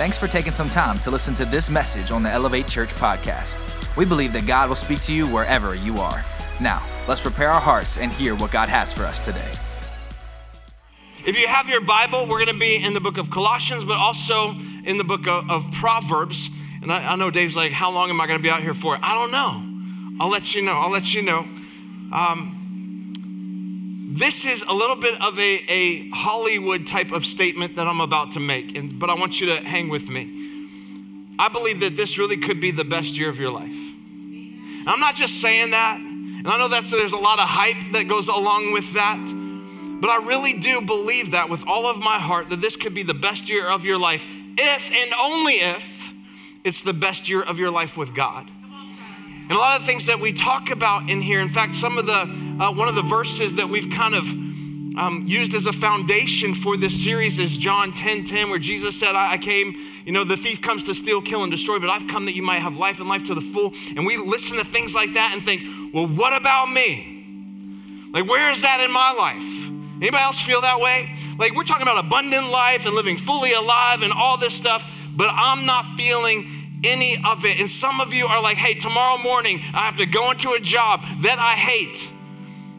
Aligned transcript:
Thanks 0.00 0.16
for 0.16 0.26
taking 0.26 0.52
some 0.52 0.70
time 0.70 0.98
to 1.00 1.10
listen 1.10 1.34
to 1.34 1.44
this 1.44 1.68
message 1.68 2.10
on 2.10 2.22
the 2.22 2.30
Elevate 2.30 2.66
Church 2.66 2.88
podcast. 2.94 3.58
We 3.98 4.06
believe 4.06 4.32
that 4.32 4.46
God 4.46 4.70
will 4.70 4.74
speak 4.74 5.02
to 5.02 5.12
you 5.12 5.26
wherever 5.26 5.74
you 5.74 5.98
are. 5.98 6.24
Now, 6.58 6.82
let's 7.06 7.20
prepare 7.20 7.50
our 7.50 7.60
hearts 7.60 7.98
and 7.98 8.10
hear 8.10 8.34
what 8.34 8.50
God 8.50 8.70
has 8.70 8.94
for 8.94 9.04
us 9.04 9.20
today. 9.20 9.52
If 11.26 11.38
you 11.38 11.46
have 11.48 11.68
your 11.68 11.82
Bible, 11.82 12.26
we're 12.26 12.42
going 12.42 12.46
to 12.46 12.58
be 12.58 12.82
in 12.82 12.94
the 12.94 13.00
book 13.02 13.18
of 13.18 13.30
Colossians, 13.30 13.84
but 13.84 13.98
also 13.98 14.52
in 14.86 14.96
the 14.96 15.04
book 15.04 15.28
of, 15.28 15.50
of 15.50 15.70
Proverbs. 15.72 16.48
And 16.80 16.90
I, 16.90 17.12
I, 17.12 17.16
know 17.16 17.30
Dave's 17.30 17.54
like, 17.54 17.70
How 17.70 17.92
long 17.92 18.08
am 18.08 18.22
I 18.22 18.26
going 18.26 18.38
to 18.38 18.42
be 18.42 18.48
out 18.48 18.62
here 18.62 18.72
for? 18.72 18.96
I 19.02 19.12
don't 19.12 19.30
know. 19.30 20.24
I'll 20.24 20.30
let 20.30 20.54
you 20.54 20.62
know. 20.62 20.78
I'll 20.78 20.90
let 20.90 21.12
you 21.12 21.20
know. 21.20 21.40
Um, 22.10 22.59
this 24.10 24.44
is 24.44 24.62
a 24.62 24.72
little 24.72 24.96
bit 24.96 25.20
of 25.22 25.38
a, 25.38 25.64
a 25.68 26.08
Hollywood 26.10 26.86
type 26.86 27.12
of 27.12 27.24
statement 27.24 27.76
that 27.76 27.86
I'm 27.86 28.00
about 28.00 28.32
to 28.32 28.40
make, 28.40 28.76
and, 28.76 28.98
but 28.98 29.08
I 29.08 29.14
want 29.14 29.40
you 29.40 29.46
to 29.46 29.56
hang 29.56 29.88
with 29.88 30.10
me. 30.10 30.68
I 31.38 31.48
believe 31.48 31.80
that 31.80 31.96
this 31.96 32.18
really 32.18 32.36
could 32.36 32.60
be 32.60 32.72
the 32.72 32.84
best 32.84 33.16
year 33.16 33.28
of 33.28 33.38
your 33.38 33.52
life. 33.52 33.70
And 33.70 34.88
I'm 34.88 34.98
not 34.98 35.14
just 35.14 35.40
saying 35.40 35.70
that, 35.70 35.98
and 35.98 36.46
I 36.48 36.58
know 36.58 36.68
that 36.68 36.84
there's 36.84 37.12
a 37.12 37.18
lot 37.18 37.38
of 37.38 37.48
hype 37.48 37.92
that 37.92 38.08
goes 38.08 38.28
along 38.28 38.72
with 38.72 38.94
that. 38.94 39.18
But 40.00 40.10
I 40.10 40.26
really 40.26 40.58
do 40.58 40.80
believe 40.80 41.32
that 41.32 41.48
with 41.48 41.66
all 41.68 41.86
of 41.86 41.98
my 41.98 42.18
heart 42.18 42.48
that 42.48 42.60
this 42.60 42.74
could 42.74 42.94
be 42.94 43.02
the 43.02 43.14
best 43.14 43.48
year 43.48 43.68
of 43.68 43.84
your 43.84 43.98
life 43.98 44.24
if 44.58 44.90
and 44.90 45.12
only 45.20 45.52
if 45.52 46.12
it's 46.64 46.82
the 46.82 46.94
best 46.94 47.28
year 47.28 47.42
of 47.42 47.58
your 47.58 47.70
life 47.70 47.96
with 47.96 48.14
God. 48.14 48.50
And 49.50 49.58
a 49.58 49.60
lot 49.60 49.80
of 49.80 49.84
things 49.84 50.06
that 50.06 50.20
we 50.20 50.32
talk 50.32 50.70
about 50.70 51.10
in 51.10 51.20
here, 51.20 51.40
in 51.40 51.48
fact, 51.48 51.74
some 51.74 51.98
of 51.98 52.06
the, 52.06 52.12
uh, 52.12 52.72
one 52.72 52.86
of 52.86 52.94
the 52.94 53.02
verses 53.02 53.56
that 53.56 53.68
we've 53.68 53.90
kind 53.90 54.14
of 54.14 54.22
um, 54.96 55.24
used 55.26 55.54
as 55.54 55.66
a 55.66 55.72
foundation 55.72 56.54
for 56.54 56.76
this 56.76 57.02
series 57.02 57.40
is 57.40 57.58
John 57.58 57.90
10 57.92 58.22
10, 58.22 58.48
where 58.48 58.60
Jesus 58.60 58.96
said, 58.96 59.16
I, 59.16 59.32
I 59.32 59.38
came, 59.38 59.74
you 60.04 60.12
know, 60.12 60.22
the 60.22 60.36
thief 60.36 60.62
comes 60.62 60.84
to 60.84 60.94
steal, 60.94 61.20
kill, 61.20 61.42
and 61.42 61.50
destroy, 61.50 61.80
but 61.80 61.90
I've 61.90 62.06
come 62.06 62.26
that 62.26 62.36
you 62.36 62.44
might 62.44 62.60
have 62.60 62.76
life 62.76 63.00
and 63.00 63.08
life 63.08 63.24
to 63.24 63.34
the 63.34 63.40
full. 63.40 63.72
And 63.96 64.06
we 64.06 64.16
listen 64.18 64.56
to 64.58 64.64
things 64.64 64.94
like 64.94 65.14
that 65.14 65.32
and 65.34 65.42
think, 65.42 65.62
well, 65.92 66.06
what 66.06 66.32
about 66.40 66.70
me? 66.70 68.08
Like, 68.12 68.28
where 68.28 68.52
is 68.52 68.62
that 68.62 68.80
in 68.80 68.92
my 68.92 69.16
life? 69.18 69.66
Anybody 70.00 70.22
else 70.22 70.40
feel 70.40 70.60
that 70.60 70.78
way? 70.78 71.12
Like 71.40 71.56
we're 71.56 71.64
talking 71.64 71.82
about 71.82 72.04
abundant 72.04 72.52
life 72.52 72.86
and 72.86 72.94
living 72.94 73.16
fully 73.16 73.52
alive 73.52 74.02
and 74.02 74.12
all 74.12 74.36
this 74.36 74.54
stuff, 74.54 75.08
but 75.16 75.28
I'm 75.32 75.66
not 75.66 75.86
feeling 75.96 76.46
any 76.84 77.16
of 77.24 77.44
it. 77.44 77.60
And 77.60 77.70
some 77.70 78.00
of 78.00 78.12
you 78.12 78.26
are 78.26 78.42
like, 78.42 78.56
hey, 78.56 78.74
tomorrow 78.74 79.22
morning 79.22 79.60
I 79.74 79.86
have 79.86 79.96
to 79.98 80.06
go 80.06 80.30
into 80.30 80.52
a 80.52 80.60
job 80.60 81.02
that 81.22 81.38
I 81.38 81.54
hate. 81.54 82.08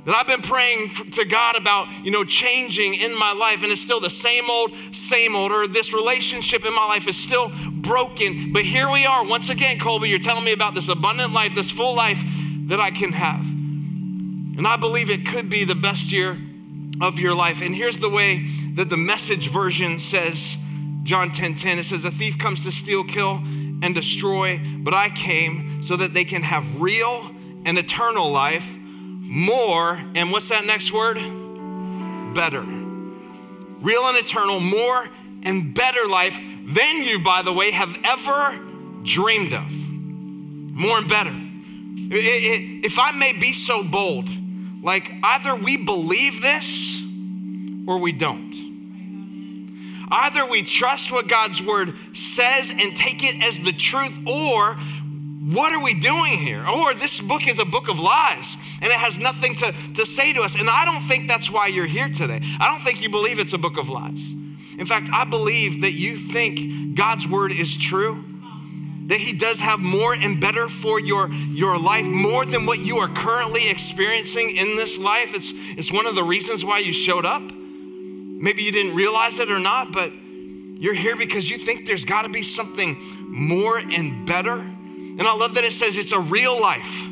That 0.05 0.15
I've 0.15 0.27
been 0.27 0.41
praying 0.41 0.89
to 1.11 1.25
God 1.25 1.55
about, 1.55 1.87
you 2.03 2.09
know, 2.09 2.23
changing 2.23 2.95
in 2.95 3.17
my 3.17 3.33
life, 3.33 3.61
and 3.61 3.71
it's 3.71 3.81
still 3.81 3.99
the 3.99 4.09
same 4.09 4.49
old, 4.49 4.73
same 4.93 5.35
old, 5.35 5.51
or 5.51 5.67
this 5.67 5.93
relationship 5.93 6.65
in 6.65 6.73
my 6.73 6.87
life 6.87 7.07
is 7.07 7.15
still 7.15 7.51
broken. 7.71 8.51
But 8.51 8.63
here 8.63 8.89
we 8.89 9.05
are, 9.05 9.23
once 9.23 9.49
again, 9.49 9.77
Colby, 9.77 10.09
you're 10.09 10.17
telling 10.17 10.43
me 10.43 10.53
about 10.53 10.73
this 10.73 10.89
abundant 10.89 11.33
life, 11.33 11.53
this 11.53 11.69
full 11.69 11.95
life 11.95 12.19
that 12.65 12.79
I 12.79 12.89
can 12.89 13.11
have. 13.11 13.41
And 13.41 14.67
I 14.67 14.75
believe 14.75 15.11
it 15.11 15.27
could 15.27 15.51
be 15.51 15.65
the 15.65 15.75
best 15.75 16.11
year 16.11 16.35
of 16.99 17.19
your 17.19 17.35
life. 17.35 17.61
And 17.61 17.75
here's 17.75 17.99
the 17.99 18.09
way 18.09 18.47
that 18.73 18.89
the 18.89 18.97
message 18.97 19.49
version 19.49 19.99
says, 19.99 20.57
John 21.03 21.31
10 21.31 21.55
10, 21.55 21.77
it 21.77 21.85
says, 21.85 22.05
A 22.05 22.11
thief 22.11 22.39
comes 22.39 22.63
to 22.63 22.71
steal, 22.71 23.03
kill, 23.03 23.41
and 23.81 23.95
destroy, 23.95 24.61
but 24.79 24.93
I 24.93 25.09
came 25.09 25.83
so 25.83 25.95
that 25.95 26.13
they 26.13 26.23
can 26.23 26.43
have 26.43 26.81
real 26.81 27.31
and 27.65 27.77
eternal 27.77 28.31
life, 28.31 28.77
more, 28.77 30.01
and 30.15 30.31
what's 30.31 30.49
that 30.49 30.65
next 30.65 30.91
word? 30.91 31.15
Better. 32.35 32.61
Real 32.61 34.01
and 34.03 34.17
eternal, 34.17 34.59
more 34.59 35.09
and 35.43 35.73
better 35.73 36.07
life 36.07 36.39
than 36.65 37.03
you, 37.03 37.19
by 37.23 37.41
the 37.41 37.51
way, 37.51 37.71
have 37.71 37.97
ever 38.03 38.59
dreamed 39.03 39.53
of. 39.53 39.71
More 39.71 40.99
and 40.99 41.09
better. 41.09 41.33
If 42.13 42.99
I 42.99 43.11
may 43.11 43.33
be 43.33 43.53
so 43.53 43.83
bold, 43.83 44.29
like 44.83 45.11
either 45.23 45.55
we 45.55 45.77
believe 45.77 46.41
this 46.41 47.01
or 47.87 47.99
we 47.99 48.11
don't. 48.11 48.70
Either 50.11 50.45
we 50.45 50.61
trust 50.61 51.11
what 51.11 51.27
God's 51.27 51.63
word 51.63 51.93
says 52.13 52.69
and 52.69 52.95
take 52.95 53.23
it 53.23 53.41
as 53.43 53.59
the 53.59 53.71
truth, 53.71 54.17
or 54.27 54.75
what 55.53 55.73
are 55.73 55.81
we 55.81 55.99
doing 55.99 56.37
here? 56.37 56.63
Or 56.67 56.93
this 56.93 57.19
book 57.19 57.47
is 57.47 57.59
a 57.59 57.65
book 57.65 57.89
of 57.89 57.99
lies 57.99 58.55
and 58.81 58.91
it 58.91 58.97
has 58.97 59.17
nothing 59.17 59.55
to, 59.55 59.73
to 59.95 60.05
say 60.05 60.33
to 60.33 60.41
us. 60.41 60.59
And 60.59 60.69
I 60.69 60.85
don't 60.85 61.01
think 61.01 61.27
that's 61.27 61.49
why 61.49 61.67
you're 61.67 61.87
here 61.87 62.09
today. 62.09 62.41
I 62.59 62.67
don't 62.67 62.81
think 62.81 63.01
you 63.01 63.09
believe 63.09 63.39
it's 63.39 63.53
a 63.53 63.57
book 63.57 63.77
of 63.77 63.89
lies. 63.89 64.31
In 64.77 64.85
fact, 64.85 65.09
I 65.11 65.25
believe 65.25 65.81
that 65.81 65.93
you 65.93 66.15
think 66.15 66.95
God's 66.95 67.27
word 67.27 67.51
is 67.51 67.75
true, 67.75 68.23
that 69.07 69.17
He 69.17 69.37
does 69.37 69.59
have 69.59 69.79
more 69.79 70.13
and 70.13 70.39
better 70.39 70.67
for 70.67 70.99
your, 70.99 71.31
your 71.31 71.77
life, 71.77 72.05
more 72.05 72.45
than 72.45 72.65
what 72.65 72.79
you 72.79 72.97
are 72.97 73.09
currently 73.09 73.69
experiencing 73.69 74.55
in 74.55 74.75
this 74.75 74.97
life. 74.97 75.33
It's, 75.33 75.51
it's 75.53 75.91
one 75.91 76.05
of 76.05 76.15
the 76.15 76.23
reasons 76.23 76.63
why 76.63 76.79
you 76.79 76.93
showed 76.93 77.25
up. 77.25 77.43
Maybe 78.41 78.63
you 78.63 78.71
didn't 78.71 78.95
realize 78.95 79.37
it 79.39 79.51
or 79.51 79.59
not, 79.59 79.91
but 79.91 80.11
you're 80.11 80.95
here 80.95 81.15
because 81.15 81.47
you 81.47 81.59
think 81.59 81.85
there's 81.85 82.05
got 82.05 82.23
to 82.23 82.29
be 82.29 82.41
something 82.41 82.97
more 83.29 83.77
and 83.77 84.25
better. 84.25 84.57
And 84.57 85.21
I 85.21 85.35
love 85.35 85.53
that 85.53 85.63
it 85.63 85.73
says 85.73 85.95
it's 85.95 86.11
a 86.11 86.19
real 86.19 86.59
life. 86.59 87.07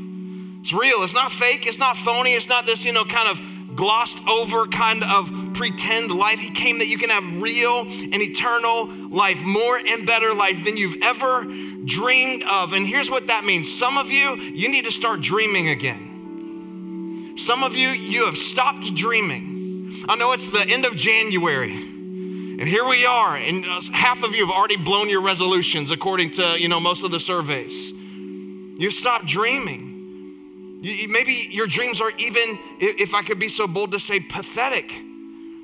It's 0.62 0.73
real. 0.73 1.03
It's 1.03 1.13
not 1.13 1.31
fake. 1.31 1.68
It's 1.68 1.78
not 1.78 1.95
phony. 1.95 2.34
It's 2.34 2.50
not 2.50 2.66
this, 2.66 2.84
you 2.84 2.94
know, 2.94 3.06
kind 3.06 3.29
of 3.29 3.75
glossed 3.75 4.28
over 4.28 4.66
kind 4.66 5.03
of 5.03 5.53
pretend 5.53 6.12
life. 6.12 6.39
He 6.39 6.50
came 6.50 6.79
that 6.79 6.88
you 6.88 6.97
can 6.97 7.12
have 7.12 7.41
real 7.41 7.81
and 7.81 8.16
eternal 8.16 8.88
life, 9.16 9.39
more 9.45 9.78
and 9.78 10.07
better 10.07 10.34
life 10.34 10.66
than 10.66 10.75
you've 10.75 10.97
ever 11.03 11.45
dreamed 11.85 12.44
of. 12.50 12.73
And 12.73 12.88
here's 12.88 13.12
what 13.12 13.28
that 13.28 13.45
means 13.45 13.72
some 13.72 14.00
of 14.00 14.12
you, 14.12 14.35
you 14.35 14.69
need 14.69 14.85
to 14.85 14.91
start 14.91 15.22
dreaming 15.22 15.69
again. 15.69 17.35
Some 17.38 17.63
of 17.63 17.75
you, 17.75 17.89
you 17.89 18.25
have 18.25 18.35
stopped 18.35 18.95
dreaming. 18.95 19.59
I 20.08 20.16
know 20.16 20.32
it's 20.32 20.50
the 20.50 20.66
end 20.68 20.86
of 20.86 20.96
January. 20.96 21.72
And 21.72 22.68
here 22.68 22.86
we 22.86 23.06
are, 23.06 23.38
and 23.38 23.66
uh, 23.66 23.82
half 23.94 24.22
of 24.22 24.36
you 24.36 24.46
have 24.46 24.54
already 24.54 24.76
blown 24.76 25.10
your 25.10 25.22
resolutions 25.22 25.92
according 25.92 26.32
to, 26.32 26.60
you 26.60 26.68
know, 26.68 26.80
most 26.80 27.06
of 27.06 27.12
the 27.12 27.20
surveys. 27.20 27.92
You've 27.92 28.94
stopped 28.94 29.28
dreaming. 29.28 30.80
You, 30.82 31.08
maybe 31.08 31.48
your 31.52 31.68
dreams 31.68 32.02
are 32.02 32.12
even, 32.18 32.60
if 32.80 33.14
I 33.14 33.22
could 33.22 33.40
be 33.40 33.48
so 33.48 33.66
bold 33.66 33.92
to 33.94 34.00
say, 34.00 34.20
pathetic. 34.20 34.92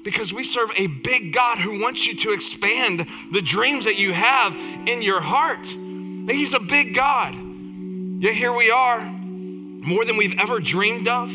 Because 0.04 0.32
we 0.32 0.44
serve 0.44 0.70
a 0.78 0.88
big 0.88 1.34
God 1.34 1.58
who 1.58 1.82
wants 1.82 2.06
you 2.06 2.16
to 2.16 2.32
expand 2.32 3.06
the 3.32 3.42
dreams 3.42 3.86
that 3.86 3.98
you 3.98 4.14
have 4.14 4.56
in 4.88 5.02
your 5.02 5.20
heart. 5.20 5.66
He's 5.68 6.54
a 6.54 6.60
big 6.60 6.96
God. 6.96 7.34
Yet 7.34 8.36
here 8.36 8.54
we 8.54 8.72
are, 8.72 9.02
more 9.02 10.06
than 10.06 10.16
we've 10.16 10.40
ever 10.40 10.60
dreamed 10.60 11.08
of. 11.08 11.30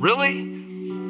Really? 0.00 0.53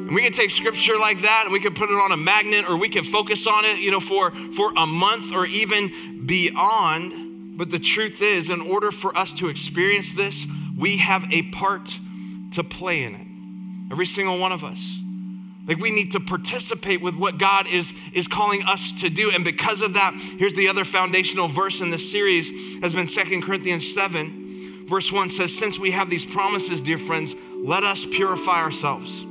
And 0.05 0.13
we 0.13 0.21
can 0.21 0.31
take 0.31 0.51
scripture 0.51 0.99
like 0.99 1.21
that 1.23 1.45
and 1.45 1.53
we 1.53 1.59
can 1.59 1.73
put 1.73 1.89
it 1.89 1.95
on 1.95 2.11
a 2.11 2.17
magnet 2.17 2.69
or 2.69 2.77
we 2.77 2.89
can 2.89 3.03
focus 3.03 3.47
on 3.47 3.65
it, 3.65 3.79
you 3.79 3.89
know, 3.89 3.99
for, 3.99 4.29
for 4.29 4.71
a 4.77 4.85
month 4.85 5.33
or 5.33 5.47
even 5.47 6.27
beyond. 6.27 7.57
But 7.57 7.71
the 7.71 7.79
truth 7.79 8.21
is, 8.21 8.51
in 8.51 8.61
order 8.61 8.91
for 8.91 9.17
us 9.17 9.33
to 9.39 9.49
experience 9.49 10.13
this, 10.13 10.45
we 10.77 10.97
have 10.97 11.23
a 11.33 11.41
part 11.49 11.97
to 12.51 12.63
play 12.63 13.03
in 13.03 13.15
it. 13.15 13.91
Every 13.91 14.05
single 14.05 14.37
one 14.37 14.51
of 14.51 14.63
us. 14.63 14.99
Like 15.67 15.79
we 15.79 15.89
need 15.89 16.11
to 16.11 16.19
participate 16.19 17.01
with 17.01 17.15
what 17.15 17.39
God 17.39 17.65
is, 17.67 17.91
is 18.13 18.27
calling 18.27 18.61
us 18.67 18.91
to 19.01 19.09
do. 19.09 19.31
And 19.31 19.43
because 19.43 19.81
of 19.81 19.95
that, 19.95 20.13
here's 20.37 20.53
the 20.53 20.67
other 20.67 20.83
foundational 20.83 21.47
verse 21.47 21.81
in 21.81 21.89
this 21.89 22.11
series 22.11 22.79
has 22.83 22.93
been 22.93 23.07
Second 23.07 23.41
Corinthians 23.41 23.91
7. 23.91 24.85
Verse 24.87 25.11
1 25.11 25.31
says, 25.31 25.57
Since 25.57 25.79
we 25.79 25.89
have 25.91 26.11
these 26.11 26.25
promises, 26.25 26.83
dear 26.83 26.99
friends, 26.99 27.33
let 27.55 27.83
us 27.83 28.05
purify 28.05 28.61
ourselves 28.61 29.25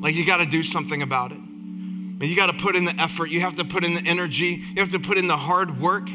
like 0.00 0.14
you 0.14 0.26
got 0.26 0.38
to 0.38 0.46
do 0.46 0.62
something 0.62 1.02
about 1.02 1.32
it. 1.32 1.38
And 1.38 2.28
you 2.28 2.36
got 2.36 2.46
to 2.46 2.52
put 2.52 2.76
in 2.76 2.84
the 2.84 2.94
effort, 3.00 3.26
you 3.30 3.40
have 3.40 3.56
to 3.56 3.64
put 3.64 3.84
in 3.84 3.94
the 3.94 4.02
energy, 4.04 4.62
you 4.74 4.80
have 4.80 4.90
to 4.90 5.00
put 5.00 5.16
in 5.16 5.26
the 5.26 5.36
hard 5.36 5.80
work. 5.80 6.08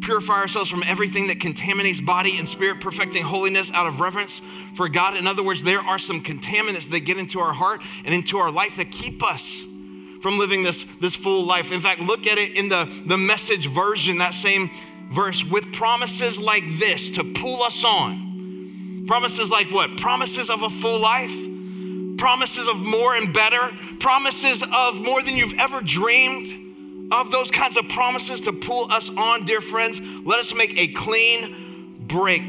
Purify 0.00 0.34
ourselves 0.34 0.70
from 0.70 0.82
everything 0.86 1.26
that 1.26 1.40
contaminates 1.40 2.00
body 2.00 2.38
and 2.38 2.48
spirit, 2.48 2.80
perfecting 2.80 3.22
holiness 3.22 3.72
out 3.72 3.86
of 3.86 4.00
reverence 4.00 4.40
for 4.74 4.88
God. 4.88 5.16
In 5.16 5.26
other 5.26 5.42
words, 5.42 5.64
there 5.64 5.80
are 5.80 5.98
some 5.98 6.22
contaminants 6.22 6.90
that 6.90 7.00
get 7.00 7.18
into 7.18 7.40
our 7.40 7.52
heart 7.52 7.82
and 8.04 8.14
into 8.14 8.38
our 8.38 8.50
life 8.50 8.76
that 8.76 8.92
keep 8.92 9.24
us 9.24 9.60
from 10.22 10.38
living 10.38 10.62
this, 10.62 10.84
this 10.98 11.14
full 11.14 11.44
life. 11.44 11.72
In 11.72 11.80
fact, 11.80 12.00
look 12.00 12.26
at 12.26 12.38
it 12.38 12.56
in 12.56 12.68
the, 12.68 12.84
the 13.06 13.18
message 13.18 13.68
version, 13.68 14.18
that 14.18 14.34
same 14.34 14.70
verse, 15.10 15.44
with 15.44 15.72
promises 15.72 16.40
like 16.40 16.64
this 16.78 17.10
to 17.12 17.24
pull 17.34 17.62
us 17.62 17.84
on. 17.84 19.04
Promises 19.06 19.50
like 19.50 19.70
what? 19.70 19.96
Promises 19.98 20.48
of 20.48 20.62
a 20.62 20.70
full 20.70 21.00
life 21.00 21.36
promises 22.18 22.68
of 22.68 22.78
more 22.78 23.14
and 23.14 23.32
better, 23.32 23.70
promises 24.00 24.62
of 24.62 25.00
more 25.00 25.22
than 25.22 25.36
you've 25.36 25.58
ever 25.58 25.80
dreamed 25.80 27.12
of, 27.12 27.30
those 27.30 27.50
kinds 27.50 27.76
of 27.76 27.88
promises 27.88 28.42
to 28.42 28.52
pull 28.52 28.92
us 28.92 29.08
on, 29.08 29.44
dear 29.44 29.60
friends. 29.60 30.00
Let 30.24 30.40
us 30.40 30.54
make 30.54 30.76
a 30.78 30.92
clean 30.92 32.06
break 32.06 32.42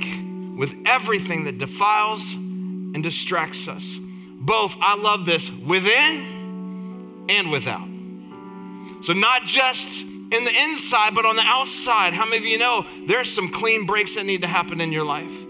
with 0.57 0.75
everything 0.85 1.45
that 1.45 1.57
defiles 1.57 2.33
and 2.33 3.01
distracts 3.01 3.67
us. 3.67 3.95
Both, 4.41 4.75
I 4.81 4.97
love 4.97 5.25
this, 5.25 5.49
within 5.51 7.27
and 7.29 7.51
without. 7.51 7.87
So, 9.01 9.13
not 9.13 9.45
just 9.45 10.01
in 10.01 10.43
the 10.43 10.53
inside, 10.63 11.15
but 11.15 11.25
on 11.25 11.35
the 11.35 11.43
outside, 11.45 12.13
how 12.13 12.25
many 12.25 12.37
of 12.37 12.45
you 12.45 12.57
know 12.57 12.85
there's 13.07 13.31
some 13.31 13.49
clean 13.49 13.85
breaks 13.85 14.15
that 14.15 14.25
need 14.25 14.41
to 14.41 14.47
happen 14.47 14.81
in 14.81 14.91
your 14.91 15.05
life? 15.05 15.45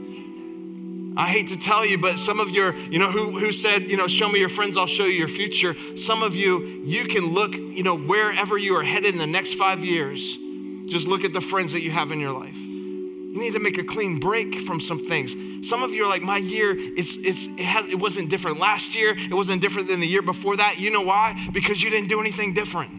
I 1.20 1.28
hate 1.28 1.50
to 1.50 1.60
tell 1.60 1.86
you, 1.86 1.98
but 1.98 2.18
some 2.18 2.40
of 2.40 2.50
your, 2.52 2.74
you 2.74 2.98
know, 2.98 3.12
who, 3.12 3.38
who 3.38 3.52
said, 3.52 3.92
you 3.92 3.98
know, 3.98 4.08
show 4.08 4.30
me 4.30 4.40
your 4.40 4.48
friends, 4.48 4.78
I'll 4.78 4.88
show 4.88 5.04
you 5.04 5.18
your 5.18 5.28
future. 5.28 5.76
Some 5.98 6.24
of 6.24 6.34
you, 6.34 6.66
you 6.86 7.10
can 7.10 7.34
look, 7.34 7.54
you 7.54 7.84
know, 7.84 7.98
wherever 7.98 8.58
you 8.58 8.78
are 8.78 8.84
headed 8.84 9.12
in 9.12 9.18
the 9.18 9.28
next 9.28 9.56
five 9.56 9.84
years, 9.84 10.38
just 10.88 11.10
look 11.10 11.26
at 11.26 11.34
the 11.34 11.42
friends 11.42 11.74
that 11.74 11.82
you 11.82 11.92
have 11.92 12.14
in 12.14 12.22
your 12.22 12.32
life. 12.32 12.56
You 12.56 13.38
need 13.38 13.52
to 13.52 13.60
make 13.60 13.78
a 13.78 13.84
clean 13.84 14.22
break 14.22 14.62
from 14.62 14.80
some 14.80 14.98
things. 14.98 15.68
Some 15.68 15.84
of 15.84 15.92
you 15.92 16.06
are 16.06 16.10
like, 16.10 16.22
my 16.22 16.38
year, 16.38 16.74
it's, 16.78 17.18
it's, 17.18 17.48
it, 17.48 17.66
has, 17.66 17.86
it 17.88 18.00
wasn't 18.00 18.30
different 18.30 18.58
last 18.58 18.96
year. 18.96 19.14
It 19.14 19.34
wasn't 19.34 19.62
different 19.62 19.90
than 19.90 20.00
the 20.00 20.08
year 20.08 20.22
before 20.22 20.56
that. 20.56 20.80
You 20.80 20.90
know 20.90 21.02
why? 21.02 21.36
Because 21.52 21.84
you 21.84 21.90
didn't 21.90 22.08
do 22.08 22.22
anything 22.22 22.54
different. 22.54 22.92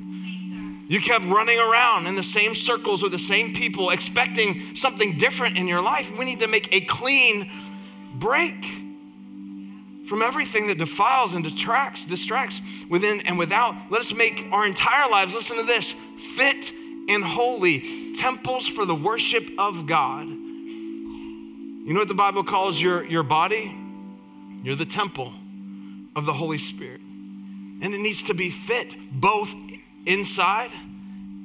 You 0.89 1.01
kept 1.01 1.25
running 1.25 1.59
around 1.59 2.07
in 2.07 2.17
the 2.17 2.23
same 2.23 2.55
circles 2.55 3.03
with 3.03 3.13
the 3.13 3.19
same 3.19 3.55
people, 3.55 3.89
expecting 3.89 4.77
something 4.77 5.17
different 5.17 5.57
in 5.57 5.67
your 5.67 5.81
life. 5.81 6.15
We 6.19 6.27
need 6.27 6.41
to 6.41 6.49
make 6.49 6.75
a 6.75 6.83
clean 6.83 7.49
break 8.21 8.65
from 10.07 10.23
everything 10.23 10.67
that 10.67 10.77
defiles 10.77 11.35
and 11.35 11.45
detracts, 11.45 12.07
distracts 12.07 12.61
within 12.89 13.21
and 13.27 13.39
without. 13.39 13.77
Let 13.91 14.01
us 14.01 14.13
make 14.13 14.45
our 14.51 14.67
entire 14.67 15.09
lives, 15.09 15.35
listen 15.35 15.57
to 15.57 15.63
this, 15.63 15.93
fit 15.93 16.73
and 17.09 17.25
holy 17.25 18.15
temples 18.15 18.67
for 18.67 18.85
the 18.85 18.95
worship 18.95 19.49
of 19.57 19.87
God. 19.87 20.27
You 20.27 21.95
know 21.95 22.01
what 22.01 22.09
the 22.09 22.15
Bible 22.15 22.45
calls 22.45 22.81
your, 22.81 23.05
your 23.05 23.23
body? 23.23 23.75
You're 24.63 24.77
the 24.77 24.85
temple 24.85 25.33
of 26.15 26.27
the 26.27 26.33
Holy 26.33 26.59
Spirit. 26.59 27.01
And 27.01 27.95
it 27.95 28.01
needs 28.01 28.25
to 28.25 28.35
be 28.35 28.51
fit 28.51 28.95
both 29.13 29.55
inside 30.07 30.71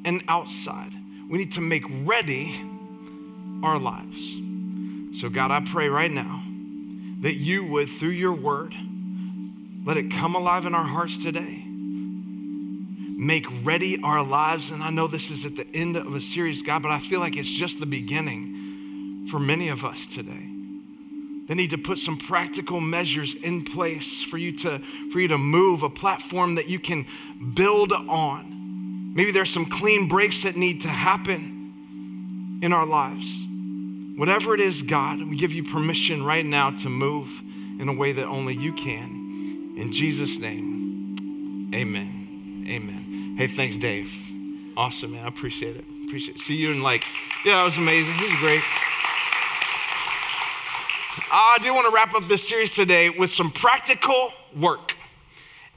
and 0.06 0.24
outside. 0.27 0.92
We 1.30 1.38
need 1.38 1.54
to 1.54 1.62
make 1.62 1.83
ready 2.04 2.62
our 3.63 3.80
lives. 3.80 4.33
So, 5.22 5.30
God, 5.30 5.51
I 5.51 5.62
pray 5.62 5.88
right 5.88 6.12
now 6.12 6.45
that 7.25 7.33
you 7.33 7.66
would, 7.66 7.89
through 7.89 8.10
your 8.10 8.33
word, 8.33 8.75
let 9.83 9.98
it 9.98 10.12
come 10.12 10.36
alive 10.36 10.68
in 10.68 10.75
our 10.75 10.83
hearts 10.83 11.24
today. 11.24 11.63
Make 11.66 13.48
ready 13.66 14.00
our 14.04 14.24
lives. 14.24 14.69
And 14.69 14.83
I 14.83 14.92
know 14.92 15.07
this 15.07 15.31
is 15.31 15.44
at 15.44 15.56
the 15.56 15.66
end 15.74 15.98
of 15.98 16.13
a 16.13 16.22
series, 16.22 16.62
God, 16.62 16.83
but 16.83 16.92
I 16.92 17.00
feel 17.00 17.19
like 17.19 17.36
it's 17.36 17.50
just 17.50 17.80
the 17.80 17.88
beginning 17.88 19.25
for 19.31 19.39
many 19.39 19.69
of 19.69 19.83
us 19.83 20.06
today. 20.06 20.51
They 21.48 21.56
need 21.56 21.72
to 21.72 21.80
put 21.80 21.98
some 21.98 22.19
practical 22.19 22.80
measures 22.80 23.33
in 23.33 23.66
place 23.66 24.22
for 24.22 24.38
you 24.38 24.56
to, 24.57 24.77
for 25.12 25.19
you 25.19 25.27
to 25.30 25.39
move, 25.39 25.81
a 25.81 25.89
platform 25.89 26.54
that 26.56 26.69
you 26.69 26.77
can 26.77 27.07
build 27.56 27.92
on. 27.92 29.16
Maybe 29.16 29.31
there's 29.31 29.51
some 29.51 29.66
clean 29.66 30.07
breaks 30.07 30.44
that 30.44 30.56
need 30.57 30.81
to 30.81 30.89
happen 30.89 32.60
in 32.62 32.72
our 32.72 32.86
lives. 32.86 33.45
Whatever 34.16 34.54
it 34.54 34.62
is, 34.62 34.82
God, 34.82 35.20
we 35.20 35.36
give 35.36 35.52
you 35.52 35.64
permission 35.64 36.24
right 36.24 36.46
now 36.46 36.72
to 36.72 36.90
move 36.90 37.44
in 37.80 37.90
a 37.90 37.94
way 37.94 38.14
that 38.14 38.26
only 38.26 38.56
you 38.56 38.72
can. 38.72 39.74
In 39.78 39.92
Jesus' 39.92 40.40
name, 40.40 41.70
amen. 41.76 42.66
Amen. 42.70 43.36
Hey, 43.38 43.48
thanks, 43.48 43.76
Dave. 43.78 44.18
Awesome, 44.78 45.12
man. 45.12 45.26
I 45.26 45.28
appreciate 45.28 45.76
it. 45.76 45.84
Appreciate 46.06 46.38
it. 46.38 46.40
See 46.40 46.56
you 46.56 46.72
in 46.72 46.82
like, 46.82 47.04
yeah, 47.46 47.58
that 47.58 47.66
was 47.66 47.78
amazing. 47.78 48.14
He 48.14 48.24
was 48.24 48.40
great. 48.40 48.62
Ah, 51.30 51.56
I 51.56 51.58
do 51.62 51.74
want 51.74 51.86
to 51.88 51.94
wrap 51.94 52.14
up 52.14 52.28
this 52.30 52.48
series 52.48 52.74
today 52.74 53.10
with 53.10 53.30
some 53.30 53.52
practical 53.52 54.32
work. 54.58 54.96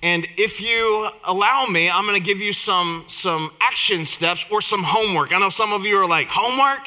And 0.00 0.28
if 0.36 0.60
you 0.60 1.08
allow 1.24 1.66
me, 1.66 1.90
I'm 1.90 2.06
going 2.06 2.14
to 2.14 2.24
give 2.24 2.38
you 2.38 2.52
some, 2.52 3.04
some 3.08 3.50
action 3.60 4.06
steps 4.06 4.46
or 4.48 4.62
some 4.62 4.84
homework. 4.84 5.32
I 5.32 5.40
know 5.40 5.48
some 5.48 5.72
of 5.72 5.84
you 5.84 5.98
are 5.98 6.06
like, 6.06 6.28
homework? 6.30 6.86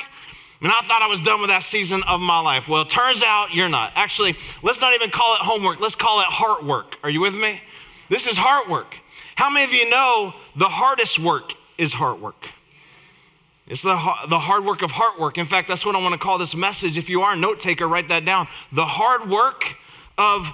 And 0.62 0.72
I 0.72 0.82
thought 0.82 1.02
I 1.02 1.08
was 1.08 1.22
done 1.22 1.42
with 1.42 1.50
that 1.50 1.64
season 1.64 2.04
of 2.08 2.22
my 2.22 2.40
life. 2.40 2.68
Well, 2.68 2.86
turns 2.86 3.24
out 3.24 3.54
you're 3.54 3.70
not. 3.70 3.94
Actually, 3.96 4.36
let's 4.62 4.80
not 4.80 4.94
even 4.94 5.10
call 5.10 5.34
it 5.36 5.42
homework. 5.42 5.80
Let's 5.80 5.96
call 5.96 6.20
it 6.20 6.28
heart 6.28 6.64
work. 6.64 6.98
Are 7.04 7.10
you 7.10 7.20
with 7.20 7.36
me? 7.36 7.62
This 8.10 8.28
is 8.28 8.38
heart 8.38 8.70
work. 8.70 9.00
How 9.36 9.50
many 9.50 9.66
of 9.66 9.74
you 9.74 9.90
know 9.90 10.36
the 10.56 10.70
hardest 10.70 11.18
work 11.18 11.54
is 11.80 11.94
heart 11.94 12.20
work? 12.20 12.50
It's 13.68 13.82
the, 13.82 13.96
the 14.28 14.38
hard 14.38 14.66
work 14.66 14.82
of 14.84 14.92
heart 14.92 15.20
work. 15.20 15.38
In 15.38 15.46
fact, 15.46 15.68
that's 15.68 15.86
what 15.86 15.96
I 15.96 16.02
want 16.02 16.14
to 16.14 16.20
call 16.20 16.38
this 16.38 16.54
message. 16.54 16.98
If 16.98 17.10
you 17.10 17.22
are 17.22 17.34
a 17.34 17.38
note 17.38 17.60
taker, 17.60 17.88
write 17.88 18.10
that 18.10 18.26
down. 18.26 18.48
The 18.72 18.86
hard 18.86 19.30
work 19.30 19.64
of 20.18 20.48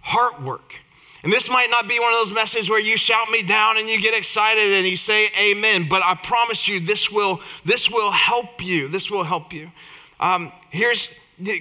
heart 0.00 0.42
work. 0.42 0.74
And 1.22 1.32
this 1.32 1.50
might 1.50 1.70
not 1.70 1.88
be 1.88 1.98
one 1.98 2.12
of 2.12 2.18
those 2.20 2.32
messages 2.32 2.70
where 2.70 2.80
you 2.80 2.96
shout 2.96 3.30
me 3.30 3.42
down 3.42 3.78
and 3.78 3.88
you 3.88 4.00
get 4.00 4.16
excited 4.16 4.72
and 4.72 4.86
you 4.86 4.96
say 4.96 5.30
amen, 5.38 5.88
but 5.88 6.02
I 6.04 6.14
promise 6.14 6.68
you 6.68 6.80
this 6.80 7.10
will, 7.10 7.40
this 7.64 7.90
will 7.90 8.10
help 8.10 8.64
you. 8.64 8.88
This 8.88 9.10
will 9.10 9.24
help 9.24 9.52
you. 9.52 9.72
Um, 10.20 10.52
here's 10.70 11.14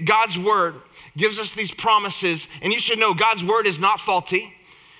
God's 0.05 0.37
word 0.37 0.75
gives 1.17 1.39
us 1.39 1.53
these 1.53 1.73
promises, 1.73 2.45
and 2.61 2.73
you 2.73 2.79
should 2.79 2.99
know 2.99 3.13
God's 3.13 3.43
word 3.43 3.67
is 3.67 3.79
not 3.79 4.01
faulty, 4.01 4.53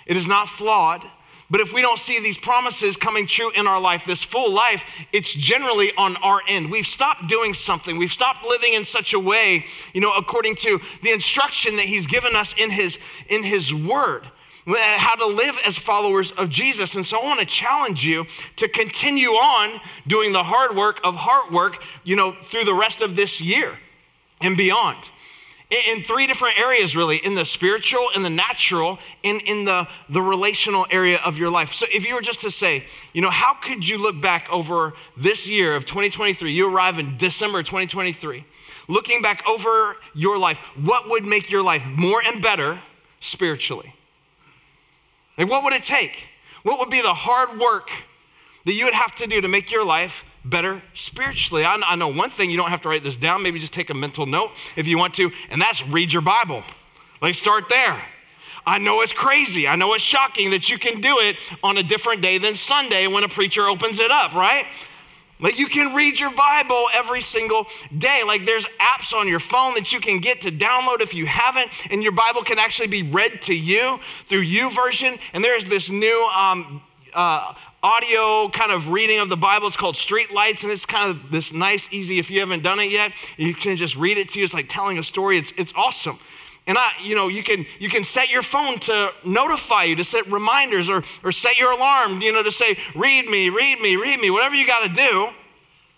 it 0.06 0.16
is 0.16 0.28
not 0.28 0.48
flawed. 0.48 1.04
But 1.48 1.62
if 1.62 1.74
we 1.74 1.82
don't 1.82 2.00
see 2.00 2.20
these 2.20 2.40
promises 2.40 2.98
coming 2.98 3.28
true 3.28 3.52
in 3.52 3.68
our 3.68 3.80
life, 3.80 4.04
this 4.06 4.24
full 4.24 4.52
life, 4.52 5.06
it's 5.14 5.32
generally 5.32 5.92
on 5.96 6.16
our 6.18 6.40
end. 6.50 6.72
We've 6.72 6.88
stopped 6.88 7.28
doing 7.28 7.54
something. 7.54 7.98
We've 7.98 8.12
stopped 8.12 8.44
living 8.44 8.74
in 8.74 8.84
such 8.84 9.14
a 9.14 9.20
way, 9.20 9.66
you 9.94 10.02
know, 10.02 10.12
according 10.18 10.56
to 10.58 10.80
the 11.04 11.12
instruction 11.12 11.76
that 11.76 11.86
He's 11.86 12.08
given 12.08 12.36
us 12.36 12.56
in 12.58 12.72
His 12.72 12.98
in 13.30 13.44
His 13.44 13.72
Word 13.72 14.24
Uh, 14.68 14.74
how 14.98 15.16
to 15.16 15.28
live 15.28 15.56
as 15.64 15.78
followers 15.78 16.32
of 16.32 16.50
Jesus. 16.50 16.96
And 16.96 17.06
so 17.06 17.20
I 17.22 17.24
want 17.24 17.40
to 17.40 17.46
challenge 17.46 18.04
you 18.04 18.26
to 18.56 18.68
continue 18.68 19.30
on 19.30 19.80
doing 20.08 20.32
the 20.32 20.44
hard 20.44 20.76
work 20.76 21.00
of 21.04 21.16
heart 21.16 21.52
work, 21.52 21.84
you 22.04 22.16
know, 22.16 22.32
through 22.32 22.64
the 22.64 22.74
rest 22.74 23.04
of 23.04 23.16
this 23.16 23.40
year 23.40 23.78
and 24.42 24.58
beyond. 24.58 24.98
In 25.88 26.04
three 26.04 26.28
different 26.28 26.60
areas, 26.60 26.96
really 26.96 27.18
in 27.18 27.34
the 27.34 27.46
spiritual, 27.46 28.08
in 28.16 28.22
the 28.22 28.30
natural, 28.30 29.00
and 29.24 29.42
in 29.42 29.66
the, 29.66 29.88
the 30.10 30.22
relational 30.22 30.86
area 30.92 31.20
of 31.26 31.40
your 31.40 31.50
life. 31.50 31.74
So, 31.74 31.88
if 31.92 32.08
you 32.08 32.14
were 32.14 32.22
just 32.22 32.42
to 32.42 32.52
say, 32.52 32.86
you 33.14 33.22
know, 33.22 33.32
how 33.32 33.56
could 33.56 33.88
you 33.88 33.98
look 33.98 34.22
back 34.22 34.48
over 34.52 34.94
this 35.18 35.48
year 35.48 35.76
of 35.76 35.86
2023? 35.86 36.52
You 36.52 36.72
arrive 36.72 37.00
in 37.00 37.18
December 37.18 37.64
2023. 37.64 38.46
Looking 38.88 39.24
back 39.24 39.48
over 39.48 39.96
your 40.14 40.38
life, 40.38 40.60
what 40.76 41.10
would 41.10 41.26
make 41.26 41.50
your 41.50 41.64
life 41.64 41.84
more 41.86 42.22
and 42.24 42.44
better 42.44 42.80
spiritually? 43.20 43.95
Like, 45.38 45.50
what 45.50 45.64
would 45.64 45.74
it 45.74 45.84
take? 45.84 46.30
What 46.64 46.80
would 46.80 46.90
be 46.90 47.02
the 47.02 47.14
hard 47.14 47.60
work 47.60 47.90
that 48.66 48.74
you 48.74 48.86
would 48.86 48.94
have 48.94 49.14
to 49.16 49.28
do 49.28 49.42
to 49.42 49.48
make 49.48 49.72
your 49.72 49.86
life 49.86 50.26
better 50.44 50.82
spiritually? 50.94 51.64
I, 51.64 51.80
I 51.86 51.96
know 51.96 52.08
one 52.08 52.30
thing, 52.30 52.50
you 52.50 52.58
don't 52.58 52.70
have 52.70 52.82
to 52.82 52.90
write 52.90 53.04
this 53.04 53.18
down. 53.18 53.44
Maybe 53.44 53.60
just 53.60 53.74
take 53.74 53.90
a 53.90 53.94
mental 53.94 54.26
note 54.26 54.52
if 54.76 54.88
you 54.88 54.98
want 54.98 55.14
to, 55.16 55.32
and 55.50 55.62
that's 55.62 55.88
read 55.88 56.12
your 56.12 56.22
Bible. 56.22 56.64
Like, 57.22 57.36
start 57.36 57.70
there. 57.70 58.02
I 58.68 58.80
know 58.80 59.02
it's 59.02 59.14
crazy. 59.14 59.68
I 59.68 59.76
know 59.76 59.94
it's 59.94 60.04
shocking 60.04 60.50
that 60.52 60.70
you 60.70 60.80
can 60.80 61.00
do 61.00 61.20
it 61.20 61.38
on 61.64 61.78
a 61.78 61.84
different 61.84 62.22
day 62.22 62.40
than 62.40 62.56
Sunday 62.56 63.06
when 63.06 63.24
a 63.24 63.28
preacher 63.28 63.68
opens 63.68 64.00
it 64.00 64.10
up, 64.10 64.34
right? 64.34 64.66
Like 65.40 65.60
you 65.60 65.68
can 65.68 65.94
read 65.94 66.20
your 66.20 66.32
Bible 66.32 66.86
every 66.94 67.22
single 67.22 67.68
day. 67.96 68.22
Like 68.26 68.46
there's 68.46 68.66
apps 68.80 69.14
on 69.14 69.28
your 69.28 69.40
phone 69.40 69.74
that 69.76 69.92
you 69.92 70.00
can 70.00 70.20
get 70.20 70.42
to 70.42 70.52
download 70.52 71.02
if 71.02 71.14
you 71.14 71.26
haven't, 71.26 71.70
and 71.92 72.02
your 72.02 72.14
Bible 72.14 72.42
can 72.42 72.58
actually 72.58 72.88
be 72.88 73.04
read 73.04 73.42
to 73.44 73.56
you 73.56 74.00
through 74.24 74.46
YouVersion. 74.46 75.20
And 75.34 75.44
there's 75.44 75.66
this 75.66 75.90
new 75.90 76.30
um, 76.34 76.82
uh, 77.14 77.54
audio 77.84 78.50
kind 78.50 78.72
of 78.72 78.90
reading 78.90 79.20
of 79.20 79.30
the 79.30 79.38
Bible. 79.38 79.68
It's 79.68 79.78
called 79.78 79.98
Street 79.98 80.34
Lights, 80.34 80.64
and 80.64 80.72
it's 80.72 80.86
kind 80.86 81.12
of 81.12 81.32
this 81.32 81.54
nice, 81.54 81.92
easy. 81.94 82.18
If 82.18 82.32
you 82.32 82.40
haven't 82.40 82.64
done 82.64 82.80
it 82.80 82.90
yet, 82.90 83.12
you 83.38 83.54
can 83.54 83.76
just 83.78 83.96
read 83.98 84.18
it 84.18 84.30
to 84.30 84.40
you. 84.40 84.46
It's 84.46 84.54
like 84.54 84.70
telling 84.70 84.98
a 84.98 85.04
story. 85.04 85.38
It's 85.38 85.52
it's 85.58 85.74
awesome. 85.76 86.18
And 86.68 86.78
I, 86.78 86.92
you 87.04 87.16
know, 87.16 87.28
you 87.28 87.44
can 87.44 87.66
you 87.80 87.90
can 87.90 88.04
set 88.04 88.30
your 88.30 88.42
phone 88.42 88.80
to 88.80 89.12
notify 89.24 89.84
you, 89.84 89.96
to 89.98 90.04
set 90.04 90.26
reminders, 90.28 90.90
or 90.90 91.04
or 91.24 91.32
set 91.32 91.58
your 91.58 91.72
alarm, 91.72 92.22
you 92.22 92.34
know, 92.34 92.42
to 92.42 92.52
say, 92.52 92.78
read 92.96 93.28
me, 93.28 93.50
read 93.50 93.80
me, 93.82 93.96
read 93.96 94.20
me, 94.20 94.32
whatever 94.32 94.56
you 94.56 94.66
got 94.66 94.84
to 94.88 94.94
do. 94.94 95.28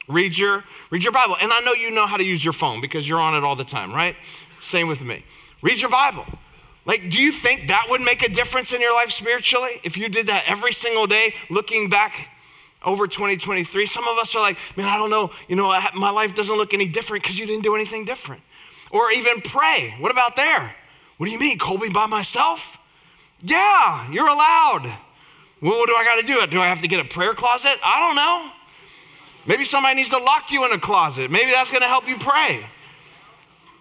Read 0.09 0.37
your 0.37 0.63
read 0.89 1.03
your 1.03 1.13
Bible. 1.13 1.37
And 1.41 1.51
I 1.51 1.59
know 1.61 1.73
you 1.73 1.91
know 1.91 2.05
how 2.05 2.17
to 2.17 2.23
use 2.23 2.43
your 2.43 2.53
phone 2.53 2.81
because 2.81 3.07
you're 3.07 3.19
on 3.19 3.35
it 3.35 3.43
all 3.43 3.55
the 3.55 3.65
time, 3.65 3.93
right? 3.93 4.15
Same 4.61 4.87
with 4.87 5.03
me. 5.03 5.23
Read 5.61 5.79
your 5.81 5.89
Bible. 5.89 6.25
Like, 6.85 7.09
do 7.09 7.21
you 7.21 7.33
think 7.33 7.67
that 7.67 7.87
would 7.89 7.99
make 7.99 8.23
a 8.23 8.29
difference 8.29 8.71
in 8.71 8.79
your 8.79 8.93
life 8.93 9.11
spiritually 9.11 9.81
if 9.83 9.97
you 9.97 10.07
did 10.07 10.27
that 10.27 10.45
every 10.47 10.71
single 10.71 11.05
day, 11.05 11.33
looking 11.49 11.89
back 11.89 12.29
over 12.81 13.07
2023? 13.07 13.85
Some 13.85 14.07
of 14.07 14.17
us 14.17 14.33
are 14.35 14.41
like, 14.41 14.57
man, 14.77 14.87
I 14.87 14.97
don't 14.97 15.09
know, 15.09 15.31
you 15.49 15.57
know, 15.57 15.67
my 15.95 16.09
life 16.09 16.33
doesn't 16.33 16.55
look 16.55 16.73
any 16.73 16.87
different 16.87 17.23
because 17.23 17.37
you 17.37 17.45
didn't 17.45 17.63
do 17.63 17.75
anything 17.75 18.05
different. 18.05 18.41
Or 18.97 19.11
even 19.11 19.41
pray. 19.41 19.93
What 19.99 20.11
about 20.11 20.35
there? 20.35 20.75
What 21.17 21.27
do 21.27 21.31
you 21.31 21.37
mean, 21.37 21.59
Colby, 21.59 21.89
by 21.89 22.07
myself? 22.07 22.79
Yeah, 23.43 24.11
you're 24.11 24.27
allowed. 24.27 24.91
Well, 25.61 25.77
what 25.77 25.87
do 25.87 25.93
I 25.95 26.03
got 26.03 26.19
to 26.19 26.25
do? 26.25 26.47
Do 26.47 26.59
I 26.59 26.65
have 26.65 26.81
to 26.81 26.87
get 26.87 27.05
a 27.05 27.07
prayer 27.07 27.35
closet? 27.35 27.75
I 27.83 27.99
don't 27.99 28.15
know. 28.15 28.51
Maybe 29.45 29.65
somebody 29.65 29.95
needs 29.95 30.09
to 30.09 30.17
lock 30.17 30.51
you 30.51 30.65
in 30.65 30.71
a 30.71 30.79
closet. 30.79 31.29
Maybe 31.29 31.51
that's 31.51 31.69
going 31.69 31.83
to 31.83 31.87
help 31.87 32.07
you 32.07 32.17
pray. 32.17 32.65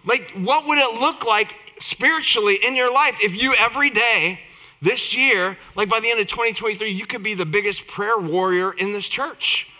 Like, 0.05 0.29
what 0.35 0.67
would 0.67 0.77
it 0.77 1.01
look 1.01 1.25
like 1.25 1.55
spiritually 1.79 2.59
in 2.63 2.75
your 2.75 2.93
life 2.93 3.17
if 3.19 3.41
you 3.41 3.55
every 3.57 3.89
day 3.89 4.39
this 4.83 5.15
year, 5.15 5.57
like 5.75 5.89
by 5.89 5.99
the 5.99 6.11
end 6.11 6.19
of 6.19 6.27
2023, 6.27 6.91
you 6.91 7.07
could 7.07 7.23
be 7.23 7.33
the 7.33 7.45
biggest 7.45 7.87
prayer 7.87 8.19
warrior 8.19 8.71
in 8.71 8.93
this 8.93 9.09
church? 9.09 9.73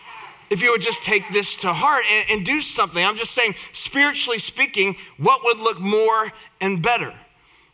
If 0.49 0.61
you 0.61 0.71
would 0.71 0.81
just 0.81 1.03
take 1.03 1.29
this 1.31 1.55
to 1.57 1.73
heart 1.73 2.05
and, 2.11 2.25
and 2.29 2.45
do 2.45 2.61
something. 2.61 3.03
I'm 3.03 3.17
just 3.17 3.31
saying, 3.31 3.55
spiritually 3.73 4.39
speaking, 4.39 4.95
what 5.17 5.43
would 5.43 5.57
look 5.57 5.79
more 5.79 6.31
and 6.61 6.81
better? 6.81 7.13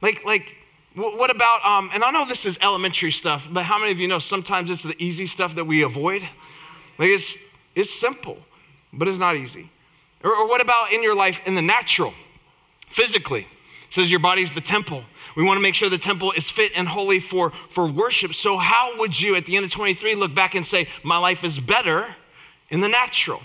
Like, 0.02 0.26
like, 0.26 0.58
what 0.96 1.32
about, 1.32 1.66
um, 1.66 1.90
and 1.94 2.04
I 2.04 2.12
know 2.12 2.26
this 2.26 2.46
is 2.46 2.58
elementary 2.62 3.12
stuff, 3.12 3.50
but 3.52 3.64
how 3.64 3.80
many 3.80 3.92
of 3.92 4.00
you 4.00 4.08
know 4.08 4.20
sometimes 4.20 4.70
it's 4.70 4.84
the 4.84 4.96
easy 5.00 5.26
stuff 5.26 5.56
that 5.56 5.66
we 5.66 5.82
avoid? 5.82 6.22
Like 7.00 7.10
it's, 7.10 7.38
it's 7.74 7.90
simple, 7.90 8.38
but 8.92 9.08
it's 9.08 9.18
not 9.18 9.36
easy. 9.36 9.70
Or, 10.24 10.36
or 10.36 10.48
what 10.48 10.62
about 10.62 10.92
in 10.92 11.02
your 11.02 11.16
life 11.16 11.42
in 11.48 11.56
the 11.56 11.62
natural, 11.62 12.14
physically? 12.88 13.42
It 13.88 13.94
says 13.94 14.12
your 14.12 14.20
body's 14.20 14.54
the 14.54 14.62
temple. 14.62 15.04
We 15.36 15.44
want 15.44 15.58
to 15.58 15.64
make 15.64 15.74
sure 15.74 15.90
the 15.90 15.98
temple 15.98 16.32
is 16.34 16.48
fit 16.48 16.72
and 16.76 16.88
holy 16.88 17.20
for, 17.20 17.50
for 17.50 17.88
worship. 17.88 18.36
So, 18.36 18.58
how 18.58 19.00
would 19.00 19.20
you 19.20 19.36
at 19.36 19.48
the 19.48 19.56
end 19.56 19.66
of 19.66 19.72
23 19.72 20.14
look 20.14 20.36
back 20.36 20.54
and 20.54 20.64
say, 20.64 20.88
My 21.04 21.18
life 21.18 21.44
is 21.44 21.60
better 21.60 22.16
in 22.74 22.82
the 22.82 22.90
natural 22.90 23.42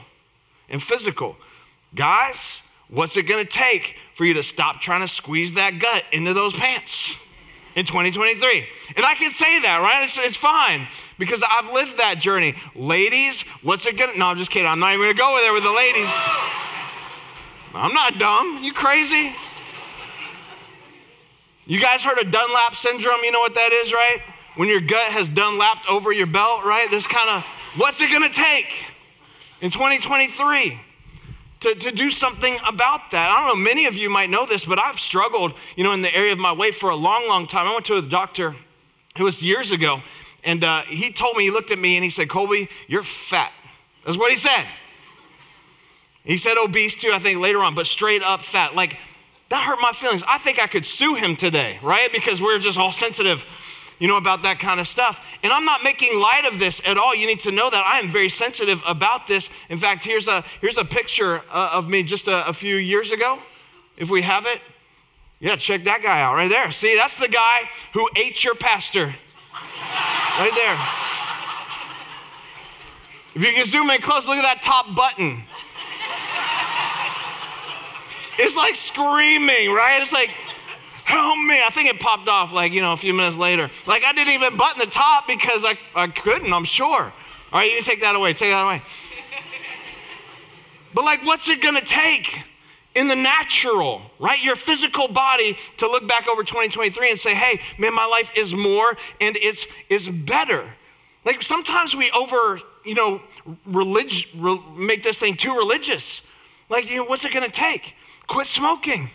and 0.70 0.82
physical? 0.82 1.36
Guys, 1.94 2.62
what's 2.88 3.16
it 3.16 3.24
going 3.24 3.44
to 3.44 3.50
take 3.50 3.96
for 4.14 4.24
you 4.24 4.34
to 4.34 4.42
stop 4.42 4.80
trying 4.80 5.02
to 5.02 5.08
squeeze 5.08 5.54
that 5.54 5.78
gut 5.78 6.02
into 6.10 6.32
those 6.32 6.54
pants? 6.54 7.16
in 7.76 7.84
2023. 7.84 8.66
And 8.96 9.06
I 9.06 9.14
can 9.14 9.30
say 9.30 9.60
that, 9.60 9.80
right? 9.80 10.02
It's, 10.02 10.18
it's, 10.18 10.36
fine 10.36 10.88
because 11.16 11.44
I've 11.48 11.72
lived 11.72 11.98
that 11.98 12.18
journey. 12.18 12.54
Ladies, 12.74 13.42
what's 13.62 13.86
it 13.86 13.96
gonna? 13.96 14.16
No, 14.16 14.26
I'm 14.26 14.36
just 14.36 14.50
kidding. 14.50 14.66
I'm 14.66 14.80
not 14.80 14.94
even 14.94 15.06
gonna 15.06 15.14
go 15.14 15.38
there 15.40 15.52
with 15.52 15.62
the 15.62 15.70
ladies. 15.70 16.10
I'm 17.74 17.94
not 17.94 18.18
dumb. 18.18 18.64
You 18.64 18.72
crazy? 18.72 19.32
You 21.66 21.80
guys 21.80 22.02
heard 22.02 22.18
of 22.18 22.32
Dunlap 22.32 22.74
syndrome? 22.74 23.20
You 23.22 23.30
know 23.30 23.40
what 23.40 23.54
that 23.54 23.72
is, 23.72 23.92
right? 23.92 24.22
When 24.56 24.68
your 24.68 24.80
gut 24.80 25.12
has 25.12 25.30
Dunlapped 25.30 25.88
over 25.88 26.10
your 26.10 26.26
belt, 26.26 26.64
right? 26.64 26.90
This 26.90 27.06
kind 27.06 27.30
of, 27.30 27.44
what's 27.76 28.00
it 28.00 28.10
gonna 28.10 28.28
take 28.28 28.88
in 29.60 29.70
2023? 29.70 30.80
To, 31.60 31.74
to 31.74 31.90
do 31.90 32.10
something 32.12 32.56
about 32.68 33.10
that. 33.10 33.32
I 33.32 33.48
don't 33.48 33.58
know, 33.58 33.64
many 33.64 33.86
of 33.86 33.96
you 33.96 34.08
might 34.08 34.30
know 34.30 34.46
this, 34.46 34.64
but 34.64 34.78
I've 34.78 35.00
struggled, 35.00 35.54
you 35.76 35.82
know, 35.82 35.92
in 35.92 36.02
the 36.02 36.14
area 36.14 36.32
of 36.32 36.38
my 36.38 36.52
weight 36.52 36.74
for 36.74 36.90
a 36.90 36.96
long, 36.96 37.26
long 37.26 37.48
time. 37.48 37.66
I 37.66 37.72
went 37.72 37.86
to 37.86 37.96
a 37.96 38.02
doctor, 38.02 38.54
it 39.16 39.22
was 39.24 39.42
years 39.42 39.72
ago, 39.72 40.00
and 40.44 40.62
uh, 40.62 40.82
he 40.82 41.12
told 41.12 41.36
me, 41.36 41.44
he 41.44 41.50
looked 41.50 41.72
at 41.72 41.78
me 41.78 41.96
and 41.96 42.04
he 42.04 42.10
said, 42.10 42.28
Colby, 42.28 42.68
you're 42.86 43.02
fat. 43.02 43.52
That's 44.04 44.16
what 44.16 44.30
he 44.30 44.36
said. 44.36 44.66
He 46.24 46.36
said 46.36 46.56
obese 46.62 47.00
too, 47.00 47.10
I 47.12 47.18
think 47.18 47.40
later 47.40 47.58
on, 47.60 47.74
but 47.74 47.86
straight 47.86 48.22
up 48.22 48.42
fat. 48.42 48.76
Like, 48.76 48.98
that 49.48 49.64
hurt 49.64 49.78
my 49.80 49.92
feelings. 49.92 50.22
I 50.28 50.38
think 50.38 50.62
I 50.62 50.66
could 50.66 50.84
sue 50.84 51.14
him 51.14 51.36
today, 51.36 51.78
right? 51.82 52.12
Because 52.12 52.42
we're 52.42 52.58
just 52.58 52.78
all 52.78 52.92
sensitive, 52.92 53.46
you 53.98 54.08
know, 54.08 54.16
about 54.16 54.42
that 54.42 54.58
kind 54.58 54.80
of 54.80 54.88
stuff. 54.88 55.38
And 55.42 55.52
I'm 55.52 55.64
not 55.64 55.82
making 55.82 56.18
light 56.18 56.44
of 56.50 56.58
this 56.58 56.80
at 56.86 56.96
all. 56.96 57.14
You 57.14 57.26
need 57.26 57.40
to 57.40 57.50
know 57.50 57.70
that 57.70 57.84
I 57.86 57.98
am 57.98 58.08
very 58.10 58.28
sensitive 58.28 58.82
about 58.86 59.26
this. 59.26 59.50
In 59.68 59.78
fact, 59.78 60.04
here's 60.04 60.28
a 60.28 60.42
here's 60.60 60.78
a 60.78 60.84
picture 60.84 61.42
uh, 61.50 61.70
of 61.72 61.88
me 61.88 62.02
just 62.02 62.28
a, 62.28 62.46
a 62.46 62.52
few 62.52 62.76
years 62.76 63.10
ago, 63.10 63.38
if 63.96 64.10
we 64.10 64.22
have 64.22 64.46
it. 64.46 64.60
Yeah, 65.40 65.56
check 65.56 65.84
that 65.84 66.02
guy 66.02 66.20
out 66.20 66.34
right 66.34 66.50
there. 66.50 66.70
See, 66.72 66.96
that's 66.96 67.16
the 67.16 67.28
guy 67.28 67.62
who 67.94 68.08
ate 68.16 68.42
your 68.42 68.54
pastor. 68.54 69.14
Right 70.38 70.52
there. 70.54 70.78
If 73.34 73.46
you 73.46 73.52
can 73.54 73.66
zoom 73.66 73.90
in 73.90 74.00
close, 74.00 74.26
look 74.26 74.38
at 74.38 74.42
that 74.42 74.62
top 74.62 74.94
button 74.96 75.42
it's 78.38 78.56
like 78.56 78.76
screaming, 78.76 79.74
right? 79.74 79.98
It's 80.00 80.12
like, 80.12 80.30
Oh, 81.10 81.14
help 81.14 81.38
me. 81.38 81.62
I 81.64 81.70
think 81.70 81.88
it 81.88 82.00
popped 82.00 82.28
off 82.28 82.52
like, 82.52 82.72
you 82.72 82.80
know, 82.80 82.92
a 82.92 82.96
few 82.96 83.14
minutes 83.14 83.36
later. 83.36 83.70
Like 83.86 84.04
I 84.04 84.12
didn't 84.12 84.34
even 84.34 84.56
button 84.56 84.78
the 84.78 84.90
top 84.90 85.26
because 85.26 85.64
I, 85.64 85.78
I 85.94 86.08
couldn't, 86.08 86.52
I'm 86.52 86.64
sure. 86.64 87.12
All 87.52 87.60
right, 87.60 87.68
you 87.68 87.76
can 87.76 87.84
take 87.84 88.00
that 88.00 88.14
away, 88.14 88.34
take 88.34 88.50
that 88.50 88.62
away. 88.62 88.82
but 90.94 91.04
like, 91.04 91.24
what's 91.24 91.48
it 91.48 91.62
gonna 91.62 91.80
take 91.80 92.42
in 92.94 93.08
the 93.08 93.16
natural, 93.16 94.02
right? 94.18 94.42
Your 94.42 94.56
physical 94.56 95.08
body 95.08 95.56
to 95.78 95.86
look 95.86 96.06
back 96.08 96.26
over 96.28 96.42
2023 96.42 97.10
and 97.10 97.18
say, 97.18 97.34
hey, 97.34 97.60
man, 97.78 97.94
my 97.94 98.06
life 98.06 98.32
is 98.36 98.52
more 98.52 98.96
and 99.20 99.36
it's, 99.36 99.66
it's 99.88 100.08
better. 100.08 100.68
Like 101.24 101.42
sometimes 101.42 101.94
we 101.94 102.10
over, 102.10 102.60
you 102.84 102.94
know, 102.94 103.22
relig- 103.66 104.28
re- 104.36 104.60
make 104.76 105.02
this 105.02 105.18
thing 105.18 105.34
too 105.34 105.54
religious. 105.54 106.26
Like, 106.68 106.90
you 106.90 106.98
know, 106.98 107.04
what's 107.04 107.24
it 107.24 107.32
gonna 107.32 107.48
take? 107.48 107.94
Quit 108.26 108.46
smoking. 108.46 109.10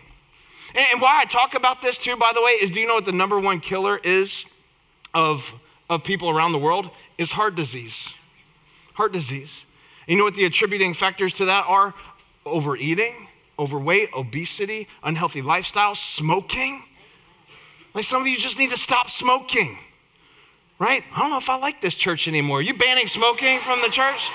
And 0.74 1.00
why 1.00 1.20
I 1.20 1.24
talk 1.24 1.54
about 1.54 1.82
this 1.82 1.98
too, 1.98 2.16
by 2.16 2.32
the 2.34 2.42
way, 2.42 2.52
is 2.52 2.72
do 2.72 2.80
you 2.80 2.86
know 2.86 2.94
what 2.94 3.04
the 3.04 3.12
number 3.12 3.38
one 3.38 3.60
killer 3.60 4.00
is 4.02 4.44
of, 5.12 5.54
of 5.88 6.02
people 6.02 6.30
around 6.30 6.52
the 6.52 6.58
world? 6.58 6.90
Is 7.16 7.30
heart 7.30 7.54
disease. 7.54 8.08
Heart 8.94 9.12
disease. 9.12 9.64
You 10.08 10.16
know 10.16 10.24
what 10.24 10.34
the 10.34 10.44
attributing 10.44 10.94
factors 10.94 11.34
to 11.34 11.44
that 11.46 11.66
are? 11.68 11.94
Overeating, 12.44 13.28
overweight, 13.58 14.10
obesity, 14.14 14.88
unhealthy 15.02 15.42
lifestyle, 15.42 15.94
smoking. 15.94 16.82
Like 17.94 18.04
some 18.04 18.20
of 18.20 18.28
you 18.28 18.36
just 18.36 18.58
need 18.58 18.70
to 18.70 18.76
stop 18.76 19.08
smoking, 19.08 19.78
right? 20.80 21.04
I 21.14 21.20
don't 21.20 21.30
know 21.30 21.38
if 21.38 21.48
I 21.48 21.58
like 21.58 21.80
this 21.80 21.94
church 21.94 22.26
anymore. 22.26 22.58
Are 22.58 22.62
you 22.62 22.74
banning 22.74 23.06
smoking 23.06 23.60
from 23.60 23.80
the 23.80 23.88
church? 23.88 24.30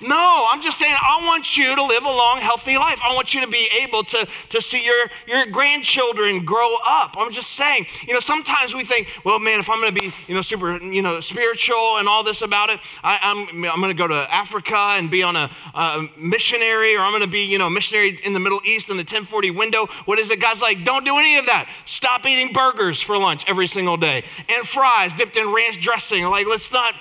No, 0.00 0.46
I'm 0.50 0.62
just 0.62 0.78
saying 0.78 0.94
I 0.94 1.20
want 1.26 1.56
you 1.56 1.74
to 1.74 1.82
live 1.82 2.04
a 2.04 2.08
long, 2.08 2.38
healthy 2.38 2.76
life. 2.76 3.00
I 3.02 3.14
want 3.14 3.34
you 3.34 3.40
to 3.40 3.48
be 3.48 3.68
able 3.82 4.02
to, 4.04 4.28
to 4.50 4.62
see 4.62 4.84
your, 4.84 5.06
your 5.26 5.46
grandchildren 5.46 6.44
grow 6.44 6.76
up. 6.86 7.16
I'm 7.18 7.32
just 7.32 7.50
saying, 7.50 7.86
you 8.06 8.14
know, 8.14 8.20
sometimes 8.20 8.74
we 8.74 8.84
think, 8.84 9.08
well, 9.24 9.38
man, 9.38 9.60
if 9.60 9.68
I'm 9.68 9.80
going 9.80 9.94
to 9.94 10.00
be, 10.00 10.12
you 10.26 10.34
know, 10.34 10.42
super, 10.42 10.78
you 10.78 11.02
know, 11.02 11.20
spiritual 11.20 11.98
and 11.98 12.08
all 12.08 12.22
this 12.22 12.42
about 12.42 12.70
it, 12.70 12.80
I, 13.02 13.18
am 13.22 13.48
I'm, 13.48 13.72
I'm 13.72 13.80
going 13.80 13.90
to 13.90 13.98
go 13.98 14.06
to 14.06 14.34
Africa 14.34 14.76
and 14.76 15.10
be 15.10 15.22
on 15.22 15.36
a, 15.36 15.50
a 15.74 16.08
missionary, 16.18 16.96
or 16.96 17.00
I'm 17.00 17.12
going 17.12 17.24
to 17.24 17.28
be, 17.28 17.50
you 17.50 17.58
know, 17.58 17.68
missionary 17.68 18.18
in 18.24 18.32
the 18.32 18.40
Middle 18.40 18.60
East 18.64 18.90
in 18.90 18.96
the 18.96 19.04
10/40 19.04 19.56
window. 19.56 19.86
What 20.04 20.18
is 20.18 20.30
it? 20.30 20.40
God's 20.40 20.62
like, 20.62 20.84
don't 20.84 21.04
do 21.04 21.16
any 21.16 21.38
of 21.38 21.46
that. 21.46 21.68
Stop 21.84 22.26
eating 22.26 22.52
burgers 22.52 23.00
for 23.00 23.18
lunch 23.18 23.44
every 23.48 23.66
single 23.66 23.96
day 23.96 24.24
and 24.48 24.66
fries 24.66 25.14
dipped 25.14 25.36
in 25.36 25.52
ranch 25.52 25.80
dressing. 25.80 26.24
Like, 26.24 26.46
let's 26.46 26.72
not 26.72 26.94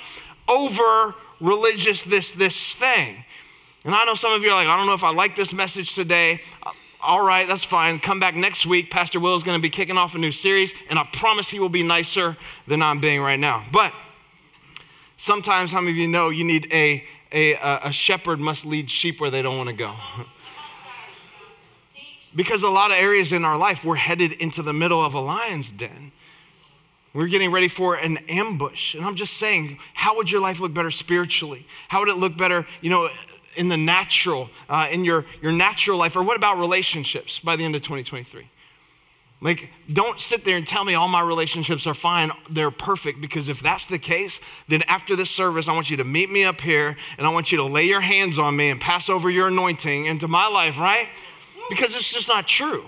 over 0.47 1.15
religious 1.39 2.03
this 2.03 2.31
this 2.31 2.73
thing. 2.73 3.23
And 3.83 3.95
I 3.95 4.05
know 4.05 4.15
some 4.15 4.33
of 4.33 4.43
you 4.43 4.49
are 4.49 4.55
like, 4.55 4.67
I 4.67 4.77
don't 4.77 4.85
know 4.85 4.93
if 4.93 5.03
I 5.03 5.13
like 5.13 5.35
this 5.35 5.53
message 5.53 5.95
today. 5.95 6.41
Uh, 6.65 6.71
all 7.01 7.23
right, 7.23 7.47
that's 7.47 7.63
fine. 7.63 7.99
Come 7.99 8.19
back 8.19 8.35
next 8.35 8.65
week. 8.65 8.89
Pastor 8.89 9.19
Will 9.19 9.35
is 9.35 9.43
going 9.43 9.57
to 9.57 9.61
be 9.61 9.69
kicking 9.69 9.97
off 9.97 10.15
a 10.15 10.17
new 10.17 10.31
series, 10.31 10.73
and 10.89 10.99
I 10.99 11.07
promise 11.13 11.47
he 11.47 11.59
will 11.59 11.69
be 11.69 11.83
nicer 11.83 12.35
than 12.67 12.81
I'm 12.81 12.99
being 12.99 13.21
right 13.21 13.39
now. 13.39 13.63
But 13.71 13.93
sometimes, 15.15 15.71
some 15.71 15.87
of 15.87 15.95
you 15.95 16.07
know 16.07 16.29
you 16.29 16.43
need 16.43 16.67
a, 16.73 17.05
a, 17.31 17.53
a 17.83 17.91
shepherd 17.91 18.39
must 18.39 18.65
lead 18.65 18.89
sheep 18.89 19.21
where 19.21 19.29
they 19.29 19.41
don't 19.41 19.57
want 19.57 19.69
to 19.69 19.75
go. 19.75 19.95
because 22.35 22.63
a 22.63 22.69
lot 22.69 22.91
of 22.91 22.97
areas 22.97 23.31
in 23.31 23.45
our 23.45 23.57
life, 23.57 23.85
we're 23.85 23.95
headed 23.95 24.33
into 24.33 24.61
the 24.61 24.73
middle 24.73 25.03
of 25.03 25.13
a 25.13 25.19
lion's 25.19 25.71
den. 25.71 26.11
We're 27.13 27.27
getting 27.27 27.51
ready 27.51 27.67
for 27.67 27.95
an 27.95 28.17
ambush. 28.29 28.95
And 28.95 29.05
I'm 29.05 29.15
just 29.15 29.33
saying, 29.33 29.79
how 29.93 30.15
would 30.17 30.29
your 30.29 30.41
life 30.41 30.59
look 30.59 30.73
better 30.73 30.91
spiritually? 30.91 31.65
How 31.87 31.99
would 31.99 32.09
it 32.09 32.17
look 32.17 32.37
better, 32.37 32.65
you 32.81 32.89
know, 32.89 33.09
in 33.55 33.69
the 33.69 33.77
natural, 33.77 34.49
uh, 34.69 34.87
in 34.91 35.03
your, 35.03 35.25
your 35.41 35.51
natural 35.51 35.97
life? 35.97 36.15
Or 36.15 36.23
what 36.23 36.37
about 36.37 36.59
relationships 36.59 37.39
by 37.39 37.55
the 37.55 37.65
end 37.65 37.75
of 37.75 37.81
2023? 37.81 38.49
Like, 39.39 39.71
don't 39.91 40.19
sit 40.19 40.45
there 40.45 40.57
and 40.57 40.65
tell 40.65 40.83
me 40.83 40.95
all 40.95 41.07
my 41.07 41.21
relationships 41.21 41.85
are 41.85 41.93
fine, 41.93 42.31
they're 42.49 42.71
perfect, 42.71 43.21
because 43.21 43.49
if 43.49 43.59
that's 43.59 43.85
the 43.85 43.99
case, 43.99 44.39
then 44.67 44.81
after 44.87 45.15
this 45.15 45.29
service, 45.29 45.67
I 45.67 45.73
want 45.73 45.91
you 45.91 45.97
to 45.97 46.03
meet 46.03 46.31
me 46.31 46.43
up 46.43 46.59
here 46.59 46.97
and 47.19 47.27
I 47.27 47.31
want 47.31 47.51
you 47.51 47.59
to 47.59 47.63
lay 47.63 47.83
your 47.83 48.01
hands 48.01 48.39
on 48.39 48.55
me 48.55 48.69
and 48.69 48.81
pass 48.81 49.09
over 49.09 49.29
your 49.29 49.47
anointing 49.47 50.05
into 50.05 50.27
my 50.27 50.47
life, 50.47 50.79
right? 50.79 51.07
Because 51.69 51.95
it's 51.95 52.11
just 52.11 52.27
not 52.27 52.47
true. 52.47 52.85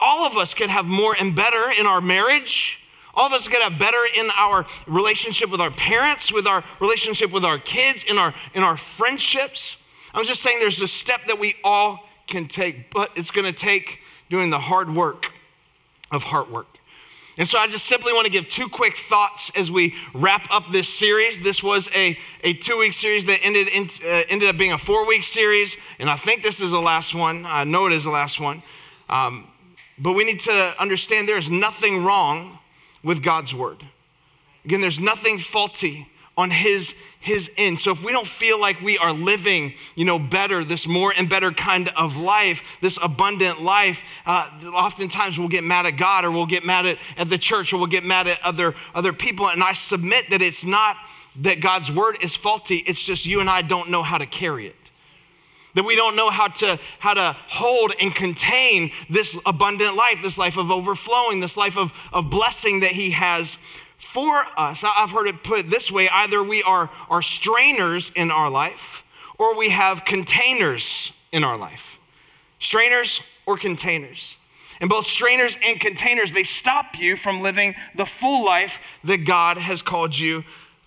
All 0.00 0.24
of 0.24 0.38
us 0.38 0.54
could 0.54 0.70
have 0.70 0.86
more 0.86 1.14
and 1.18 1.36
better 1.36 1.70
in 1.78 1.86
our 1.86 2.00
marriage, 2.00 2.82
all 3.16 3.26
of 3.26 3.32
us 3.32 3.48
get 3.48 3.62
have 3.62 3.78
better 3.78 4.00
in 4.16 4.28
our 4.36 4.66
relationship 4.86 5.50
with 5.50 5.60
our 5.60 5.70
parents, 5.70 6.32
with 6.32 6.46
our 6.46 6.64
relationship 6.80 7.32
with 7.32 7.44
our 7.44 7.58
kids, 7.58 8.04
in 8.04 8.18
our, 8.18 8.34
in 8.54 8.62
our 8.62 8.76
friendships. 8.76 9.76
I'm 10.12 10.24
just 10.24 10.42
saying 10.42 10.58
there's 10.60 10.80
a 10.80 10.88
step 10.88 11.24
that 11.26 11.38
we 11.38 11.54
all 11.64 12.08
can 12.26 12.46
take, 12.46 12.90
but 12.90 13.10
it's 13.16 13.30
gonna 13.30 13.52
take 13.52 14.00
doing 14.30 14.50
the 14.50 14.58
hard 14.58 14.94
work 14.94 15.32
of 16.10 16.24
heart 16.24 16.50
work. 16.50 16.66
And 17.36 17.48
so 17.48 17.58
I 17.58 17.66
just 17.66 17.86
simply 17.86 18.12
want 18.12 18.26
to 18.26 18.32
give 18.32 18.48
two 18.48 18.68
quick 18.68 18.96
thoughts 18.96 19.50
as 19.56 19.70
we 19.70 19.94
wrap 20.12 20.46
up 20.52 20.70
this 20.70 20.88
series. 20.88 21.42
This 21.42 21.64
was 21.64 21.88
a, 21.94 22.16
a 22.44 22.52
two 22.54 22.78
week 22.78 22.92
series 22.92 23.26
that 23.26 23.40
ended, 23.42 23.68
in, 23.68 23.88
uh, 24.04 24.22
ended 24.28 24.48
up 24.48 24.56
being 24.56 24.72
a 24.72 24.78
four 24.78 25.04
week 25.04 25.24
series. 25.24 25.76
And 25.98 26.08
I 26.08 26.14
think 26.14 26.42
this 26.42 26.60
is 26.60 26.70
the 26.70 26.80
last 26.80 27.12
one. 27.12 27.44
I 27.44 27.64
know 27.64 27.86
it 27.86 27.92
is 27.92 28.04
the 28.04 28.10
last 28.10 28.38
one. 28.38 28.62
Um, 29.08 29.48
but 29.98 30.12
we 30.12 30.24
need 30.24 30.40
to 30.40 30.74
understand 30.78 31.28
there 31.28 31.36
is 31.36 31.50
nothing 31.50 32.04
wrong 32.04 32.58
with 33.04 33.22
God's 33.22 33.54
word. 33.54 33.84
Again, 34.64 34.80
there's 34.80 34.98
nothing 34.98 35.38
faulty 35.38 36.08
on 36.36 36.50
his 36.50 36.96
his 37.20 37.50
end. 37.56 37.80
So 37.80 37.90
if 37.92 38.04
we 38.04 38.12
don't 38.12 38.26
feel 38.26 38.60
like 38.60 38.82
we 38.82 38.98
are 38.98 39.12
living, 39.12 39.72
you 39.94 40.04
know, 40.04 40.18
better, 40.18 40.62
this 40.62 40.86
more 40.86 41.12
and 41.16 41.26
better 41.28 41.52
kind 41.52 41.88
of 41.96 42.18
life, 42.18 42.76
this 42.82 42.98
abundant 43.02 43.62
life, 43.62 44.22
uh, 44.26 44.50
oftentimes 44.74 45.38
we'll 45.38 45.48
get 45.48 45.64
mad 45.64 45.86
at 45.86 45.92
God 45.92 46.26
or 46.26 46.30
we'll 46.30 46.44
get 46.44 46.66
mad 46.66 46.84
at, 46.84 46.98
at 47.16 47.30
the 47.30 47.38
church 47.38 47.72
or 47.72 47.78
we'll 47.78 47.86
get 47.86 48.04
mad 48.04 48.26
at 48.26 48.42
other 48.42 48.74
other 48.94 49.12
people. 49.12 49.48
And 49.48 49.62
I 49.62 49.72
submit 49.72 50.30
that 50.30 50.42
it's 50.42 50.64
not 50.64 50.96
that 51.36 51.60
God's 51.60 51.90
word 51.90 52.18
is 52.20 52.34
faulty. 52.34 52.76
It's 52.76 53.02
just 53.02 53.26
you 53.26 53.40
and 53.40 53.48
I 53.48 53.62
don't 53.62 53.90
know 53.90 54.02
how 54.02 54.18
to 54.18 54.26
carry 54.26 54.66
it. 54.66 54.76
That 55.74 55.84
we 55.84 55.96
don't 55.96 56.16
know 56.16 56.30
how 56.30 56.48
to, 56.48 56.78
how 57.00 57.14
to 57.14 57.36
hold 57.48 57.92
and 58.00 58.14
contain 58.14 58.92
this 59.10 59.38
abundant 59.44 59.96
life, 59.96 60.22
this 60.22 60.38
life 60.38 60.56
of 60.56 60.70
overflowing, 60.70 61.40
this 61.40 61.56
life 61.56 61.76
of, 61.76 61.92
of 62.12 62.30
blessing 62.30 62.80
that 62.80 62.92
He 62.92 63.10
has 63.10 63.56
for 63.98 64.44
us. 64.56 64.84
I've 64.84 65.10
heard 65.10 65.26
it 65.26 65.42
put 65.42 65.68
this 65.68 65.90
way 65.90 66.08
either 66.08 66.42
we 66.42 66.62
are, 66.62 66.90
are 67.10 67.22
strainers 67.22 68.12
in 68.14 68.30
our 68.30 68.50
life 68.50 69.04
or 69.38 69.56
we 69.56 69.70
have 69.70 70.04
containers 70.04 71.12
in 71.32 71.42
our 71.42 71.56
life. 71.56 71.98
Strainers 72.58 73.20
or 73.46 73.58
containers. 73.58 74.36
And 74.80 74.90
both 74.90 75.06
strainers 75.06 75.58
and 75.66 75.80
containers, 75.80 76.32
they 76.32 76.42
stop 76.42 76.98
you 76.98 77.16
from 77.16 77.42
living 77.42 77.74
the 77.94 78.06
full 78.06 78.44
life 78.44 78.98
that 79.04 79.24
God 79.24 79.58
has 79.58 79.82
called 79.82 80.16
you 80.16 80.44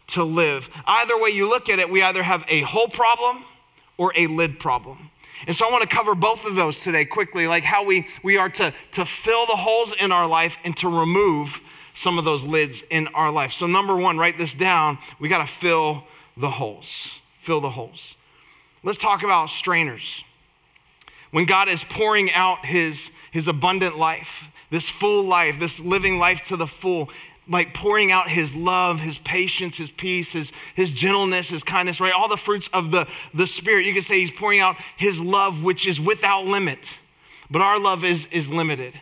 to 0.08 0.24
live. 0.24 0.70
Either 0.86 1.20
way 1.20 1.29
you 1.29 1.50
look 1.50 1.70
at 1.70 1.79
it, 1.79 1.89
we 1.89 2.01
either 2.01 2.24
have 2.24 2.46
a 2.48 2.62
hole 2.62 2.88
problem 2.88 3.44
or 3.98 4.13
a 4.16 4.27
lid 4.27 4.60
problem. 4.60 5.10
And 5.46 5.56
so 5.56 5.68
I 5.68 5.72
want 5.72 5.84
to 5.84 5.96
cover 5.96 6.16
both 6.16 6.46
of 6.46 6.56
those 6.56 6.82
today 6.82 7.06
quickly, 7.06 7.48
like 7.48 7.63
how 7.63 7.84
we, 7.84 8.08
we 8.24 8.38
are 8.38 8.50
to, 8.50 8.74
to 8.92 9.06
fill 9.06 9.46
the 9.46 9.56
holes 9.56 9.94
in 10.00 10.12
our 10.12 10.27
life 10.27 10.58
and 10.63 10.75
to 10.77 10.88
remove 10.88 11.62
some 11.94 12.18
of 12.18 12.25
those 12.25 12.44
lids 12.44 12.84
in 12.89 13.08
our 13.10 13.32
life. 13.32 13.51
So, 13.51 13.68
number 13.68 13.96
one, 13.96 14.18
write 14.18 14.38
this 14.38 14.54
down. 14.54 14.98
We 15.20 15.30
got 15.30 15.39
to 15.39 15.51
fill 15.51 16.04
the 16.36 16.50
holes. 16.50 17.20
Fill 17.38 17.60
the 17.60 17.70
holes. 17.70 18.16
Let's 18.84 19.00
talk 19.00 19.24
about 19.24 19.50
strainers. 19.50 20.24
When 21.32 21.46
God 21.46 21.68
is 21.68 21.84
pouring 21.84 22.32
out 22.34 22.66
his, 22.66 23.12
his 23.32 23.48
abundant 23.48 23.98
life, 23.98 24.51
this 24.70 24.89
full 24.89 25.24
life, 25.24 25.60
this 25.60 25.80
living 25.80 26.20
life 26.20 26.46
to 26.46 26.56
the 26.56 26.68
full, 26.68 27.10
like 27.50 27.74
pouring 27.74 28.12
out 28.12 28.30
his 28.30 28.56
love, 28.56 29.00
his 29.00 29.18
patience, 29.20 29.77
his 29.77 29.89
peace, 29.89 30.34
his, 30.34 30.51
his 30.75 30.92
gentleness, 30.92 31.50
his 31.50 31.63
kindness, 31.63 32.01
right? 32.01 32.13
All 32.13 32.27
the 32.27 32.38
fruits 32.38 32.68
of 32.70 32.92
the, 32.92 33.08
the 33.34 33.48
Spirit. 33.48 33.86
You 33.86 33.94
could 33.94 34.04
say 34.04 34.20
he's 34.20 34.34
pouring 34.34 34.60
out 34.60 34.75
his 34.98 35.22
love, 35.22 35.63
which 35.63 35.88
is 35.88 36.00
without 36.00 36.46
limit. 36.46 36.98
But 37.50 37.62
our 37.62 37.80
love 37.80 38.04
is, 38.04 38.25
is 38.27 38.51
limited. 38.51 39.00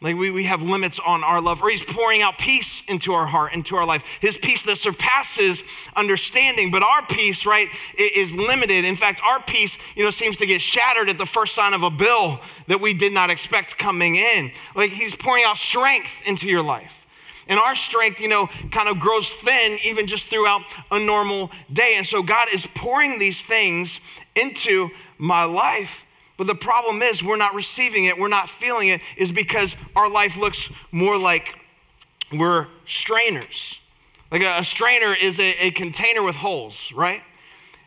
Like 0.00 0.14
we, 0.14 0.30
we 0.30 0.44
have 0.44 0.62
limits 0.62 1.00
on 1.04 1.24
our 1.24 1.40
love, 1.40 1.60
or 1.60 1.70
he's 1.70 1.84
pouring 1.84 2.22
out 2.22 2.38
peace 2.38 2.84
into 2.88 3.14
our 3.14 3.26
heart, 3.26 3.52
into 3.52 3.74
our 3.74 3.84
life. 3.84 4.18
His 4.20 4.38
peace 4.38 4.62
that 4.64 4.76
surpasses 4.76 5.62
understanding, 5.96 6.70
but 6.70 6.84
our 6.84 7.04
peace, 7.06 7.44
right, 7.44 7.66
is 7.98 8.36
limited. 8.36 8.84
In 8.84 8.94
fact, 8.94 9.20
our 9.26 9.42
peace, 9.42 9.76
you 9.96 10.04
know, 10.04 10.10
seems 10.10 10.36
to 10.36 10.46
get 10.46 10.62
shattered 10.62 11.08
at 11.08 11.18
the 11.18 11.26
first 11.26 11.52
sign 11.52 11.74
of 11.74 11.82
a 11.82 11.90
bill 11.90 12.40
that 12.68 12.80
we 12.80 12.94
did 12.94 13.12
not 13.12 13.28
expect 13.28 13.76
coming 13.76 14.14
in. 14.14 14.52
Like 14.76 14.90
he's 14.90 15.16
pouring 15.16 15.42
out 15.44 15.56
strength 15.56 16.22
into 16.26 16.48
your 16.48 16.62
life. 16.62 16.97
And 17.48 17.58
our 17.58 17.74
strength, 17.74 18.20
you 18.20 18.28
know, 18.28 18.48
kind 18.70 18.88
of 18.88 19.00
grows 19.00 19.28
thin 19.28 19.78
even 19.84 20.06
just 20.06 20.28
throughout 20.28 20.62
a 20.90 20.98
normal 20.98 21.50
day. 21.72 21.94
And 21.96 22.06
so 22.06 22.22
God 22.22 22.48
is 22.52 22.66
pouring 22.66 23.18
these 23.18 23.42
things 23.44 24.00
into 24.36 24.90
my 25.16 25.44
life. 25.44 26.06
But 26.36 26.46
the 26.46 26.54
problem 26.54 27.02
is, 27.02 27.22
we're 27.22 27.36
not 27.36 27.54
receiving 27.54 28.04
it, 28.04 28.18
we're 28.18 28.28
not 28.28 28.48
feeling 28.48 28.88
it, 28.88 29.00
is 29.16 29.32
because 29.32 29.76
our 29.96 30.08
life 30.08 30.36
looks 30.36 30.72
more 30.92 31.18
like 31.18 31.58
we're 32.32 32.66
strainers. 32.86 33.80
Like 34.30 34.42
a, 34.42 34.58
a 34.58 34.64
strainer 34.64 35.14
is 35.20 35.40
a, 35.40 35.66
a, 35.66 35.70
container 35.70 36.22
with 36.22 36.36
holes, 36.36 36.92
right? 36.92 37.22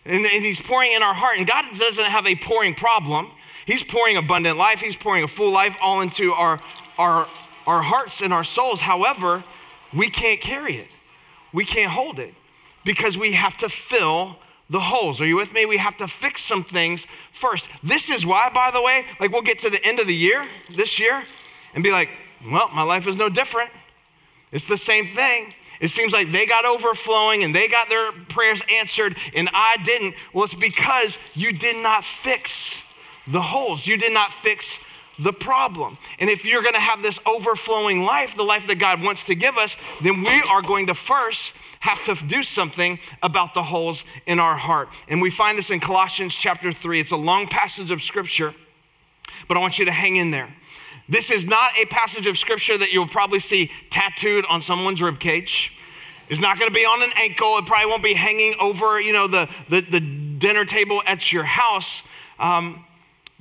And, 0.06 0.26
and 0.26 0.44
he's 0.44 0.62
pouring 0.62 0.92
in 0.92 1.04
our 1.04 1.14
heart. 1.14 1.38
And 1.38 1.48
God 1.48 1.66
doesn't 1.74 2.04
have 2.04 2.26
a 2.26 2.36
pouring 2.36 2.74
problem. 2.74 3.30
He's 3.66 3.84
pouring 3.84 4.18
abundant 4.18 4.58
life, 4.58 4.82
He's 4.82 4.96
pouring 4.96 5.24
a 5.24 5.28
full 5.28 5.52
life 5.52 5.78
all 5.82 6.02
into 6.02 6.34
our, 6.34 6.60
our, 6.98 7.28
our 7.68 7.82
hearts 7.82 8.22
and 8.22 8.34
our 8.34 8.44
souls. 8.44 8.82
However, 8.82 9.44
we 9.96 10.10
can't 10.10 10.40
carry 10.40 10.76
it, 10.76 10.88
we 11.54 11.66
can't 11.66 11.92
hold 11.92 12.20
it 12.20 12.34
because 12.84 13.18
we 13.18 13.34
have 13.34 13.58
to 13.58 13.70
fill 13.70 14.38
the 14.70 14.80
holes. 14.80 15.20
Are 15.20 15.28
you 15.28 15.36
with 15.36 15.54
me? 15.54 15.66
We 15.66 15.78
have 15.78 15.98
to 15.98 16.08
fix 16.08 16.42
some 16.42 16.64
things 16.64 17.06
first. 17.32 17.70
This 17.84 18.10
is 18.10 18.26
why, 18.26 18.50
by 18.54 18.72
the 18.72 18.82
way, 18.82 19.04
like 19.20 19.32
we'll 19.32 19.42
get 19.42 19.60
to 19.60 19.70
the 19.70 19.84
end 19.86 20.00
of 20.00 20.08
the 20.08 20.16
year, 20.16 20.46
this 20.76 21.00
year, 21.00 21.22
and 21.76 21.84
be 21.84 21.92
like, 21.92 22.10
well, 22.50 22.70
my 22.74 22.84
life 22.84 23.06
is 23.06 23.18
no 23.18 23.30
different. 23.30 23.70
It's 24.52 24.68
the 24.68 24.78
same 24.78 25.06
thing. 25.06 25.54
It 25.82 25.90
seems 25.90 26.14
like 26.14 26.32
they 26.32 26.46
got 26.46 26.64
overflowing 26.64 27.44
and 27.44 27.54
they 27.54 27.68
got 27.68 27.90
their 27.90 28.12
prayers 28.12 28.64
answered 28.72 29.18
and 29.36 29.50
I 29.54 29.78
didn't. 29.84 30.16
Well, 30.32 30.46
it's 30.46 30.54
because 30.54 31.36
you 31.36 31.52
did 31.52 31.82
not 31.84 32.04
fix 32.04 32.88
the 33.28 33.42
holes. 33.42 33.88
You 33.88 33.98
did 33.98 34.14
not 34.14 34.32
fix 34.32 34.86
the 35.20 35.34
problem. 35.34 35.96
And 36.20 36.30
if 36.30 36.46
you're 36.46 36.62
going 36.62 36.74
to 36.74 36.80
have 36.80 37.02
this 37.02 37.20
overflowing 37.26 38.04
life, 38.04 38.36
the 38.36 38.44
life 38.44 38.68
that 38.68 38.80
God 38.80 39.04
wants 39.04 39.26
to 39.26 39.36
give 39.36 39.58
us, 39.58 39.76
then 40.00 40.22
we 40.22 40.42
are 40.50 40.62
going 40.62 40.88
to 40.88 40.94
first 40.94 41.56
have 41.82 42.04
to 42.06 42.28
do 42.28 42.44
something 42.44 43.00
about 43.24 43.54
the 43.54 43.64
holes 43.64 44.06
in 44.26 44.40
our 44.40 44.56
heart. 44.56 44.90
And 45.10 45.22
we 45.22 45.30
find 45.30 45.58
this 45.58 45.72
in 45.72 45.80
Colossians 45.80 46.36
chapter 46.36 46.72
3. 46.72 47.00
It's 47.00 47.12
a 47.12 47.18
long 47.18 47.48
passage 47.48 47.92
of 47.92 48.02
scripture, 48.02 48.54
but 49.48 49.58
I 49.58 49.60
want 49.60 49.80
you 49.80 49.86
to 49.86 49.92
hang 49.92 50.16
in 50.16 50.32
there. 50.32 50.48
This 51.10 51.32
is 51.32 51.46
not 51.48 51.72
a 51.82 51.86
passage 51.86 52.28
of 52.28 52.38
scripture 52.38 52.78
that 52.78 52.94
you'll 52.94 53.08
probably 53.08 53.40
see 53.40 53.72
tattooed 53.90 54.46
on 54.46 54.62
someone's 54.62 55.02
rib 55.02 55.20
cage. 55.20 55.78
It's 56.30 56.40
not 56.40 56.58
going 56.58 56.70
to 56.70 56.74
be 56.74 56.86
on 56.86 57.04
an 57.04 57.12
ankle. 57.18 57.58
It 57.58 57.66
probably 57.66 57.88
won't 57.88 58.04
be 58.04 58.14
hanging 58.14 58.54
over, 58.62 59.02
you 59.02 59.12
know, 59.12 59.28
the, 59.28 59.50
the, 59.68 59.82
the 59.82 60.00
dinner 60.00 60.64
table 60.64 61.02
at 61.06 61.34
your 61.34 61.44
house. 61.44 62.04
Um, 62.40 62.86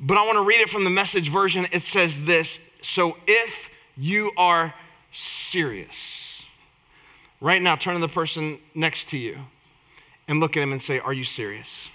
but 0.00 0.16
I 0.16 0.24
want 0.24 0.38
to 0.38 0.44
read 0.44 0.60
it 0.60 0.70
from 0.70 0.84
the 0.84 0.90
message 0.90 1.28
version. 1.28 1.66
It 1.72 1.82
says 1.82 2.24
this 2.24 2.66
So 2.82 3.16
if 3.26 3.70
you 3.96 4.32
are 4.36 4.74
serious, 5.12 6.44
right 7.40 7.60
now, 7.60 7.76
turn 7.76 7.94
to 7.94 8.00
the 8.00 8.08
person 8.08 8.58
next 8.74 9.10
to 9.10 9.18
you 9.18 9.38
and 10.26 10.40
look 10.40 10.56
at 10.56 10.62
him 10.62 10.72
and 10.72 10.80
say, 10.80 10.98
Are 10.98 11.12
you 11.12 11.24
serious? 11.24 11.90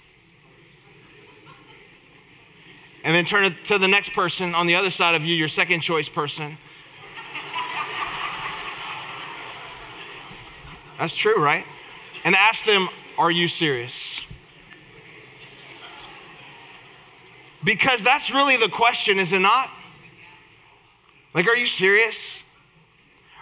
And 3.04 3.14
then 3.14 3.24
turn 3.24 3.52
to 3.66 3.78
the 3.78 3.88
next 3.88 4.14
person 4.14 4.54
on 4.54 4.66
the 4.66 4.74
other 4.74 4.90
side 4.90 5.14
of 5.14 5.24
you, 5.24 5.34
your 5.34 5.48
second 5.48 5.80
choice 5.80 6.08
person. 6.08 6.56
That's 10.98 11.14
true, 11.14 11.40
right? 11.40 11.64
And 12.24 12.34
ask 12.34 12.64
them, 12.64 12.88
Are 13.18 13.30
you 13.30 13.48
serious? 13.48 14.15
Because 17.66 18.04
that's 18.04 18.32
really 18.32 18.56
the 18.56 18.68
question, 18.68 19.18
is 19.18 19.32
it 19.32 19.40
not? 19.40 19.68
Like, 21.34 21.48
are 21.48 21.56
you 21.56 21.66
serious? 21.66 22.40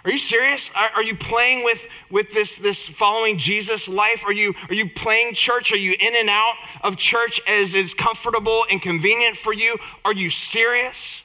Are 0.03 0.09
you 0.09 0.17
serious? 0.17 0.71
Are, 0.75 0.89
are, 0.95 1.03
you 1.03 1.15
playing 1.15 1.63
with, 1.63 1.87
with 2.09 2.31
this, 2.31 2.55
this 2.55 2.89
following 2.89 3.37
Jesus 3.37 3.87
life? 3.87 4.25
Are 4.25 4.33
you, 4.33 4.55
are 4.67 4.73
you 4.73 4.89
playing 4.89 5.35
church? 5.35 5.71
Are 5.71 5.77
you 5.77 5.95
in 5.99 6.15
and 6.15 6.27
out 6.27 6.55
of 6.81 6.97
church 6.97 7.39
as 7.47 7.75
is 7.75 7.93
comfortable 7.93 8.65
and 8.71 8.81
convenient 8.81 9.37
for 9.37 9.53
you? 9.53 9.77
Are 10.03 10.13
you 10.13 10.31
serious? 10.31 11.21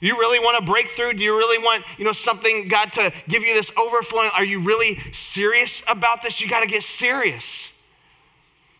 You 0.00 0.18
really 0.18 0.40
want 0.40 0.60
a 0.60 0.66
breakthrough? 0.66 1.12
Do 1.12 1.22
you 1.22 1.36
really 1.36 1.64
want, 1.64 1.84
you 1.96 2.04
know, 2.04 2.12
something, 2.12 2.66
God, 2.66 2.92
to 2.94 3.12
give 3.28 3.44
you 3.44 3.54
this 3.54 3.70
overflowing? 3.78 4.30
Are 4.34 4.44
you 4.44 4.62
really 4.62 4.96
serious 5.12 5.80
about 5.88 6.22
this? 6.22 6.40
You 6.40 6.50
got 6.50 6.64
to 6.64 6.68
get 6.68 6.82
serious. 6.82 7.72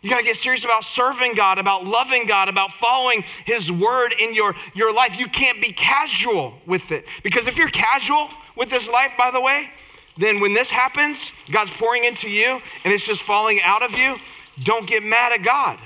You 0.06 0.10
got 0.10 0.20
to 0.20 0.24
get 0.24 0.36
serious 0.36 0.64
about 0.64 0.84
serving 0.84 1.34
God, 1.34 1.58
about 1.58 1.84
loving 1.84 2.26
God, 2.26 2.48
about 2.48 2.70
following 2.70 3.24
His 3.44 3.72
word 3.72 4.14
in 4.20 4.36
your, 4.36 4.54
your 4.72 4.94
life. 4.94 5.18
You 5.18 5.26
can't 5.26 5.60
be 5.60 5.72
casual 5.72 6.54
with 6.64 6.92
it. 6.92 7.08
Because 7.24 7.48
if 7.48 7.58
you're 7.58 7.70
casual 7.70 8.28
with 8.54 8.70
this 8.70 8.88
life, 8.88 9.14
by 9.18 9.32
the 9.32 9.40
way, 9.40 9.68
then 10.16 10.38
when 10.38 10.54
this 10.54 10.70
happens, 10.70 11.44
God's 11.50 11.72
pouring 11.72 12.04
into 12.04 12.30
you 12.30 12.60
and 12.84 12.94
it's 12.94 13.04
just 13.04 13.20
falling 13.20 13.58
out 13.64 13.82
of 13.82 13.98
you, 13.98 14.14
don't 14.62 14.86
get 14.86 15.02
mad 15.02 15.32
at 15.32 15.44
God. 15.44 15.76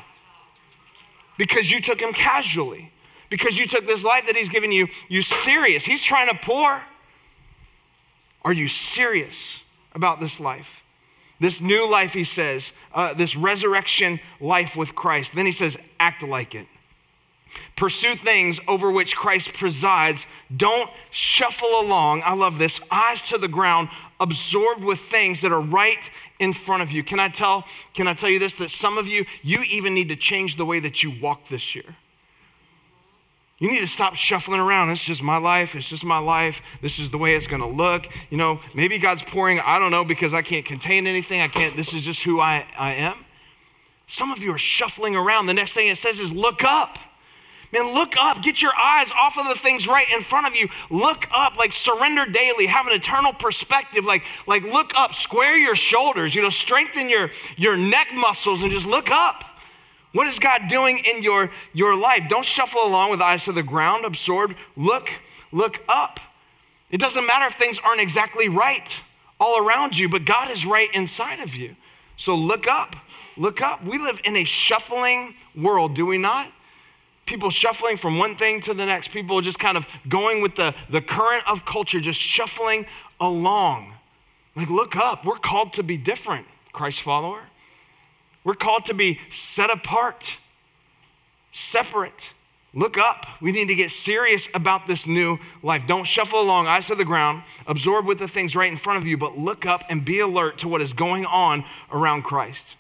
Because 1.39 1.71
you 1.71 1.81
took 1.81 1.99
Him 1.99 2.13
casually. 2.13 2.93
Because 3.31 3.59
you 3.59 3.67
took 3.67 3.87
this 3.87 4.05
life 4.05 4.27
that 4.27 4.37
He's 4.37 4.51
given 4.51 4.71
you, 4.71 4.89
you 5.09 5.23
serious. 5.23 5.87
He's 5.87 6.03
trying 6.03 6.29
to 6.29 6.35
pour. 6.35 6.83
Are 8.45 8.53
you 8.53 8.69
serious 8.69 9.63
about 9.95 10.21
this 10.21 10.39
life? 10.39 10.85
This 11.41 11.61
new 11.63 11.91
life, 11.91 12.13
he 12.13 12.25
says, 12.25 12.73
uh, 12.95 13.15
this 13.15 13.35
resurrection 13.35 14.21
life 14.41 14.77
with 14.77 14.95
Christ. 14.95 15.35
Then 15.35 15.47
he 15.47 15.53
says, 15.53 15.81
act 15.99 16.23
like 16.23 16.55
it. 16.55 16.67
Pursue 17.77 18.15
things 18.15 18.61
over 18.69 18.91
which 18.91 19.17
Christ 19.17 19.55
presides. 19.55 20.27
Don't 20.55 20.89
shuffle 21.11 21.81
along. 21.81 22.23
I 22.25 22.35
love 22.35 22.59
this. 22.59 22.81
Eyes 22.91 23.23
to 23.31 23.39
the 23.39 23.49
ground, 23.49 23.89
absorbed 24.21 24.85
with 24.85 25.01
things 25.01 25.41
that 25.41 25.51
are 25.51 25.63
right 25.63 26.11
in 26.39 26.53
front 26.53 26.83
of 26.83 26.93
you. 26.93 27.03
Can 27.03 27.19
I 27.19 27.29
tell, 27.29 27.65
can 27.95 28.07
I 28.07 28.15
tell 28.15 28.31
you 28.31 28.39
this? 28.39 28.57
That 28.57 28.71
some 28.71 28.99
of 28.99 29.09
you, 29.09 29.25
you 29.43 29.63
even 29.63 29.95
need 29.95 30.11
to 30.11 30.17
change 30.17 30.57
the 30.57 30.67
way 30.67 30.79
that 30.79 31.03
you 31.03 31.13
walk 31.21 31.49
this 31.49 31.75
year. 31.75 31.97
You 33.61 33.71
need 33.71 33.81
to 33.81 33.87
stop 33.87 34.17
shuffling 34.17 34.59
around. 34.59 34.91
It's 34.91 35.05
just 35.05 35.23
my 35.23 35.37
life. 35.37 35.77
It's 35.77 35.89
just 35.89 36.05
my 36.05 36.19
life. 36.19 36.79
This 36.81 36.99
is 36.99 37.11
the 37.11 37.19
way 37.19 37.35
it's 37.35 37.47
going 37.47 37.63
to 37.63 37.69
look. 37.69 38.09
You 38.31 38.39
know, 38.39 38.59
maybe 38.75 38.99
God's 38.99 39.23
pouring, 39.23 39.61
I 39.65 39.79
don't 39.79 39.93
know, 39.93 40.05
because 40.05 40.35
I 40.35 40.43
can't 40.43 40.65
contain 40.65 41.07
anything. 41.07 41.41
I 41.41 41.49
can't, 41.49 41.77
this 41.77 41.95
is 41.95 42.05
just 42.05 42.25
who 42.25 42.41
I, 42.41 42.67
I 42.77 42.95
am. 42.95 43.15
Some 44.09 44.33
of 44.33 44.43
you 44.43 44.53
are 44.53 44.59
shuffling 44.59 45.15
around. 45.15 45.47
The 45.47 45.55
next 45.55 45.75
thing 45.75 45.89
it 45.89 45.99
says 45.99 46.19
is 46.19 46.33
look 46.33 46.65
up 46.65 46.99
Man, 47.73 47.95
look 47.95 48.15
up. 48.21 48.43
Get 48.43 48.61
your 48.61 48.73
eyes 48.77 49.13
off 49.13 49.39
of 49.39 49.47
the 49.47 49.55
things 49.55 49.87
right 49.87 50.07
in 50.13 50.23
front 50.23 50.49
of 50.49 50.57
you. 50.57 50.69
Look 50.91 51.29
up, 51.33 51.57
like 51.57 51.73
surrender 51.73 52.27
daily. 52.27 52.67
Have 52.67 52.87
an 52.87 52.93
eternal 52.95 53.33
perspective. 53.33 54.05
Like, 54.05 54.25
like 54.47 54.65
look 54.65 54.93
up. 54.97 55.15
Square 55.15 55.59
your 55.59 55.77
shoulders. 55.77 56.35
You 56.35 56.43
know, 56.43 56.51
strengthen 56.51 57.09
your 57.09 57.31
your 57.57 57.77
neck 57.77 58.09
muscles 58.13 58.63
and 58.63 58.73
just 58.73 58.87
look 58.87 59.11
up. 59.11 59.45
What 60.13 60.27
is 60.27 60.39
God 60.39 60.63
doing 60.69 60.99
in 61.15 61.23
your 61.23 61.51
your 61.73 61.97
life? 61.97 62.29
Don't 62.29 62.45
shuffle 62.45 62.85
along 62.85 63.11
with 63.11 63.21
eyes 63.21 63.45
to 63.45 63.53
the 63.53 63.63
ground, 63.63 64.05
absorbed. 64.05 64.57
Look, 64.77 65.11
look 65.53 65.83
up. 65.89 66.21
It 66.91 67.01
doesn't 67.01 67.27
matter 67.27 67.47
if 67.47 67.55
things 67.55 67.79
aren't 67.79 68.01
exactly 68.01 68.49
right 68.49 69.01
all 69.39 69.65
around 69.65 69.97
you, 69.97 70.09
but 70.09 70.25
God 70.25 70.51
is 70.51 70.67
right 70.67 70.89
inside 70.95 71.41
of 71.41 71.55
you. 71.55 71.77
So 72.17 72.35
look 72.35 72.67
up. 72.69 72.97
Look 73.37 73.63
up. 73.63 73.83
We 73.85 73.99
live 73.99 74.21
in 74.25 74.37
a 74.37 74.45
shuffling 74.45 75.35
world, 75.55 75.95
do 75.95 76.05
we 76.05 76.19
not? 76.19 76.53
people 77.31 77.49
shuffling 77.49 77.97
from 77.97 78.19
one 78.19 78.35
thing 78.35 78.61
to 78.61 78.75
the 78.75 78.85
next, 78.85 79.13
people 79.13 79.41
just 79.41 79.61
kind 79.61 79.77
of 79.77 79.87
going 80.09 80.43
with 80.43 80.57
the, 80.57 80.75
the 80.89 81.01
current 81.01 81.49
of 81.49 81.65
culture, 81.65 82.01
just 82.01 82.21
shuffling 82.21 82.85
along. 83.21 83.93
Like, 84.57 84.69
look 84.69 84.97
up. 84.97 85.25
We're 85.25 85.37
called 85.37 85.75
to 85.75 85.85
be 85.85 85.97
different, 85.97 86.45
Christ 86.73 87.03
follower. 87.03 87.43
We're 88.45 88.55
called 88.55 88.87
to 88.87 88.95
be 88.95 89.21
set 89.29 89.71
apart, 89.71 90.39
separate. 91.53 92.33
Look 92.73 92.99
up. 92.99 93.27
We 93.41 93.51
need 93.51 93.69
to 93.69 93.75
get 93.75 93.91
serious 93.91 94.49
about 94.55 94.87
this 94.87 95.07
new 95.07 95.39
life. 95.63 95.87
Don't 95.87 96.07
shuffle 96.07 96.41
along, 96.41 96.69
eyes 96.69 96.87
to 96.87 96.95
the 96.95 97.05
ground, 97.05 97.43
absorb 97.67 98.07
with 98.07 98.19
the 98.21 98.29
things 98.29 98.55
right 98.55 98.71
in 98.71 98.79
front 98.79 99.01
of 99.01 99.09
you, 99.09 99.19
but 99.19 99.37
look 99.37 99.67
up 99.67 99.83
and 99.89 100.05
be 100.05 100.21
alert 100.21 100.59
to 100.59 100.69
what 100.69 100.81
is 100.81 100.93
going 100.93 101.27
on 101.27 101.65
around 101.93 102.23
Christ. 102.23 102.77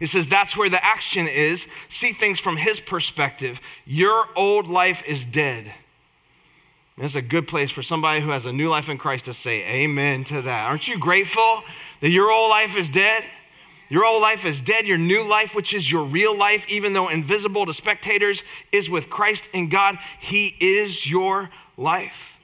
It 0.00 0.06
says 0.06 0.28
that's 0.28 0.56
where 0.56 0.70
the 0.70 0.82
action 0.82 1.28
is. 1.28 1.66
See 1.88 2.12
things 2.12 2.40
from 2.40 2.56
his 2.56 2.80
perspective. 2.80 3.60
Your 3.84 4.28
old 4.34 4.68
life 4.68 5.04
is 5.06 5.26
dead. 5.26 5.70
That's 6.96 7.14
a 7.14 7.22
good 7.22 7.48
place 7.48 7.70
for 7.70 7.82
somebody 7.82 8.20
who 8.20 8.30
has 8.30 8.46
a 8.46 8.52
new 8.52 8.68
life 8.68 8.88
in 8.88 8.96
Christ 8.96 9.24
to 9.26 9.34
say 9.34 9.82
amen 9.82 10.24
to 10.24 10.42
that. 10.42 10.66
Aren't 10.66 10.88
you 10.88 10.98
grateful 10.98 11.62
that 12.00 12.10
your 12.10 12.30
old 12.30 12.50
life 12.50 12.76
is 12.76 12.90
dead? 12.90 13.24
Your 13.92 14.06
old 14.06 14.22
life 14.22 14.46
is 14.46 14.62
dead. 14.62 14.86
Your 14.86 14.96
new 14.96 15.22
life, 15.22 15.54
which 15.54 15.74
is 15.74 15.92
your 15.92 16.04
real 16.04 16.34
life, 16.34 16.66
even 16.70 16.94
though 16.94 17.10
invisible 17.10 17.66
to 17.66 17.74
spectators, 17.74 18.42
is 18.72 18.88
with 18.88 19.10
Christ 19.10 19.50
in 19.52 19.68
God. 19.68 19.98
He 20.18 20.56
is 20.60 21.10
your 21.10 21.50
life. 21.76 22.40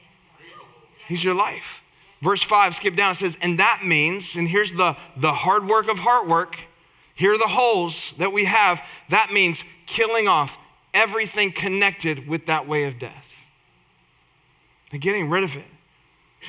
He's 1.06 1.24
your 1.24 1.34
life. 1.34 1.82
Verse 2.20 2.42
5, 2.42 2.74
skip 2.74 2.96
down, 2.96 3.12
it 3.12 3.14
says, 3.14 3.38
and 3.40 3.60
that 3.60 3.80
means, 3.82 4.36
and 4.36 4.46
here's 4.46 4.74
the, 4.74 4.94
the 5.16 5.32
hard 5.32 5.66
work 5.66 5.90
of 5.90 6.00
heart 6.00 6.28
work 6.28 6.58
here 7.14 7.32
are 7.32 7.38
the 7.38 7.48
holes 7.48 8.12
that 8.18 8.30
we 8.30 8.44
have. 8.44 8.86
That 9.08 9.32
means 9.32 9.64
killing 9.86 10.28
off 10.28 10.58
everything 10.92 11.50
connected 11.50 12.28
with 12.28 12.44
that 12.44 12.68
way 12.68 12.84
of 12.84 12.98
death 12.98 13.46
and 14.92 15.00
getting 15.00 15.30
rid 15.30 15.44
of 15.44 15.56
it. 15.56 15.64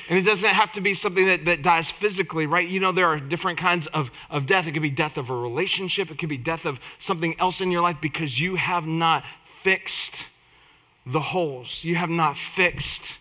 And 0.08 0.18
it 0.18 0.22
doesn't 0.22 0.48
have 0.48 0.72
to 0.72 0.80
be 0.80 0.94
something 0.94 1.26
that, 1.26 1.44
that 1.46 1.62
dies 1.62 1.90
physically, 1.90 2.46
right? 2.46 2.66
You 2.66 2.80
know, 2.80 2.92
there 2.92 3.06
are 3.06 3.18
different 3.18 3.58
kinds 3.58 3.86
of, 3.88 4.10
of 4.30 4.46
death. 4.46 4.66
It 4.66 4.72
could 4.72 4.82
be 4.82 4.90
death 4.90 5.18
of 5.18 5.30
a 5.30 5.36
relationship, 5.36 6.10
it 6.10 6.18
could 6.18 6.28
be 6.28 6.38
death 6.38 6.64
of 6.64 6.80
something 6.98 7.34
else 7.38 7.60
in 7.60 7.70
your 7.70 7.82
life 7.82 7.96
because 8.00 8.40
you 8.40 8.54
have 8.56 8.86
not 8.86 9.24
fixed 9.42 10.28
the 11.06 11.20
holes. 11.20 11.82
You 11.84 11.96
have 11.96 12.10
not 12.10 12.36
fixed 12.36 13.18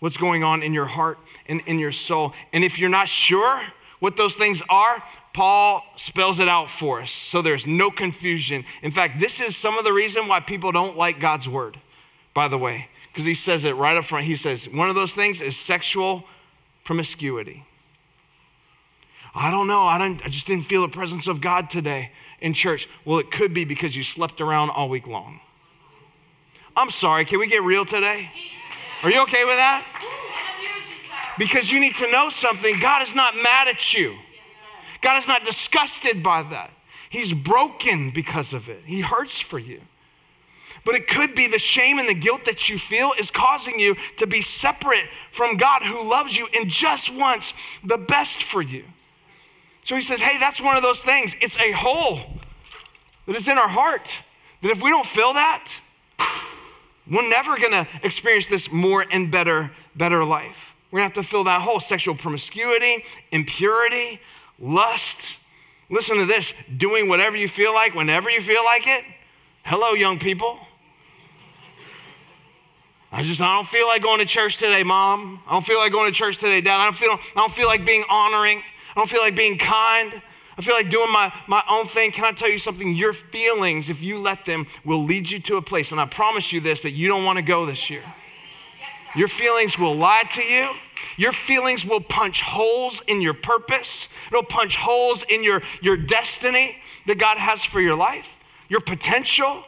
what's 0.00 0.16
going 0.16 0.42
on 0.42 0.62
in 0.62 0.74
your 0.74 0.86
heart 0.86 1.18
and 1.46 1.62
in 1.66 1.78
your 1.78 1.92
soul. 1.92 2.34
And 2.52 2.64
if 2.64 2.78
you're 2.78 2.90
not 2.90 3.08
sure 3.08 3.60
what 4.00 4.16
those 4.16 4.34
things 4.34 4.60
are, 4.68 5.02
Paul 5.32 5.84
spells 5.96 6.40
it 6.40 6.48
out 6.48 6.68
for 6.68 7.00
us 7.00 7.10
so 7.12 7.40
there's 7.40 7.66
no 7.68 7.90
confusion. 7.90 8.64
In 8.82 8.90
fact, 8.90 9.20
this 9.20 9.40
is 9.40 9.56
some 9.56 9.78
of 9.78 9.84
the 9.84 9.92
reason 9.92 10.26
why 10.26 10.40
people 10.40 10.72
don't 10.72 10.96
like 10.96 11.20
God's 11.20 11.48
word, 11.48 11.78
by 12.34 12.48
the 12.48 12.58
way, 12.58 12.88
because 13.12 13.26
he 13.26 13.34
says 13.34 13.64
it 13.64 13.76
right 13.76 13.96
up 13.96 14.06
front. 14.06 14.24
He 14.24 14.36
says, 14.36 14.64
one 14.64 14.88
of 14.88 14.94
those 14.94 15.12
things 15.12 15.42
is 15.42 15.54
sexual 15.54 16.24
promiscuity. 16.82 17.64
I 19.34 19.50
don't 19.50 19.66
know. 19.66 19.82
I, 19.82 19.98
don't, 19.98 20.24
I 20.24 20.28
just 20.28 20.46
didn't 20.46 20.64
feel 20.64 20.80
the 20.82 20.88
presence 20.88 21.26
of 21.26 21.42
God 21.42 21.68
today 21.68 22.12
in 22.40 22.54
church. 22.54 22.88
Well, 23.04 23.18
it 23.18 23.30
could 23.30 23.52
be 23.52 23.64
because 23.64 23.94
you 23.94 24.02
slept 24.02 24.40
around 24.40 24.70
all 24.70 24.88
week 24.88 25.06
long. 25.06 25.40
I'm 26.74 26.90
sorry. 26.90 27.26
Can 27.26 27.38
we 27.38 27.48
get 27.48 27.62
real 27.62 27.84
today? 27.84 28.30
Are 29.02 29.10
you 29.10 29.22
okay 29.24 29.44
with 29.44 29.56
that? 29.56 29.84
Because 31.38 31.70
you 31.70 31.80
need 31.80 31.94
to 31.96 32.10
know 32.10 32.30
something. 32.30 32.78
God 32.80 33.02
is 33.02 33.14
not 33.14 33.34
mad 33.34 33.68
at 33.68 33.92
you. 33.92 34.16
God 35.02 35.18
is 35.18 35.28
not 35.28 35.44
disgusted 35.44 36.22
by 36.22 36.42
that. 36.44 36.70
He's 37.10 37.34
broken 37.34 38.10
because 38.10 38.54
of 38.54 38.70
it. 38.70 38.82
He 38.86 39.00
hurts 39.00 39.38
for 39.38 39.58
you. 39.58 39.80
But 40.84 40.96
it 40.96 41.06
could 41.06 41.34
be 41.34 41.46
the 41.46 41.58
shame 41.58 41.98
and 41.98 42.08
the 42.08 42.14
guilt 42.14 42.44
that 42.46 42.68
you 42.68 42.76
feel 42.76 43.12
is 43.18 43.30
causing 43.30 43.78
you 43.78 43.96
to 44.16 44.26
be 44.26 44.42
separate 44.42 45.06
from 45.30 45.56
God 45.56 45.82
who 45.82 46.08
loves 46.08 46.36
you 46.36 46.48
and 46.58 46.68
just 46.68 47.14
wants 47.14 47.78
the 47.84 47.98
best 47.98 48.42
for 48.42 48.62
you. 48.62 48.84
So 49.84 49.94
he 49.94 50.02
says, 50.02 50.20
hey, 50.20 50.38
that's 50.38 50.60
one 50.60 50.76
of 50.76 50.82
those 50.82 51.02
things. 51.02 51.36
It's 51.40 51.60
a 51.60 51.72
hole 51.72 52.20
that 53.26 53.36
is 53.36 53.48
in 53.48 53.58
our 53.58 53.68
heart. 53.68 54.22
That 54.62 54.70
if 54.70 54.82
we 54.82 54.90
don't 54.90 55.06
fill 55.06 55.32
that, 55.34 55.72
we're 57.10 57.28
never 57.28 57.58
gonna 57.58 57.86
experience 58.02 58.48
this 58.48 58.70
more 58.72 59.04
and 59.10 59.30
better, 59.30 59.70
better 59.96 60.24
life. 60.24 60.76
We're 60.90 60.98
gonna 60.98 61.08
have 61.08 61.14
to 61.14 61.22
fill 61.22 61.44
that 61.44 61.62
hole 61.62 61.80
sexual 61.80 62.14
promiscuity, 62.14 63.04
impurity, 63.32 64.20
lust. 64.60 65.38
Listen 65.90 66.16
to 66.18 66.26
this 66.26 66.54
doing 66.76 67.08
whatever 67.08 67.36
you 67.36 67.48
feel 67.48 67.74
like 67.74 67.94
whenever 67.94 68.30
you 68.30 68.40
feel 68.40 68.64
like 68.64 68.86
it. 68.86 69.04
Hello, 69.64 69.92
young 69.92 70.18
people. 70.18 70.58
I 73.14 73.22
just 73.22 73.42
I 73.42 73.54
don't 73.56 73.66
feel 73.66 73.86
like 73.86 74.02
going 74.02 74.20
to 74.20 74.24
church 74.24 74.56
today, 74.56 74.82
mom. 74.82 75.42
I 75.46 75.52
don't 75.52 75.64
feel 75.64 75.78
like 75.78 75.92
going 75.92 76.10
to 76.10 76.16
church 76.16 76.38
today, 76.38 76.62
dad. 76.62 76.80
I 76.80 76.84
don't 76.84 76.96
feel 76.96 77.10
I 77.10 77.40
don't 77.40 77.52
feel 77.52 77.66
like 77.66 77.84
being 77.84 78.04
honoring. 78.08 78.62
I 78.90 78.94
don't 78.94 79.08
feel 79.08 79.20
like 79.20 79.36
being 79.36 79.58
kind. 79.58 80.22
I 80.56 80.62
feel 80.62 80.74
like 80.74 80.90
doing 80.90 81.12
my, 81.12 81.32
my 81.46 81.62
own 81.70 81.86
thing. 81.86 82.10
Can 82.10 82.24
I 82.24 82.32
tell 82.32 82.48
you 82.48 82.58
something? 82.58 82.94
Your 82.94 83.12
feelings, 83.12 83.88
if 83.88 84.02
you 84.02 84.18
let 84.18 84.44
them, 84.44 84.66
will 84.84 85.04
lead 85.04 85.30
you 85.30 85.40
to 85.40 85.56
a 85.56 85.62
place. 85.62 85.92
And 85.92 86.00
I 86.00 86.06
promise 86.06 86.52
you 86.52 86.60
this 86.60 86.82
that 86.82 86.90
you 86.90 87.08
don't 87.08 87.24
want 87.24 87.38
to 87.38 87.44
go 87.44 87.66
this 87.66 87.90
year. 87.90 88.02
Your 89.14 89.28
feelings 89.28 89.78
will 89.78 89.94
lie 89.94 90.24
to 90.30 90.42
you. 90.42 90.70
Your 91.16 91.32
feelings 91.32 91.84
will 91.84 92.00
punch 92.00 92.42
holes 92.42 93.02
in 93.08 93.20
your 93.20 93.34
purpose. 93.34 94.08
It'll 94.28 94.42
punch 94.42 94.76
holes 94.76 95.22
in 95.28 95.42
your, 95.44 95.62
your 95.82 95.96
destiny 95.96 96.76
that 97.06 97.18
God 97.18 97.36
has 97.36 97.64
for 97.64 97.80
your 97.80 97.96
life, 97.96 98.38
your 98.68 98.80
potential. 98.80 99.64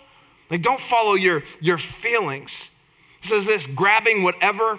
Like, 0.51 0.63
don't 0.63 0.81
follow 0.81 1.15
your, 1.15 1.43
your 1.61 1.79
feelings. 1.79 2.71
It 3.25 3.29
says 3.29 3.47
this 3.47 3.67
grabbing 3.67 4.23
whatever 4.23 4.79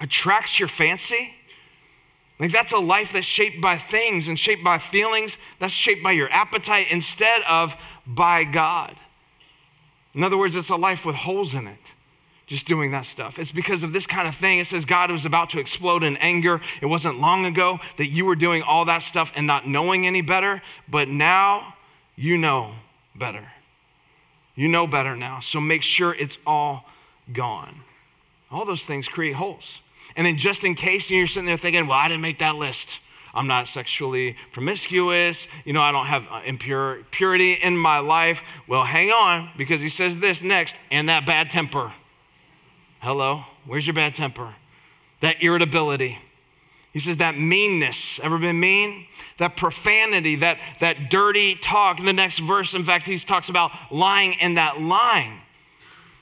attracts 0.00 0.58
your 0.58 0.68
fancy. 0.68 1.34
Like, 2.40 2.52
that's 2.52 2.72
a 2.72 2.78
life 2.78 3.12
that's 3.12 3.26
shaped 3.26 3.60
by 3.60 3.76
things 3.76 4.28
and 4.28 4.38
shaped 4.38 4.62
by 4.62 4.78
feelings. 4.78 5.38
That's 5.58 5.72
shaped 5.72 6.02
by 6.02 6.12
your 6.12 6.30
appetite 6.30 6.88
instead 6.90 7.42
of 7.48 7.76
by 8.06 8.44
God. 8.44 8.94
In 10.14 10.22
other 10.22 10.36
words, 10.36 10.56
it's 10.56 10.70
a 10.70 10.76
life 10.76 11.06
with 11.06 11.16
holes 11.16 11.54
in 11.54 11.66
it 11.66 11.78
just 12.46 12.66
doing 12.66 12.92
that 12.92 13.04
stuff. 13.04 13.38
It's 13.38 13.52
because 13.52 13.82
of 13.82 13.92
this 13.92 14.06
kind 14.06 14.26
of 14.26 14.34
thing. 14.34 14.58
It 14.58 14.66
says 14.66 14.86
God 14.86 15.10
was 15.10 15.26
about 15.26 15.50
to 15.50 15.60
explode 15.60 16.02
in 16.02 16.16
anger. 16.16 16.62
It 16.80 16.86
wasn't 16.86 17.20
long 17.20 17.44
ago 17.44 17.78
that 17.98 18.06
you 18.06 18.24
were 18.24 18.36
doing 18.36 18.62
all 18.62 18.86
that 18.86 19.02
stuff 19.02 19.32
and 19.36 19.46
not 19.46 19.66
knowing 19.66 20.06
any 20.06 20.22
better, 20.22 20.62
but 20.88 21.08
now 21.08 21.74
you 22.16 22.38
know 22.38 22.72
better. 23.14 23.46
You 24.54 24.68
know 24.68 24.86
better 24.86 25.14
now. 25.14 25.40
So 25.40 25.60
make 25.60 25.82
sure 25.82 26.14
it's 26.14 26.38
all 26.46 26.88
gone. 27.32 27.82
All 28.50 28.64
those 28.64 28.84
things 28.84 29.08
create 29.08 29.34
holes. 29.34 29.80
And 30.16 30.26
then 30.26 30.36
just 30.36 30.64
in 30.64 30.74
case 30.74 31.10
you're 31.10 31.26
sitting 31.26 31.46
there 31.46 31.56
thinking, 31.56 31.86
well, 31.86 31.98
I 31.98 32.08
didn't 32.08 32.22
make 32.22 32.38
that 32.38 32.56
list. 32.56 33.00
I'm 33.34 33.46
not 33.46 33.68
sexually 33.68 34.36
promiscuous. 34.52 35.46
You 35.64 35.72
know, 35.72 35.82
I 35.82 35.92
don't 35.92 36.06
have 36.06 36.26
uh, 36.30 36.40
impure 36.44 37.00
purity 37.10 37.52
in 37.52 37.76
my 37.76 37.98
life. 37.98 38.42
Well, 38.66 38.84
hang 38.84 39.10
on 39.10 39.50
because 39.56 39.80
he 39.80 39.90
says 39.90 40.18
this 40.18 40.42
next, 40.42 40.80
and 40.90 41.08
that 41.08 41.26
bad 41.26 41.50
temper. 41.50 41.92
Hello? 43.00 43.44
Where's 43.66 43.86
your 43.86 43.94
bad 43.94 44.14
temper? 44.14 44.54
That 45.20 45.42
irritability. 45.42 46.18
He 46.92 47.00
says 47.00 47.18
that 47.18 47.38
meanness. 47.38 48.18
Ever 48.20 48.38
been 48.38 48.58
mean? 48.58 49.06
That 49.36 49.56
profanity, 49.56 50.36
that, 50.36 50.58
that 50.80 51.10
dirty 51.10 51.54
talk. 51.54 52.00
In 52.00 52.06
the 52.06 52.12
next 52.12 52.38
verse, 52.38 52.74
in 52.74 52.82
fact, 52.82 53.06
he 53.06 53.18
talks 53.18 53.48
about 53.48 53.72
lying 53.92 54.34
and 54.40 54.56
that 54.56 54.80
lying. 54.80 55.38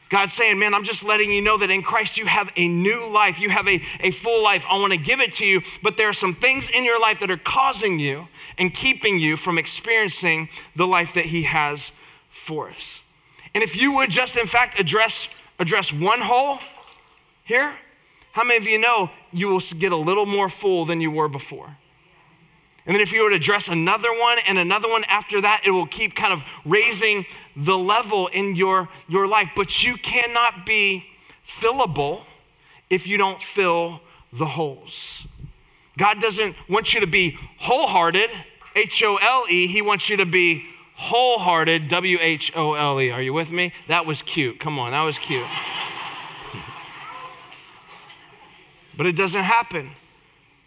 God's 0.08 0.32
saying, 0.32 0.58
Man, 0.58 0.74
I'm 0.74 0.84
just 0.84 1.04
letting 1.04 1.30
you 1.30 1.42
know 1.42 1.58
that 1.58 1.70
in 1.70 1.82
Christ 1.82 2.16
you 2.16 2.26
have 2.26 2.52
a 2.56 2.68
new 2.68 3.08
life. 3.08 3.40
You 3.40 3.50
have 3.50 3.66
a, 3.66 3.80
a 4.00 4.10
full 4.10 4.42
life. 4.42 4.64
I 4.68 4.78
want 4.78 4.92
to 4.92 4.98
give 4.98 5.20
it 5.20 5.32
to 5.34 5.46
you, 5.46 5.62
but 5.82 5.96
there 5.96 6.08
are 6.08 6.12
some 6.12 6.34
things 6.34 6.70
in 6.70 6.84
your 6.84 7.00
life 7.00 7.20
that 7.20 7.30
are 7.30 7.36
causing 7.36 7.98
you 7.98 8.28
and 8.58 8.72
keeping 8.72 9.18
you 9.18 9.36
from 9.36 9.58
experiencing 9.58 10.48
the 10.76 10.86
life 10.86 11.14
that 11.14 11.26
He 11.26 11.42
has 11.42 11.90
for 12.28 12.68
us. 12.68 13.02
And 13.54 13.64
if 13.64 13.80
you 13.80 13.94
would 13.94 14.10
just, 14.10 14.36
in 14.36 14.46
fact, 14.46 14.78
address 14.78 15.28
address 15.58 15.92
one 15.92 16.20
hole 16.20 16.58
here, 17.44 17.74
how 18.32 18.44
many 18.44 18.58
of 18.58 18.66
you 18.66 18.78
know 18.78 19.10
you 19.32 19.48
will 19.48 19.62
get 19.78 19.92
a 19.92 19.96
little 19.96 20.26
more 20.26 20.48
full 20.48 20.84
than 20.84 21.00
you 21.00 21.10
were 21.10 21.28
before? 21.28 21.76
And 22.86 22.94
then 22.94 23.02
if 23.02 23.12
you 23.12 23.24
were 23.24 23.30
to 23.30 23.36
address 23.36 23.68
another 23.68 24.10
one 24.10 24.38
and 24.46 24.58
another 24.58 24.88
one 24.88 25.02
after 25.08 25.40
that, 25.40 25.62
it 25.66 25.72
will 25.72 25.86
keep 25.86 26.14
kind 26.14 26.32
of 26.32 26.44
raising 26.64 27.26
the 27.56 27.76
level 27.76 28.28
in 28.28 28.54
your, 28.54 28.88
your 29.08 29.26
life. 29.26 29.50
But 29.56 29.82
you 29.82 29.96
cannot 29.96 30.64
be 30.64 31.04
fillable 31.44 32.20
if 32.88 33.08
you 33.08 33.18
don't 33.18 33.42
fill 33.42 34.00
the 34.32 34.46
holes. 34.46 35.26
God 35.98 36.20
doesn't 36.20 36.54
want 36.68 36.94
you 36.94 37.00
to 37.00 37.08
be 37.08 37.36
wholehearted, 37.58 38.30
H 38.76 39.02
O 39.02 39.16
L 39.16 39.46
E. 39.50 39.66
He 39.66 39.82
wants 39.82 40.08
you 40.08 40.18
to 40.18 40.26
be 40.26 40.64
wholehearted, 40.96 41.88
W 41.88 42.18
H 42.20 42.52
O 42.54 42.74
L 42.74 43.00
E. 43.00 43.10
Are 43.10 43.22
you 43.22 43.32
with 43.32 43.50
me? 43.50 43.72
That 43.88 44.06
was 44.06 44.22
cute. 44.22 44.60
Come 44.60 44.78
on, 44.78 44.92
that 44.92 45.02
was 45.02 45.18
cute. 45.18 45.42
but 48.96 49.06
it 49.06 49.16
doesn't 49.16 49.42
happen 49.42 49.90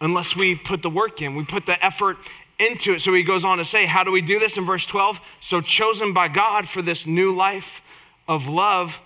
unless 0.01 0.35
we 0.35 0.55
put 0.55 0.81
the 0.81 0.89
work 0.89 1.21
in, 1.21 1.35
we 1.35 1.45
put 1.45 1.65
the 1.65 1.83
effort 1.83 2.17
into 2.59 2.93
it. 2.93 3.01
So 3.01 3.13
he 3.13 3.23
goes 3.23 3.45
on 3.45 3.57
to 3.57 3.65
say, 3.65 3.85
How 3.85 4.03
do 4.03 4.11
we 4.11 4.21
do 4.21 4.39
this 4.39 4.57
in 4.57 4.65
verse 4.65 4.85
12? 4.85 5.37
So, 5.41 5.61
chosen 5.61 6.13
by 6.13 6.27
God 6.27 6.67
for 6.67 6.81
this 6.81 7.07
new 7.07 7.35
life 7.35 7.81
of 8.27 8.47
love, 8.47 9.01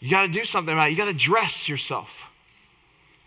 you 0.00 0.10
got 0.10 0.26
to 0.26 0.32
do 0.32 0.44
something 0.44 0.72
about 0.74 0.88
it. 0.88 0.90
You 0.92 0.96
got 0.96 1.06
to 1.06 1.14
dress 1.14 1.68
yourself. 1.68 2.30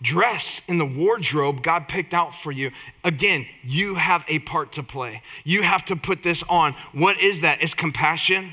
Dress 0.02 0.62
in 0.68 0.78
the 0.80 0.86
wardrobe 0.86 1.64
God 1.64 1.88
picked 1.88 2.14
out 2.14 2.36
for 2.36 2.52
you. 2.52 2.72
Again, 3.06 3.46
you 3.64 3.96
have 3.96 4.26
a 4.28 4.40
part 4.40 4.74
to 4.74 4.84
play. 4.84 5.22
You 5.46 5.62
have 5.62 5.86
to 5.86 5.96
put 5.96 6.24
this 6.24 6.44
on. 6.50 6.74
What 6.92 7.22
is 7.22 7.42
that? 7.42 7.64
It's 7.64 7.74
compassion, 7.74 8.52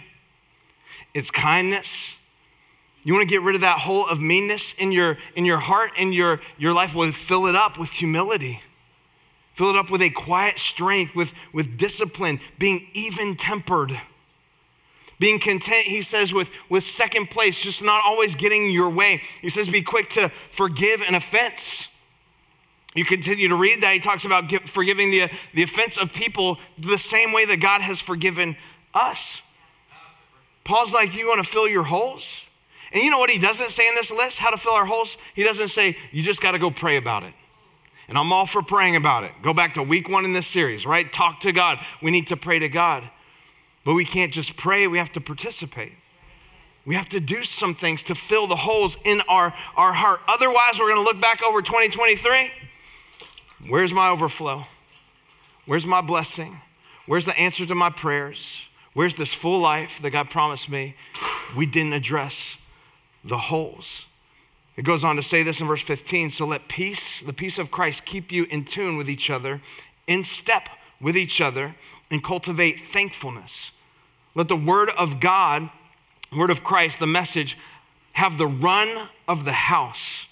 it's 1.13 1.31
kindness, 1.31 2.17
you 3.03 3.15
want 3.15 3.29
to 3.29 3.35
get 3.35 3.43
rid 3.43 3.55
of 3.55 3.63
that 3.63 3.79
hole 3.79 4.07
of 4.07 4.21
meanness 4.21 4.75
in 4.75 4.93
your, 4.93 5.17
in 5.35 5.45
your 5.45 5.59
heart 5.59 5.93
and 5.99 6.15
your, 6.15 6.41
your 6.59 6.73
life? 6.73 6.95
Well, 6.95 7.11
fill 7.13 7.47
it 7.47 7.55
up 7.55 7.79
with 7.79 7.91
humility. 7.91 8.61
Fill 9.55 9.71
it 9.71 9.77
up 9.77 9.91
with 9.91 10.03
a 10.03 10.11
quiet 10.11 10.59
strength, 10.59 11.15
with, 11.15 11.35
with 11.53 11.79
discipline, 11.79 12.41
being 12.59 12.89
even 12.95 13.37
tempered. 13.37 13.99
Being 15.19 15.39
content, 15.39 15.85
he 15.85 16.03
says, 16.03 16.33
with, 16.33 16.51
with 16.71 16.83
second 16.83 17.31
place, 17.31 17.63
just 17.63 17.83
not 17.83 18.03
always 18.07 18.37
getting 18.37 18.71
your 18.71 18.89
way. 18.89 19.23
He 19.43 19.51
says, 19.51 19.69
be 19.69 19.83
quick 19.83 20.09
to 20.11 20.29
forgive 20.29 21.03
an 21.03 21.15
offense. 21.15 21.91
You 22.95 23.05
continue 23.05 23.49
to 23.49 23.55
read 23.55 23.83
that. 23.83 23.95
He 23.95 24.01
talks 24.01 24.25
about 24.25 24.51
forgiving 24.51 25.11
the, 25.11 25.31
the 25.55 25.63
offense 25.63 25.97
of 25.97 26.13
people 26.13 26.59
the 26.77 26.99
same 26.99 27.33
way 27.33 27.45
that 27.45 27.61
God 27.61 27.83
has 27.83 28.01
forgiven 28.01 28.57
us. 28.95 29.43
Paul's 30.65 30.93
like, 30.93 31.13
Do 31.13 31.19
you 31.19 31.29
want 31.29 31.43
to 31.45 31.49
fill 31.49 31.69
your 31.69 31.85
holes? 31.85 32.45
And 32.93 33.03
you 33.03 33.11
know 33.11 33.19
what 33.19 33.31
he 33.31 33.39
doesn't 33.39 33.71
say 33.71 33.89
in 33.89 33.95
this 33.95 34.11
list, 34.11 34.39
how 34.39 34.51
to 34.51 34.57
fill 34.57 34.73
our 34.73 34.85
holes? 34.85 35.17
He 35.35 35.45
doesn't 35.45 35.69
say, 35.69 35.97
you 36.11 36.23
just 36.23 36.41
got 36.41 36.53
to 36.53 36.59
go 36.59 36.71
pray 36.71 36.97
about 36.97 37.23
it. 37.23 37.33
And 38.09 38.19
I'm 38.19 38.33
all 38.33 38.47
for 38.47 38.63
praying 38.63 38.97
about 38.97 39.23
it. 39.23 39.31
Go 39.43 39.55
back 39.55 39.75
to 39.75 39.83
week 39.83 40.09
one 40.09 40.25
in 40.25 40.33
this 40.33 40.49
series, 40.49 40.85
right? 40.85 41.11
Talk 41.13 41.41
to 41.41 41.53
God. 41.53 41.79
We 42.03 42.11
need 42.11 42.27
to 42.29 42.37
pray 42.37 42.59
to 42.59 42.69
God. 42.69 43.09
But 43.85 43.95
we 43.95 44.05
can't 44.05 44.33
just 44.33 44.57
pray, 44.57 44.87
we 44.87 44.99
have 44.99 45.13
to 45.13 45.21
participate. 45.21 45.93
We 46.85 46.95
have 46.97 47.09
to 47.11 47.21
do 47.21 47.45
some 47.45 47.75
things 47.75 48.03
to 48.05 48.15
fill 48.15 48.47
the 48.47 48.57
holes 48.57 48.97
in 49.05 49.21
our, 49.29 49.55
our 49.77 49.93
heart. 49.93 50.21
Otherwise, 50.27 50.79
we're 50.79 50.93
going 50.93 50.97
to 50.97 51.03
look 51.05 51.21
back 51.21 51.43
over 51.43 51.63
2023. 51.63 52.51
Where's 53.69 53.93
my 53.93 54.09
overflow? 54.09 54.65
Where's 55.67 55.87
my 55.87 56.01
blessing? 56.01 56.61
Where's 57.07 57.27
the 57.27 57.39
answer 57.39 57.65
to 57.67 57.75
my 57.75 57.91
prayers? 57.91 58.69
Where's 58.93 59.15
this 59.15 59.33
full 59.33 59.61
life 59.61 60.01
that 60.03 60.11
God 60.11 60.31
promised 60.31 60.69
me? 60.69 60.97
We 61.57 61.67
didn't 61.67 61.93
address 61.93 62.60
the 63.25 63.39
holes. 63.39 64.07
It 64.77 64.85
goes 64.85 65.05
on 65.05 65.17
to 65.17 65.23
say 65.23 65.43
this 65.43 65.61
in 65.61 65.67
verse 65.67 65.83
15 65.83 66.31
so 66.31 66.47
let 66.47 66.69
peace, 66.69 67.21
the 67.21 67.33
peace 67.33 67.59
of 67.59 67.71
Christ, 67.71 68.07
keep 68.07 68.33
you 68.33 68.47
in 68.51 68.65
tune 68.65 68.97
with 68.97 69.11
each 69.11 69.31
other, 69.31 69.61
in 70.07 70.25
step 70.25 70.69
with 71.01 71.17
each 71.17 71.41
other, 71.41 71.75
and 72.11 72.23
cultivate 72.23 72.81
thankfulness. 72.81 73.71
Let 74.35 74.49
the 74.49 74.57
word 74.57 74.91
of 74.97 75.21
God, 75.21 75.69
word 76.37 76.51
of 76.51 76.63
Christ, 76.63 76.99
the 76.99 77.07
message, 77.07 77.59
have 78.15 78.39
the 78.39 78.47
run 78.47 79.09
of 79.29 79.45
the 79.45 79.53
house. 79.53 80.27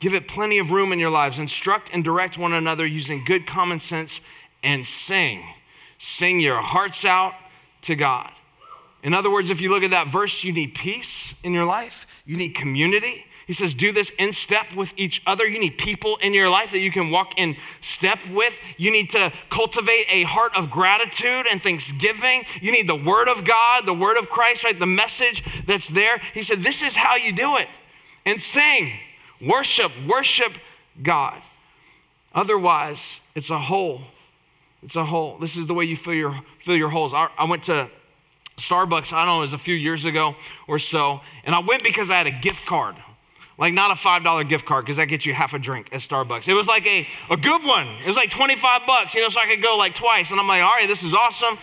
Give 0.00 0.14
it 0.14 0.28
plenty 0.28 0.58
of 0.58 0.70
room 0.70 0.92
in 0.92 0.98
your 0.98 1.10
lives. 1.10 1.38
Instruct 1.38 1.90
and 1.92 2.02
direct 2.02 2.36
one 2.36 2.52
another 2.52 2.84
using 2.84 3.24
good 3.24 3.46
common 3.46 3.80
sense 3.80 4.20
and 4.62 4.86
sing. 4.86 5.44
Sing 5.98 6.40
your 6.40 6.60
hearts 6.60 7.04
out 7.04 7.34
to 7.82 7.94
God. 7.94 8.30
In 9.02 9.14
other 9.14 9.30
words, 9.30 9.50
if 9.50 9.60
you 9.60 9.70
look 9.70 9.82
at 9.82 9.90
that 9.90 10.08
verse, 10.08 10.44
you 10.44 10.52
need 10.52 10.74
peace 10.74 11.34
in 11.42 11.52
your 11.52 11.64
life. 11.64 12.06
You 12.24 12.36
need 12.36 12.54
community. 12.54 13.26
He 13.46 13.52
says, 13.52 13.74
do 13.74 13.90
this 13.90 14.10
in 14.18 14.32
step 14.32 14.74
with 14.76 14.94
each 14.96 15.20
other. 15.26 15.44
You 15.46 15.58
need 15.58 15.76
people 15.76 16.16
in 16.22 16.32
your 16.32 16.48
life 16.48 16.70
that 16.70 16.78
you 16.78 16.92
can 16.92 17.10
walk 17.10 17.38
in 17.38 17.56
step 17.80 18.18
with. 18.30 18.58
You 18.78 18.92
need 18.92 19.10
to 19.10 19.32
cultivate 19.50 20.06
a 20.08 20.22
heart 20.22 20.56
of 20.56 20.70
gratitude 20.70 21.46
and 21.50 21.60
thanksgiving. 21.60 22.44
You 22.60 22.70
need 22.70 22.88
the 22.88 22.94
Word 22.94 23.28
of 23.28 23.44
God, 23.44 23.84
the 23.84 23.94
Word 23.94 24.16
of 24.16 24.30
Christ, 24.30 24.62
right? 24.62 24.78
The 24.78 24.86
message 24.86 25.42
that's 25.66 25.88
there. 25.88 26.18
He 26.32 26.44
said, 26.44 26.58
this 26.58 26.82
is 26.82 26.94
how 26.94 27.16
you 27.16 27.32
do 27.32 27.56
it. 27.56 27.68
And 28.24 28.40
sing, 28.40 28.92
worship, 29.44 29.90
worship 30.06 30.52
God. 31.02 31.42
Otherwise, 32.34 33.18
it's 33.34 33.50
a 33.50 33.58
hole. 33.58 34.02
It's 34.84 34.96
a 34.96 35.04
hole. 35.04 35.36
This 35.38 35.56
is 35.56 35.66
the 35.66 35.74
way 35.74 35.84
you 35.84 35.96
fill 35.96 36.14
your, 36.14 36.40
fill 36.58 36.76
your 36.76 36.90
holes. 36.90 37.12
I, 37.12 37.28
I 37.36 37.44
went 37.50 37.64
to 37.64 37.90
Starbucks, 38.56 39.12
I 39.12 39.24
don't 39.24 39.34
know, 39.34 39.38
it 39.38 39.42
was 39.42 39.52
a 39.52 39.58
few 39.58 39.74
years 39.74 40.04
ago 40.04 40.34
or 40.66 40.78
so. 40.78 41.20
And 41.44 41.54
I 41.54 41.60
went 41.60 41.82
because 41.82 42.10
I 42.10 42.16
had 42.16 42.26
a 42.26 42.32
gift 42.32 42.66
card. 42.66 42.96
Like 43.58 43.74
not 43.74 43.90
a 43.90 43.94
$5 43.94 44.48
gift 44.48 44.66
card 44.66 44.84
because 44.84 44.96
that 44.96 45.06
gets 45.06 45.26
you 45.26 45.34
half 45.34 45.54
a 45.54 45.58
drink 45.58 45.90
at 45.92 46.00
Starbucks. 46.00 46.48
It 46.48 46.54
was 46.54 46.66
like 46.66 46.86
a, 46.86 47.06
a 47.30 47.36
good 47.36 47.62
one. 47.62 47.86
It 48.00 48.06
was 48.06 48.16
like 48.16 48.30
25 48.30 48.86
bucks, 48.86 49.14
you 49.14 49.20
know, 49.20 49.28
so 49.28 49.40
I 49.40 49.46
could 49.46 49.62
go 49.62 49.76
like 49.76 49.94
twice. 49.94 50.30
And 50.30 50.40
I'm 50.40 50.48
like, 50.48 50.62
all 50.62 50.70
right, 50.70 50.88
this 50.88 51.02
is 51.02 51.14
awesome. 51.14 51.56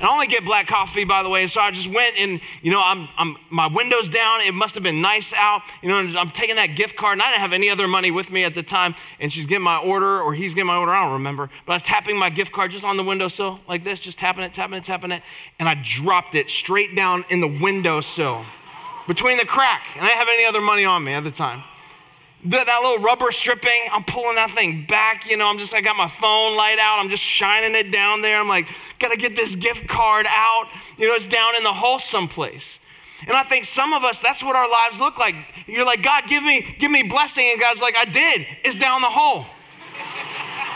I 0.00 0.08
only 0.12 0.26
get 0.26 0.44
black 0.44 0.66
coffee, 0.66 1.04
by 1.04 1.22
the 1.22 1.28
way. 1.28 1.46
So 1.46 1.60
I 1.60 1.70
just 1.70 1.92
went 1.92 2.18
and, 2.18 2.40
you 2.62 2.72
know, 2.72 2.82
I'm, 2.82 3.08
I'm, 3.16 3.36
my 3.50 3.68
window's 3.68 4.08
down. 4.08 4.40
It 4.40 4.54
must 4.54 4.74
have 4.74 4.82
been 4.82 5.00
nice 5.00 5.32
out. 5.32 5.62
You 5.82 5.88
know, 5.88 5.98
I'm 6.18 6.28
taking 6.28 6.56
that 6.56 6.74
gift 6.74 6.96
card, 6.96 7.14
and 7.14 7.22
I 7.22 7.30
didn't 7.30 7.40
have 7.40 7.52
any 7.52 7.70
other 7.70 7.86
money 7.86 8.10
with 8.10 8.30
me 8.30 8.44
at 8.44 8.54
the 8.54 8.62
time. 8.62 8.94
And 9.20 9.32
she's 9.32 9.46
getting 9.46 9.64
my 9.64 9.78
order, 9.78 10.20
or 10.20 10.34
he's 10.34 10.54
getting 10.54 10.66
my 10.66 10.76
order. 10.76 10.92
I 10.92 11.04
don't 11.04 11.14
remember. 11.14 11.48
But 11.66 11.72
I 11.72 11.76
was 11.76 11.82
tapping 11.82 12.18
my 12.18 12.30
gift 12.30 12.52
card 12.52 12.70
just 12.70 12.84
on 12.84 12.96
the 12.96 13.04
windowsill, 13.04 13.60
like 13.68 13.84
this, 13.84 14.00
just 14.00 14.18
tapping 14.18 14.44
it, 14.44 14.52
tapping 14.52 14.76
it, 14.76 14.84
tapping 14.84 15.12
it. 15.12 15.22
And 15.58 15.68
I 15.68 15.80
dropped 15.82 16.34
it 16.34 16.50
straight 16.50 16.96
down 16.96 17.24
in 17.30 17.40
the 17.40 17.58
windowsill 17.62 18.44
between 19.06 19.38
the 19.38 19.46
crack. 19.46 19.88
And 19.94 20.04
I 20.04 20.08
didn't 20.08 20.18
have 20.18 20.28
any 20.28 20.44
other 20.44 20.60
money 20.60 20.84
on 20.84 21.04
me 21.04 21.12
at 21.12 21.24
the 21.24 21.30
time 21.30 21.62
that, 22.44 22.66
that 22.66 22.80
little 22.82 23.02
rubber 23.02 23.32
stripping, 23.32 23.88
I'm 23.90 24.04
pulling 24.04 24.36
that 24.36 24.50
thing 24.50 24.84
back. 24.86 25.30
You 25.30 25.36
know, 25.36 25.48
I'm 25.48 25.58
just, 25.58 25.74
I 25.74 25.80
got 25.80 25.96
my 25.96 26.08
phone 26.08 26.56
light 26.56 26.76
out. 26.78 26.98
I'm 27.00 27.08
just 27.08 27.22
shining 27.22 27.74
it 27.74 27.90
down 27.90 28.20
there. 28.20 28.38
I'm 28.38 28.48
like, 28.48 28.68
gotta 28.98 29.16
get 29.16 29.34
this 29.34 29.56
gift 29.56 29.88
card 29.88 30.26
out. 30.28 30.66
You 30.98 31.08
know, 31.08 31.14
it's 31.14 31.26
down 31.26 31.56
in 31.56 31.62
the 31.62 31.72
hole 31.72 31.98
someplace. 31.98 32.78
And 33.26 33.32
I 33.32 33.42
think 33.44 33.64
some 33.64 33.94
of 33.94 34.04
us, 34.04 34.20
that's 34.20 34.44
what 34.44 34.56
our 34.56 34.68
lives 34.70 35.00
look 35.00 35.18
like. 35.18 35.34
You're 35.66 35.86
like, 35.86 36.02
God, 36.02 36.24
give 36.26 36.42
me, 36.42 36.76
give 36.78 36.90
me 36.90 37.02
blessing. 37.04 37.48
And 37.50 37.60
God's 37.60 37.80
like, 37.80 37.96
I 37.96 38.04
did. 38.04 38.46
It's 38.62 38.76
down 38.76 39.00
the 39.00 39.08
hole. 39.08 39.46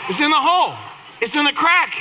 It's 0.09 0.19
in 0.19 0.31
the 0.31 0.37
hole. 0.39 0.75
It's 1.21 1.35
in 1.35 1.43
the 1.43 1.53
crack. 1.53 1.93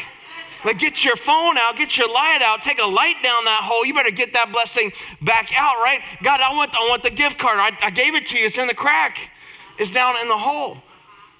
Like, 0.64 0.78
get 0.78 1.04
your 1.04 1.16
phone 1.16 1.56
out, 1.58 1.76
get 1.76 1.96
your 1.98 2.08
light 2.12 2.40
out, 2.42 2.62
take 2.62 2.80
a 2.82 2.86
light 2.86 3.14
down 3.22 3.44
that 3.44 3.60
hole. 3.62 3.84
You 3.84 3.94
better 3.94 4.10
get 4.10 4.32
that 4.32 4.50
blessing 4.50 4.90
back 5.22 5.52
out, 5.56 5.76
right? 5.76 6.00
God, 6.22 6.40
I 6.40 6.56
want, 6.56 6.74
I 6.74 6.88
want 6.88 7.02
the 7.02 7.10
gift 7.10 7.38
card. 7.38 7.58
I, 7.58 7.76
I 7.82 7.90
gave 7.90 8.14
it 8.14 8.26
to 8.26 8.38
you. 8.38 8.46
It's 8.46 8.58
in 8.58 8.66
the 8.66 8.74
crack 8.74 9.30
is 9.78 9.90
down 9.90 10.14
in 10.20 10.28
the 10.28 10.36
hole. 10.36 10.78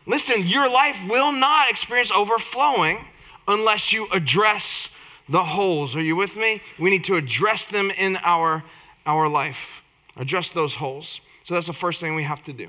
Listen, 0.06 0.46
your 0.46 0.70
life 0.70 1.00
will 1.08 1.32
not 1.32 1.70
experience 1.70 2.10
overflowing 2.10 3.04
unless 3.46 3.92
you 3.92 4.08
address 4.12 4.94
the 5.28 5.44
holes. 5.44 5.94
Are 5.94 6.02
you 6.02 6.16
with 6.16 6.36
me? 6.36 6.60
We 6.78 6.90
need 6.90 7.04
to 7.04 7.16
address 7.16 7.66
them 7.66 7.90
in 7.90 8.16
our, 8.22 8.64
our 9.04 9.28
life. 9.28 9.84
Address 10.16 10.50
those 10.50 10.74
holes. 10.74 11.20
So 11.44 11.54
that's 11.54 11.66
the 11.66 11.72
first 11.72 12.00
thing 12.00 12.14
we 12.14 12.24
have 12.24 12.42
to 12.44 12.52
do 12.52 12.68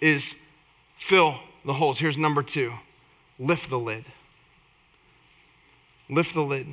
is 0.00 0.34
fill 0.96 1.36
the 1.64 1.74
holes. 1.74 1.98
Here's 1.98 2.18
number 2.18 2.42
2. 2.42 2.72
Lift 3.38 3.70
the 3.70 3.78
lid. 3.78 4.04
Lift 6.08 6.34
the 6.34 6.42
lid. 6.42 6.66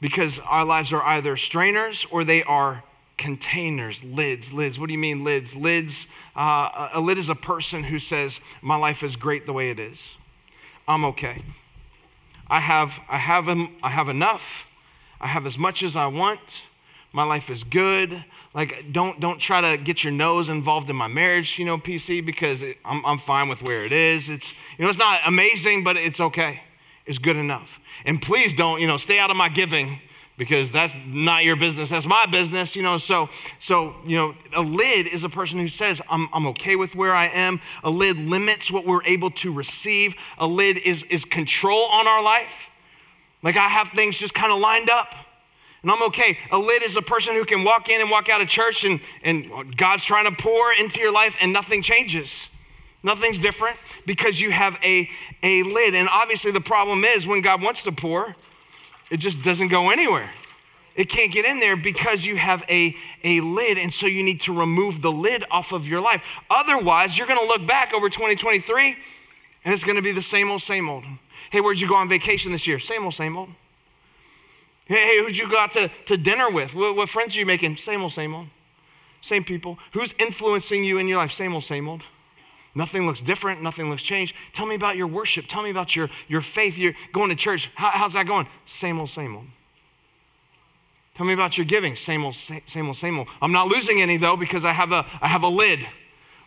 Because 0.00 0.38
our 0.40 0.64
lives 0.64 0.92
are 0.92 1.02
either 1.02 1.36
strainers 1.36 2.06
or 2.10 2.24
they 2.24 2.42
are 2.42 2.82
containers, 3.20 4.02
lids, 4.02 4.50
lids. 4.50 4.80
What 4.80 4.86
do 4.86 4.94
you 4.94 4.98
mean 4.98 5.22
lids? 5.22 5.54
Lids, 5.54 6.06
uh, 6.34 6.88
a 6.94 7.00
lid 7.00 7.18
is 7.18 7.28
a 7.28 7.34
person 7.34 7.84
who 7.84 7.98
says, 7.98 8.40
My 8.62 8.76
life 8.76 9.02
is 9.02 9.14
great 9.14 9.44
the 9.44 9.52
way 9.52 9.70
it 9.70 9.78
is. 9.78 10.16
I'm 10.88 11.04
okay. 11.04 11.36
I 12.48 12.60
have, 12.60 12.98
I 13.08 13.18
have, 13.18 13.46
I 13.48 13.90
have 13.90 14.08
enough. 14.08 14.74
I 15.20 15.28
have 15.28 15.46
as 15.46 15.58
much 15.58 15.82
as 15.82 15.96
I 15.96 16.06
want. 16.06 16.62
My 17.12 17.22
life 17.22 17.50
is 17.50 17.62
good. 17.62 18.24
Like, 18.54 18.86
don't, 18.90 19.20
don't 19.20 19.38
try 19.38 19.60
to 19.60 19.82
get 19.82 20.02
your 20.02 20.14
nose 20.14 20.48
involved 20.48 20.88
in 20.88 20.96
my 20.96 21.06
marriage, 21.06 21.58
you 21.58 21.66
know, 21.66 21.76
PC, 21.76 22.24
because 22.24 22.62
it, 22.62 22.78
I'm, 22.86 23.04
I'm 23.04 23.18
fine 23.18 23.50
with 23.50 23.62
where 23.64 23.84
it 23.84 23.92
is. 23.92 24.30
It's, 24.30 24.54
you 24.78 24.84
know, 24.84 24.88
it's 24.88 24.98
not 24.98 25.20
amazing, 25.26 25.84
but 25.84 25.98
it's 25.98 26.20
okay. 26.20 26.62
It's 27.04 27.18
good 27.18 27.36
enough. 27.36 27.80
And 28.06 28.20
please 28.22 28.54
don't, 28.54 28.80
you 28.80 28.86
know, 28.86 28.96
stay 28.96 29.18
out 29.18 29.30
of 29.30 29.36
my 29.36 29.50
giving 29.50 30.00
because 30.40 30.72
that's 30.72 30.96
not 31.06 31.44
your 31.44 31.54
business 31.54 31.90
that's 31.90 32.06
my 32.06 32.24
business 32.30 32.74
you 32.74 32.82
know 32.82 32.96
so 32.96 33.28
so 33.58 33.94
you 34.06 34.16
know 34.16 34.34
a 34.56 34.62
lid 34.62 35.06
is 35.06 35.22
a 35.22 35.28
person 35.28 35.58
who 35.58 35.68
says 35.68 36.00
i'm, 36.08 36.28
I'm 36.32 36.46
okay 36.46 36.76
with 36.76 36.96
where 36.96 37.14
i 37.14 37.26
am. 37.26 37.60
A 37.84 37.90
lid 37.90 38.16
limits 38.16 38.70
what 38.70 38.86
we're 38.86 39.04
able 39.04 39.30
to 39.32 39.52
receive. 39.52 40.16
A 40.38 40.46
lid 40.46 40.78
is 40.78 41.02
is 41.04 41.26
control 41.26 41.82
on 41.92 42.08
our 42.08 42.22
life. 42.22 42.70
Like 43.42 43.56
i 43.56 43.68
have 43.68 43.88
things 43.88 44.18
just 44.18 44.32
kind 44.32 44.50
of 44.50 44.58
lined 44.60 44.88
up 44.88 45.14
and 45.82 45.90
i'm 45.90 46.02
okay. 46.04 46.38
A 46.50 46.58
lid 46.58 46.82
is 46.84 46.96
a 46.96 47.02
person 47.02 47.34
who 47.34 47.44
can 47.44 47.62
walk 47.62 47.90
in 47.90 48.00
and 48.00 48.10
walk 48.10 48.30
out 48.30 48.40
of 48.40 48.48
church 48.48 48.84
and 48.84 48.98
and 49.22 49.76
god's 49.76 50.06
trying 50.06 50.24
to 50.24 50.42
pour 50.42 50.72
into 50.72 51.00
your 51.00 51.12
life 51.12 51.36
and 51.42 51.52
nothing 51.52 51.82
changes. 51.82 52.48
Nothing's 53.02 53.38
different 53.38 53.76
because 54.04 54.38
you 54.40 54.50
have 54.50 54.78
a, 54.84 55.08
a 55.42 55.62
lid. 55.62 55.94
And 55.94 56.06
obviously, 56.12 56.50
the 56.50 56.60
problem 56.60 57.02
is 57.02 57.26
when 57.26 57.40
God 57.40 57.62
wants 57.62 57.84
to 57.84 57.92
pour, 57.92 58.34
it 59.10 59.18
just 59.18 59.44
doesn't 59.44 59.68
go 59.68 59.90
anywhere. 59.90 60.30
It 60.96 61.08
can't 61.08 61.32
get 61.32 61.46
in 61.46 61.60
there 61.60 61.76
because 61.76 62.24
you 62.24 62.36
have 62.36 62.64
a, 62.68 62.94
a 63.24 63.40
lid. 63.40 63.78
And 63.78 63.92
so 63.92 64.06
you 64.06 64.22
need 64.22 64.40
to 64.42 64.52
remove 64.52 65.02
the 65.02 65.12
lid 65.12 65.44
off 65.50 65.72
of 65.72 65.88
your 65.88 66.00
life. 66.00 66.22
Otherwise, 66.50 67.16
you're 67.16 67.26
to 67.40 67.46
look 67.46 67.66
back 67.66 67.94
over 67.94 68.08
2023 68.08 68.96
and 69.64 69.74
it's 69.74 69.84
to 69.96 70.02
be 70.02 70.12
the 70.12 70.22
same 70.22 70.50
old, 70.50 70.62
same 70.62 70.88
old. 70.88 71.04
Hey, 71.50 71.60
where'd 71.60 71.80
you 71.80 71.88
go 71.88 71.96
on 71.96 72.08
vacation 72.08 72.52
this 72.52 72.66
year? 72.66 72.78
Same 72.78 73.04
old, 73.04 73.14
same 73.14 73.36
old. 73.36 73.50
Hey, 74.86 75.22
who'd 75.22 75.38
you 75.38 75.48
go 75.48 75.58
out 75.58 75.70
to, 75.72 75.88
to 76.06 76.16
dinner 76.16 76.50
with? 76.50 76.74
What, 76.74 76.96
what 76.96 77.08
friends 77.08 77.36
are 77.36 77.40
you 77.40 77.46
making? 77.46 77.76
Same 77.76 78.02
old, 78.02 78.12
same 78.12 78.34
old. 78.34 78.46
Same 79.20 79.44
people. 79.44 79.78
Who's 79.92 80.14
influencing 80.18 80.82
you 80.82 80.98
in 80.98 81.06
your 81.06 81.18
life? 81.18 81.30
Same 81.30 81.54
old, 81.54 81.64
same 81.64 81.88
old. 81.88 82.02
Nothing 82.74 83.06
looks 83.06 83.20
different. 83.20 83.62
Nothing 83.62 83.90
looks 83.90 84.02
changed. 84.02 84.36
Tell 84.52 84.66
me 84.66 84.74
about 84.74 84.96
your 84.96 85.06
worship. 85.06 85.46
Tell 85.48 85.62
me 85.62 85.70
about 85.70 85.96
your, 85.96 86.08
your 86.28 86.40
faith. 86.40 86.78
You're 86.78 86.94
going 87.12 87.30
to 87.30 87.36
church. 87.36 87.70
How, 87.74 87.90
how's 87.90 88.12
that 88.12 88.26
going? 88.26 88.46
Same 88.66 89.00
old, 89.00 89.10
same 89.10 89.34
old. 89.36 89.46
Tell 91.14 91.26
me 91.26 91.32
about 91.32 91.58
your 91.58 91.66
giving. 91.66 91.96
Same 91.96 92.24
old, 92.24 92.34
same 92.34 92.86
old, 92.86 92.96
same 92.96 93.18
old. 93.18 93.28
I'm 93.42 93.52
not 93.52 93.66
losing 93.66 94.00
any 94.00 94.16
though 94.16 94.36
because 94.36 94.64
I 94.64 94.72
have 94.72 94.92
a, 94.92 95.04
I 95.20 95.28
have 95.28 95.42
a 95.42 95.48
lid 95.48 95.80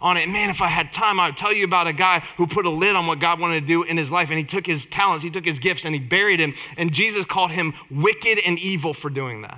on 0.02 0.18
it. 0.18 0.28
Man, 0.28 0.50
if 0.50 0.62
I 0.62 0.68
had 0.68 0.92
time, 0.92 1.20
I 1.20 1.28
would 1.28 1.38
tell 1.38 1.54
you 1.54 1.64
about 1.64 1.88
a 1.88 1.94
guy 1.94 2.20
who 2.38 2.48
put 2.48 2.66
a 2.66 2.70
lid 2.70 2.96
on 2.96 3.08
what 3.08 3.20
God 3.20 3.40
wanted 3.40 3.62
to 3.62 3.66
do 3.66 3.84
in 3.84 3.98
his 3.98 4.12
life. 4.12 4.30
And 4.30 4.38
he 4.38 4.44
took 4.44 4.66
his 4.66 4.86
talents, 4.86 5.24
he 5.24 5.30
took 5.30 5.46
his 5.46 5.60
gifts, 5.60 5.86
and 5.86 5.94
he 5.94 6.02
buried 6.02 6.40
him. 6.40 6.54
And 6.78 6.92
Jesus 6.92 7.26
called 7.26 7.52
him 7.52 7.74
wicked 7.92 8.40
and 8.46 8.58
evil 8.60 8.94
for 8.94 9.10
doing 9.10 9.42
that. 9.42 9.58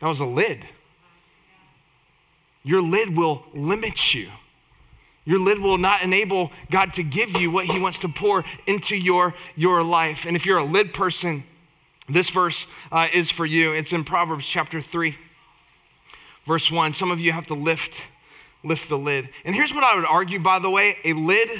That 0.00 0.06
was 0.06 0.20
a 0.20 0.26
lid. 0.26 0.64
Your 2.64 2.82
lid 2.82 3.16
will 3.16 3.44
limit 3.54 4.14
you. 4.14 4.28
Your 5.28 5.38
lid 5.38 5.58
will 5.58 5.76
not 5.76 6.02
enable 6.02 6.50
God 6.70 6.94
to 6.94 7.02
give 7.02 7.38
you 7.38 7.50
what 7.50 7.66
He 7.66 7.78
wants 7.78 7.98
to 7.98 8.08
pour 8.08 8.46
into 8.66 8.96
your, 8.96 9.34
your 9.56 9.82
life. 9.82 10.24
And 10.24 10.34
if 10.34 10.46
you're 10.46 10.56
a 10.56 10.64
lid 10.64 10.94
person, 10.94 11.44
this 12.08 12.30
verse 12.30 12.66
uh, 12.90 13.08
is 13.12 13.30
for 13.30 13.44
you. 13.44 13.74
It's 13.74 13.92
in 13.92 14.04
Proverbs 14.04 14.48
chapter 14.48 14.80
3, 14.80 15.14
verse 16.46 16.72
1. 16.72 16.94
Some 16.94 17.10
of 17.10 17.20
you 17.20 17.32
have 17.32 17.46
to 17.48 17.54
lift, 17.54 18.06
lift 18.64 18.88
the 18.88 18.96
lid. 18.96 19.28
And 19.44 19.54
here's 19.54 19.74
what 19.74 19.84
I 19.84 19.96
would 19.96 20.06
argue, 20.06 20.40
by 20.40 20.60
the 20.60 20.70
way 20.70 20.96
a 21.04 21.12
lid 21.12 21.50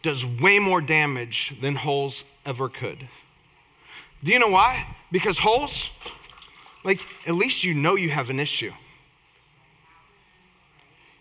does 0.00 0.24
way 0.24 0.58
more 0.58 0.80
damage 0.80 1.54
than 1.60 1.74
holes 1.74 2.24
ever 2.46 2.70
could. 2.70 3.06
Do 4.24 4.32
you 4.32 4.38
know 4.38 4.48
why? 4.48 4.86
Because 5.10 5.36
holes, 5.36 5.90
like, 6.86 7.00
at 7.28 7.34
least 7.34 7.64
you 7.64 7.74
know 7.74 7.96
you 7.96 8.08
have 8.08 8.30
an 8.30 8.40
issue. 8.40 8.72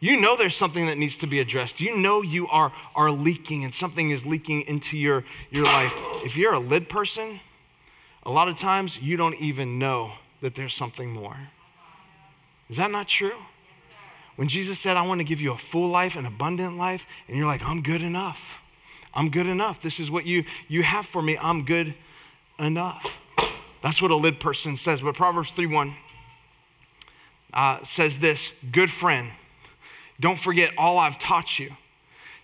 You 0.02 0.20
know 0.20 0.36
there's 0.36 0.56
something 0.56 0.88
that 0.88 0.98
needs 0.98 1.20
to 1.20 1.28
be 1.28 1.40
addressed. 1.40 1.80
You 1.80 1.96
know 1.96 2.24
you 2.24 2.48
are, 2.48 2.72
are 2.96 3.12
leaking 3.12 3.64
and 3.64 3.74
something 3.74 4.10
is 4.10 4.26
leaking 4.26 4.64
into 4.64 4.98
your, 4.98 5.24
your 5.52 5.64
life. 5.64 5.94
If 6.26 6.38
you're 6.38 6.54
a 6.54 6.60
lid 6.60 6.90
person, 6.90 7.40
a 8.24 8.32
lot 8.32 8.50
of 8.50 8.58
times 8.58 9.00
you 9.00 9.16
don't 9.16 9.36
even 9.36 9.78
know 9.78 10.14
that 10.42 10.56
there's 10.56 10.74
something 10.74 11.12
more. 11.12 11.38
Is 12.68 12.78
that 12.78 12.90
not 12.90 13.08
true? 13.08 13.38
When 14.38 14.48
Jesus 14.48 14.80
said, 14.80 14.98
I 14.98 15.06
want 15.06 15.22
to 15.22 15.24
give 15.24 15.40
you 15.40 15.52
a 15.52 15.58
full 15.58 15.90
life, 15.90 16.16
an 16.16 16.26
abundant 16.26 16.78
life, 16.78 17.06
and 17.28 17.38
you're 17.38 17.46
like, 17.46 17.62
I'm 17.64 17.84
good 17.84 18.02
enough. 18.02 18.66
I'm 19.14 19.30
good 19.30 19.46
enough. 19.46 19.82
This 19.82 20.00
is 20.00 20.10
what 20.10 20.26
you, 20.26 20.46
you 20.68 20.82
have 20.82 21.06
for 21.06 21.22
me. 21.22 21.38
I'm 21.40 21.64
good 21.64 21.94
enough. 22.58 23.20
That's 23.84 24.02
what 24.02 24.10
a 24.10 24.16
lid 24.16 24.40
person 24.40 24.78
says. 24.78 25.02
But 25.02 25.14
Proverbs 25.14 25.52
3 25.52 25.68
1 25.68 25.94
uh, 27.54 27.84
says 27.84 28.20
this 28.20 28.58
Good 28.72 28.90
friend 28.90 29.32
don't 30.22 30.40
forget 30.40 30.72
all 30.78 30.98
I've 30.98 31.20
taught 31.20 31.60
you. 31.60 31.72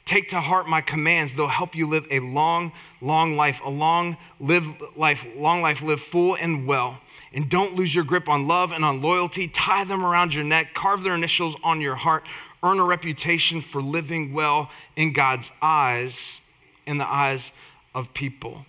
Take 0.04 0.30
to 0.30 0.40
heart 0.40 0.68
my 0.70 0.82
commands. 0.82 1.34
They'll 1.34 1.48
help 1.48 1.76
you 1.76 1.86
live 1.86 2.08
a 2.10 2.22
long, 2.22 2.72
long 3.02 3.36
life, 3.36 3.62
a 3.63 3.70
long 3.70 4.16
live 4.40 4.66
life, 4.96 5.28
long 5.36 5.62
life, 5.62 5.82
live 5.82 6.00
full 6.00 6.36
and 6.38 6.66
well. 6.66 7.00
And 7.34 7.50
don't 7.50 7.76
lose 7.76 7.94
your 7.94 8.06
grip 8.06 8.30
on 8.30 8.48
love 8.48 8.72
and 8.72 8.86
on 8.86 9.02
loyalty. 9.02 9.50
Tie 9.50 9.84
them 9.84 10.06
around 10.06 10.34
your 10.34 10.46
neck, 10.46 10.74
carve 10.74 11.04
their 11.04 11.13
initials 11.13 11.56
on 11.62 11.82
your 11.82 11.96
heart. 11.96 12.26
Earn 12.63 12.80
a 12.80 12.86
reputation 12.86 13.62
for 13.62 13.82
living 13.82 14.34
well 14.34 14.70
in 14.96 15.13
God's 15.13 15.52
eyes, 15.62 16.40
in 16.86 16.98
the 16.98 17.08
eyes 17.08 17.52
of 17.94 18.13
people. 18.13 18.66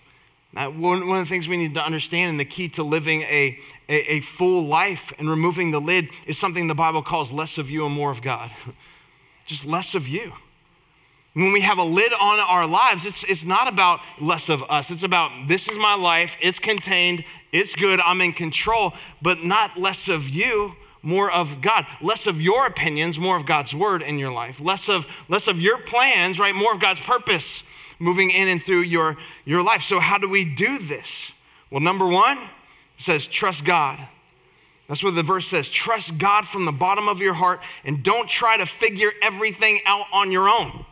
Now, 0.53 0.71
one, 0.71 1.07
one 1.07 1.19
of 1.19 1.25
the 1.25 1.29
things 1.29 1.47
we 1.47 1.57
need 1.57 1.73
to 1.75 1.83
understand 1.83 2.31
and 2.31 2.39
the 2.39 2.45
key 2.45 2.67
to 2.69 2.83
living 2.83 3.21
a, 3.21 3.57
a, 3.87 4.13
a 4.15 4.19
full 4.19 4.65
life 4.65 5.13
and 5.17 5.29
removing 5.29 5.71
the 5.71 5.79
lid 5.79 6.09
is 6.27 6.37
something 6.37 6.67
the 6.67 6.75
Bible 6.75 7.01
calls 7.01 7.31
less 7.31 7.57
of 7.57 7.69
you 7.69 7.85
and 7.85 7.95
more 7.95 8.11
of 8.11 8.21
God. 8.21 8.51
just 9.49 9.65
less 9.65 9.95
of 9.95 10.07
you. 10.07 10.31
When 11.33 11.51
we 11.51 11.61
have 11.61 11.79
a 11.79 11.83
lid 11.83 12.13
on 12.13 12.39
our 12.39 12.67
lives, 12.67 13.05
it's, 13.05 13.23
it's 13.23 13.45
not 13.45 13.67
about 13.67 13.99
less 14.21 14.47
of 14.47 14.63
us. 14.69 14.91
It's 14.91 15.03
about 15.03 15.31
this 15.47 15.67
is 15.67 15.77
my 15.77 15.95
life, 15.95 16.37
it's 16.39 16.59
contained, 16.59 17.23
it's 17.51 17.75
good, 17.75 17.99
I'm 17.99 18.21
in 18.21 18.31
control, 18.31 18.93
but 19.21 19.43
not 19.43 19.75
less 19.75 20.07
of 20.07 20.29
you, 20.29 20.75
more 21.01 21.31
of 21.31 21.61
God. 21.61 21.85
Less 21.99 22.27
of 22.27 22.39
your 22.39 22.67
opinions, 22.67 23.17
more 23.17 23.37
of 23.37 23.45
God's 23.47 23.73
word 23.73 24.03
in 24.03 24.19
your 24.19 24.31
life. 24.31 24.61
Less 24.61 24.87
of, 24.87 25.07
less 25.27 25.47
of 25.47 25.59
your 25.59 25.79
plans, 25.79 26.39
right? 26.39 26.53
More 26.53 26.73
of 26.73 26.79
God's 26.79 26.99
purpose 26.99 27.63
moving 27.97 28.29
in 28.29 28.47
and 28.47 28.61
through 28.61 28.81
your, 28.81 29.17
your 29.45 29.63
life. 29.63 29.81
So, 29.81 29.99
how 29.99 30.17
do 30.19 30.29
we 30.29 30.45
do 30.45 30.77
this? 30.77 31.31
Well, 31.71 31.81
number 31.81 32.05
one, 32.05 32.37
says 32.97 33.25
trust 33.25 33.65
God. 33.65 33.99
That's 34.89 35.03
what 35.03 35.13
the 35.13 35.23
verse 35.23 35.45
says. 35.45 35.69
Trust 35.69 36.17
God 36.17 36.47
from 36.47 36.65
the 36.65 36.71
bottom 36.71 37.07
of 37.07 37.21
your 37.21 37.35
heart 37.35 37.61
and 37.85 38.03
don't 38.03 38.27
try 38.27 38.57
to 38.57 38.65
figure 38.65 39.11
everything 39.21 39.79
out 39.85 40.07
on 40.11 40.31
your 40.31 40.49
own. 40.49 40.83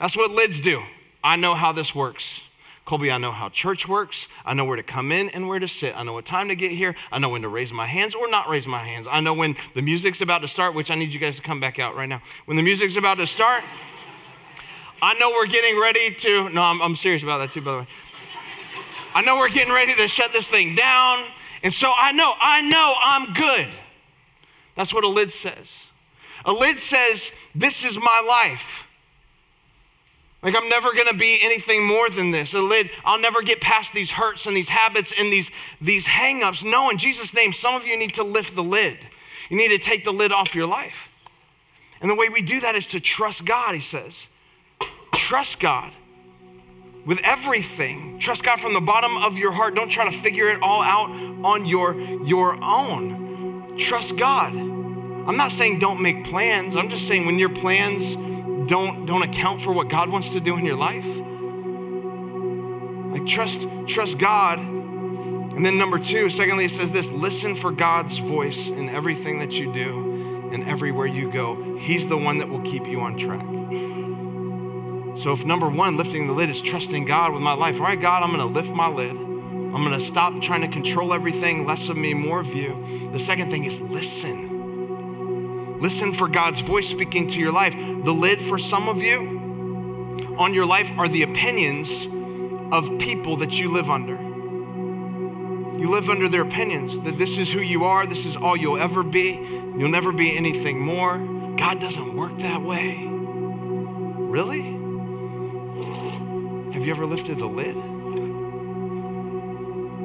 That's 0.00 0.16
what 0.16 0.30
lids 0.30 0.62
do. 0.62 0.80
I 1.22 1.36
know 1.36 1.54
how 1.54 1.72
this 1.72 1.94
works. 1.94 2.42
Colby, 2.86 3.12
I 3.12 3.18
know 3.18 3.30
how 3.30 3.50
church 3.50 3.86
works. 3.86 4.28
I 4.46 4.54
know 4.54 4.64
where 4.64 4.76
to 4.76 4.82
come 4.82 5.12
in 5.12 5.28
and 5.28 5.46
where 5.46 5.58
to 5.58 5.68
sit. 5.68 5.94
I 5.94 6.04
know 6.04 6.14
what 6.14 6.24
time 6.24 6.48
to 6.48 6.56
get 6.56 6.72
here. 6.72 6.94
I 7.12 7.18
know 7.18 7.28
when 7.28 7.42
to 7.42 7.48
raise 7.48 7.70
my 7.70 7.84
hands 7.84 8.14
or 8.14 8.30
not 8.30 8.48
raise 8.48 8.66
my 8.66 8.78
hands. 8.78 9.06
I 9.10 9.20
know 9.20 9.34
when 9.34 9.56
the 9.74 9.82
music's 9.82 10.22
about 10.22 10.40
to 10.40 10.48
start, 10.48 10.74
which 10.74 10.90
I 10.90 10.94
need 10.94 11.12
you 11.12 11.20
guys 11.20 11.36
to 11.36 11.42
come 11.42 11.60
back 11.60 11.78
out 11.78 11.94
right 11.94 12.08
now. 12.08 12.22
When 12.46 12.56
the 12.56 12.62
music's 12.62 12.96
about 12.96 13.18
to 13.18 13.26
start, 13.26 13.62
I 15.02 15.12
know 15.18 15.32
we're 15.32 15.48
getting 15.48 15.78
ready 15.78 16.14
to. 16.14 16.48
No, 16.48 16.62
I'm, 16.62 16.80
I'm 16.80 16.96
serious 16.96 17.22
about 17.22 17.38
that 17.38 17.50
too, 17.50 17.60
by 17.60 17.72
the 17.72 17.78
way. 17.80 17.86
I 19.14 19.20
know 19.20 19.36
we're 19.36 19.50
getting 19.50 19.74
ready 19.74 19.94
to 19.96 20.08
shut 20.08 20.32
this 20.32 20.48
thing 20.48 20.74
down. 20.74 21.18
And 21.62 21.72
so 21.72 21.92
I 21.96 22.12
know, 22.12 22.32
I 22.40 22.62
know 22.62 22.94
I'm 23.04 23.34
good. 23.34 23.68
That's 24.74 24.94
what 24.94 25.04
a 25.04 25.08
lid 25.08 25.32
says. 25.32 25.84
A 26.44 26.52
lid 26.52 26.78
says, 26.78 27.32
This 27.54 27.84
is 27.84 27.96
my 27.96 28.24
life. 28.26 28.84
Like, 30.40 30.54
I'm 30.56 30.68
never 30.68 30.92
gonna 30.94 31.18
be 31.18 31.38
anything 31.42 31.84
more 31.84 32.08
than 32.08 32.30
this. 32.30 32.54
A 32.54 32.62
lid, 32.62 32.90
I'll 33.04 33.20
never 33.20 33.42
get 33.42 33.60
past 33.60 33.92
these 33.92 34.12
hurts 34.12 34.46
and 34.46 34.56
these 34.56 34.68
habits 34.68 35.12
and 35.18 35.32
these, 35.32 35.50
these 35.80 36.06
hangups. 36.06 36.64
No, 36.64 36.90
in 36.90 36.98
Jesus' 36.98 37.34
name, 37.34 37.52
some 37.52 37.74
of 37.74 37.86
you 37.86 37.98
need 37.98 38.14
to 38.14 38.22
lift 38.22 38.54
the 38.54 38.62
lid. 38.62 38.98
You 39.50 39.56
need 39.56 39.70
to 39.70 39.78
take 39.78 40.04
the 40.04 40.12
lid 40.12 40.30
off 40.30 40.54
your 40.54 40.68
life. 40.68 41.12
And 42.00 42.08
the 42.08 42.14
way 42.14 42.28
we 42.28 42.40
do 42.40 42.60
that 42.60 42.76
is 42.76 42.86
to 42.88 43.00
trust 43.00 43.44
God, 43.44 43.74
he 43.74 43.80
says. 43.80 44.28
Trust 45.12 45.58
God 45.58 45.92
with 47.08 47.20
everything. 47.24 48.18
Trust 48.18 48.44
God 48.44 48.60
from 48.60 48.74
the 48.74 48.82
bottom 48.82 49.16
of 49.16 49.38
your 49.38 49.50
heart. 49.50 49.74
Don't 49.74 49.88
try 49.88 50.04
to 50.04 50.14
figure 50.14 50.48
it 50.48 50.60
all 50.60 50.82
out 50.82 51.08
on 51.42 51.64
your, 51.64 51.98
your 51.98 52.62
own. 52.62 53.78
Trust 53.78 54.18
God. 54.18 54.52
I'm 54.54 55.38
not 55.38 55.50
saying 55.50 55.78
don't 55.78 56.02
make 56.02 56.24
plans. 56.24 56.76
I'm 56.76 56.90
just 56.90 57.08
saying 57.08 57.24
when 57.24 57.38
your 57.38 57.48
plans 57.48 58.14
don't, 58.68 59.06
don't 59.06 59.22
account 59.22 59.62
for 59.62 59.72
what 59.72 59.88
God 59.88 60.10
wants 60.10 60.34
to 60.34 60.40
do 60.40 60.58
in 60.58 60.66
your 60.66 60.76
life. 60.76 61.06
Like 63.12 63.26
trust, 63.26 63.66
trust 63.86 64.18
God. 64.18 64.58
And 64.58 65.64
then 65.64 65.78
number 65.78 65.98
two, 65.98 66.28
secondly, 66.28 66.66
it 66.66 66.72
says 66.72 66.92
this 66.92 67.10
listen 67.10 67.54
for 67.54 67.70
God's 67.72 68.18
voice 68.18 68.68
in 68.68 68.90
everything 68.90 69.38
that 69.38 69.58
you 69.58 69.72
do 69.72 70.50
and 70.52 70.68
everywhere 70.68 71.06
you 71.06 71.32
go. 71.32 71.78
He's 71.78 72.06
the 72.06 72.18
one 72.18 72.36
that 72.38 72.50
will 72.50 72.62
keep 72.62 72.86
you 72.86 73.00
on 73.00 73.16
track. 73.16 73.46
So, 75.18 75.32
if 75.32 75.44
number 75.44 75.68
one, 75.68 75.96
lifting 75.96 76.28
the 76.28 76.32
lid 76.32 76.48
is 76.48 76.62
trusting 76.62 77.04
God 77.04 77.32
with 77.32 77.42
my 77.42 77.52
life, 77.52 77.80
all 77.80 77.86
right, 77.86 78.00
God, 78.00 78.22
I'm 78.22 78.30
going 78.30 78.40
to 78.40 78.54
lift 78.54 78.70
my 78.70 78.88
lid. 78.88 79.10
I'm 79.10 79.72
going 79.72 79.90
to 79.90 80.00
stop 80.00 80.40
trying 80.40 80.60
to 80.60 80.68
control 80.68 81.12
everything, 81.12 81.66
less 81.66 81.88
of 81.88 81.96
me, 81.96 82.14
more 82.14 82.38
of 82.38 82.54
you. 82.54 83.10
The 83.10 83.18
second 83.18 83.50
thing 83.50 83.64
is 83.64 83.80
listen. 83.80 85.80
Listen 85.80 86.12
for 86.12 86.28
God's 86.28 86.60
voice 86.60 86.88
speaking 86.88 87.26
to 87.28 87.40
your 87.40 87.50
life. 87.50 87.74
The 87.74 88.12
lid 88.12 88.38
for 88.38 88.58
some 88.58 88.88
of 88.88 89.02
you 89.02 90.36
on 90.38 90.54
your 90.54 90.66
life 90.66 90.92
are 90.96 91.08
the 91.08 91.24
opinions 91.24 92.06
of 92.72 93.00
people 93.00 93.38
that 93.38 93.58
you 93.58 93.72
live 93.72 93.90
under. 93.90 94.14
You 95.80 95.90
live 95.90 96.10
under 96.10 96.28
their 96.28 96.42
opinions 96.42 97.00
that 97.00 97.18
this 97.18 97.38
is 97.38 97.50
who 97.50 97.58
you 97.58 97.84
are, 97.84 98.06
this 98.06 98.24
is 98.24 98.36
all 98.36 98.56
you'll 98.56 98.78
ever 98.78 99.02
be, 99.02 99.32
you'll 99.76 99.90
never 99.90 100.12
be 100.12 100.36
anything 100.36 100.80
more. 100.80 101.18
God 101.56 101.80
doesn't 101.80 102.16
work 102.16 102.38
that 102.38 102.62
way. 102.62 103.04
Really? 103.04 104.77
You 106.88 106.94
ever 106.94 107.04
lifted 107.04 107.36
the 107.36 107.46
lid? 107.46 107.76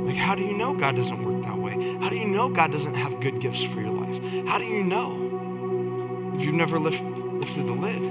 Like, 0.05 0.17
how 0.17 0.35
do 0.35 0.41
you 0.41 0.57
know 0.57 0.73
God 0.73 0.97
doesn't 0.97 1.23
work 1.23 1.41
that 1.45 1.57
way? 1.57 1.71
How 2.01 2.09
do 2.09 2.17
you 2.17 2.27
know 2.27 2.49
God 2.49 2.73
doesn't 2.73 2.95
have 2.95 3.21
good 3.21 3.39
gifts 3.39 3.63
for 3.63 3.79
your 3.79 3.91
life? 3.91 4.21
How 4.45 4.57
do 4.57 4.65
you 4.65 4.83
know 4.83 6.33
if 6.35 6.43
you've 6.43 6.55
never 6.55 6.77
lift, 6.79 7.01
lifted 7.01 7.67
the 7.67 7.71
lid 7.71 8.01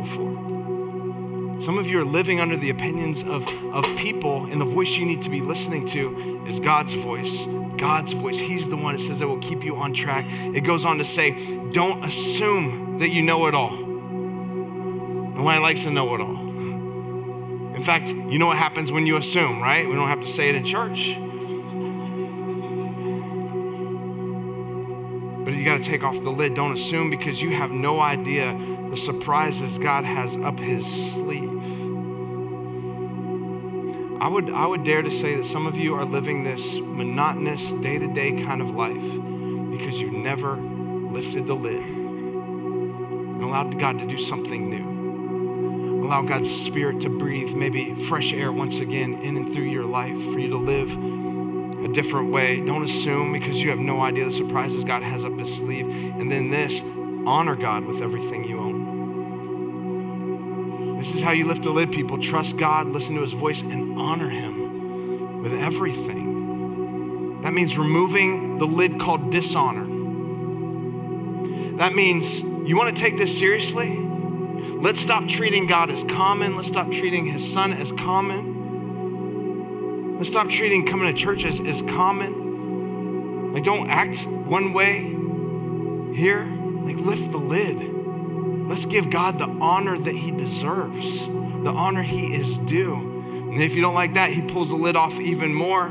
before? 0.00 1.60
Some 1.60 1.76
of 1.76 1.88
you 1.88 1.98
are 2.02 2.04
living 2.04 2.38
under 2.38 2.56
the 2.56 2.70
opinions 2.70 3.24
of, 3.24 3.48
of 3.74 3.84
people, 3.96 4.44
and 4.44 4.60
the 4.60 4.64
voice 4.64 4.96
you 4.96 5.06
need 5.06 5.22
to 5.22 5.28
be 5.28 5.40
listening 5.40 5.84
to 5.86 6.44
is 6.46 6.60
God's 6.60 6.94
voice. 6.94 7.44
God's 7.78 8.12
voice. 8.12 8.38
He's 8.38 8.68
the 8.68 8.76
one 8.76 8.94
that 8.94 9.00
says 9.00 9.18
that 9.18 9.26
will 9.26 9.40
keep 9.40 9.64
you 9.64 9.74
on 9.74 9.92
track. 9.92 10.24
It 10.28 10.60
goes 10.60 10.84
on 10.84 10.98
to 10.98 11.04
say, 11.04 11.58
don't 11.72 12.04
assume 12.04 12.98
that 13.00 13.08
you 13.08 13.22
know 13.22 13.48
it 13.48 13.56
all. 13.56 13.74
Nobody 13.74 15.58
likes 15.58 15.82
to 15.82 15.90
know 15.90 16.14
it 16.14 16.20
all. 16.20 16.43
In 17.84 17.86
fact, 17.86 18.08
you 18.08 18.38
know 18.38 18.46
what 18.46 18.56
happens 18.56 18.90
when 18.90 19.04
you 19.04 19.18
assume, 19.18 19.60
right? 19.60 19.86
We 19.86 19.94
don't 19.94 20.08
have 20.08 20.22
to 20.22 20.26
say 20.26 20.48
it 20.48 20.54
in 20.54 20.64
church. 20.64 21.18
But 25.44 25.52
you 25.52 25.66
got 25.66 25.76
to 25.76 25.84
take 25.84 26.02
off 26.02 26.14
the 26.22 26.30
lid. 26.30 26.54
Don't 26.54 26.72
assume 26.72 27.10
because 27.10 27.42
you 27.42 27.50
have 27.50 27.72
no 27.72 28.00
idea 28.00 28.58
the 28.88 28.96
surprises 28.96 29.76
God 29.76 30.04
has 30.04 30.34
up 30.34 30.58
his 30.58 30.86
sleeve. 31.12 31.62
I 34.22 34.28
would, 34.28 34.48
I 34.48 34.66
would 34.66 34.84
dare 34.84 35.02
to 35.02 35.10
say 35.10 35.34
that 35.34 35.44
some 35.44 35.66
of 35.66 35.76
you 35.76 35.94
are 35.94 36.06
living 36.06 36.42
this 36.42 36.76
monotonous, 36.76 37.70
day 37.70 37.98
to 37.98 38.10
day 38.14 38.42
kind 38.44 38.62
of 38.62 38.70
life 38.70 38.94
because 39.70 40.00
you've 40.00 40.14
never 40.14 40.56
lifted 40.56 41.46
the 41.46 41.54
lid 41.54 41.82
and 41.82 43.42
allowed 43.42 43.78
God 43.78 43.98
to 43.98 44.06
do 44.06 44.16
something 44.16 44.70
new. 44.70 44.93
Allow 46.04 46.22
God's 46.22 46.50
Spirit 46.54 47.00
to 47.00 47.08
breathe 47.08 47.54
maybe 47.54 47.94
fresh 47.94 48.34
air 48.34 48.52
once 48.52 48.78
again 48.78 49.14
in 49.22 49.38
and 49.38 49.50
through 49.50 49.64
your 49.64 49.86
life 49.86 50.22
for 50.32 50.38
you 50.38 50.50
to 50.50 50.58
live 50.58 50.92
a 51.82 51.88
different 51.88 52.30
way. 52.30 52.62
Don't 52.62 52.84
assume 52.84 53.32
because 53.32 53.62
you 53.62 53.70
have 53.70 53.78
no 53.78 54.02
idea 54.02 54.26
the 54.26 54.30
surprises 54.30 54.84
God 54.84 55.02
has 55.02 55.24
up 55.24 55.38
his 55.38 55.54
sleeve. 55.54 55.86
And 55.88 56.30
then 56.30 56.50
this 56.50 56.82
honor 57.26 57.56
God 57.56 57.86
with 57.86 58.02
everything 58.02 58.44
you 58.44 58.58
own. 58.58 58.84
This 60.98 61.14
is 61.14 61.22
how 61.22 61.32
you 61.32 61.46
lift 61.46 61.64
a 61.64 61.70
lid, 61.70 61.90
people. 61.90 62.18
Trust 62.18 62.58
God, 62.58 62.86
listen 62.88 63.14
to 63.14 63.22
his 63.22 63.32
voice, 63.32 63.62
and 63.62 63.98
honor 63.98 64.28
him 64.28 65.42
with 65.42 65.54
everything. 65.54 67.40
That 67.40 67.54
means 67.54 67.78
removing 67.78 68.58
the 68.58 68.66
lid 68.66 69.00
called 69.00 69.32
dishonor. 69.32 69.86
That 71.78 71.94
means 71.94 72.40
you 72.40 72.76
want 72.76 72.94
to 72.94 73.02
take 73.02 73.16
this 73.16 73.38
seriously? 73.38 74.03
Let's 74.76 75.00
stop 75.00 75.28
treating 75.28 75.66
God 75.66 75.90
as 75.90 76.04
common. 76.04 76.56
Let's 76.56 76.68
stop 76.68 76.90
treating 76.90 77.24
his 77.24 77.50
son 77.50 77.72
as 77.72 77.92
common. 77.92 78.54
Let's 80.18 80.28
stop 80.28 80.48
treating 80.48 80.86
coming 80.86 81.06
to 81.06 81.14
church 81.14 81.44
as, 81.44 81.60
as 81.60 81.82
common. 81.82 83.52
Like, 83.52 83.64
don't 83.64 83.88
act 83.88 84.26
one 84.26 84.72
way 84.72 85.00
here. 86.14 86.44
Like, 86.44 86.96
lift 86.96 87.30
the 87.30 87.38
lid. 87.38 87.94
Let's 88.68 88.86
give 88.86 89.10
God 89.10 89.38
the 89.38 89.48
honor 89.60 89.98
that 89.98 90.14
He 90.14 90.30
deserves, 90.30 91.26
the 91.26 91.72
honor 91.74 92.02
He 92.02 92.34
is 92.34 92.58
due. 92.58 92.94
And 92.94 93.62
if 93.62 93.74
you 93.76 93.82
don't 93.82 93.94
like 93.94 94.14
that, 94.14 94.30
He 94.30 94.42
pulls 94.42 94.70
the 94.70 94.76
lid 94.76 94.96
off 94.96 95.20
even 95.20 95.52
more. 95.52 95.88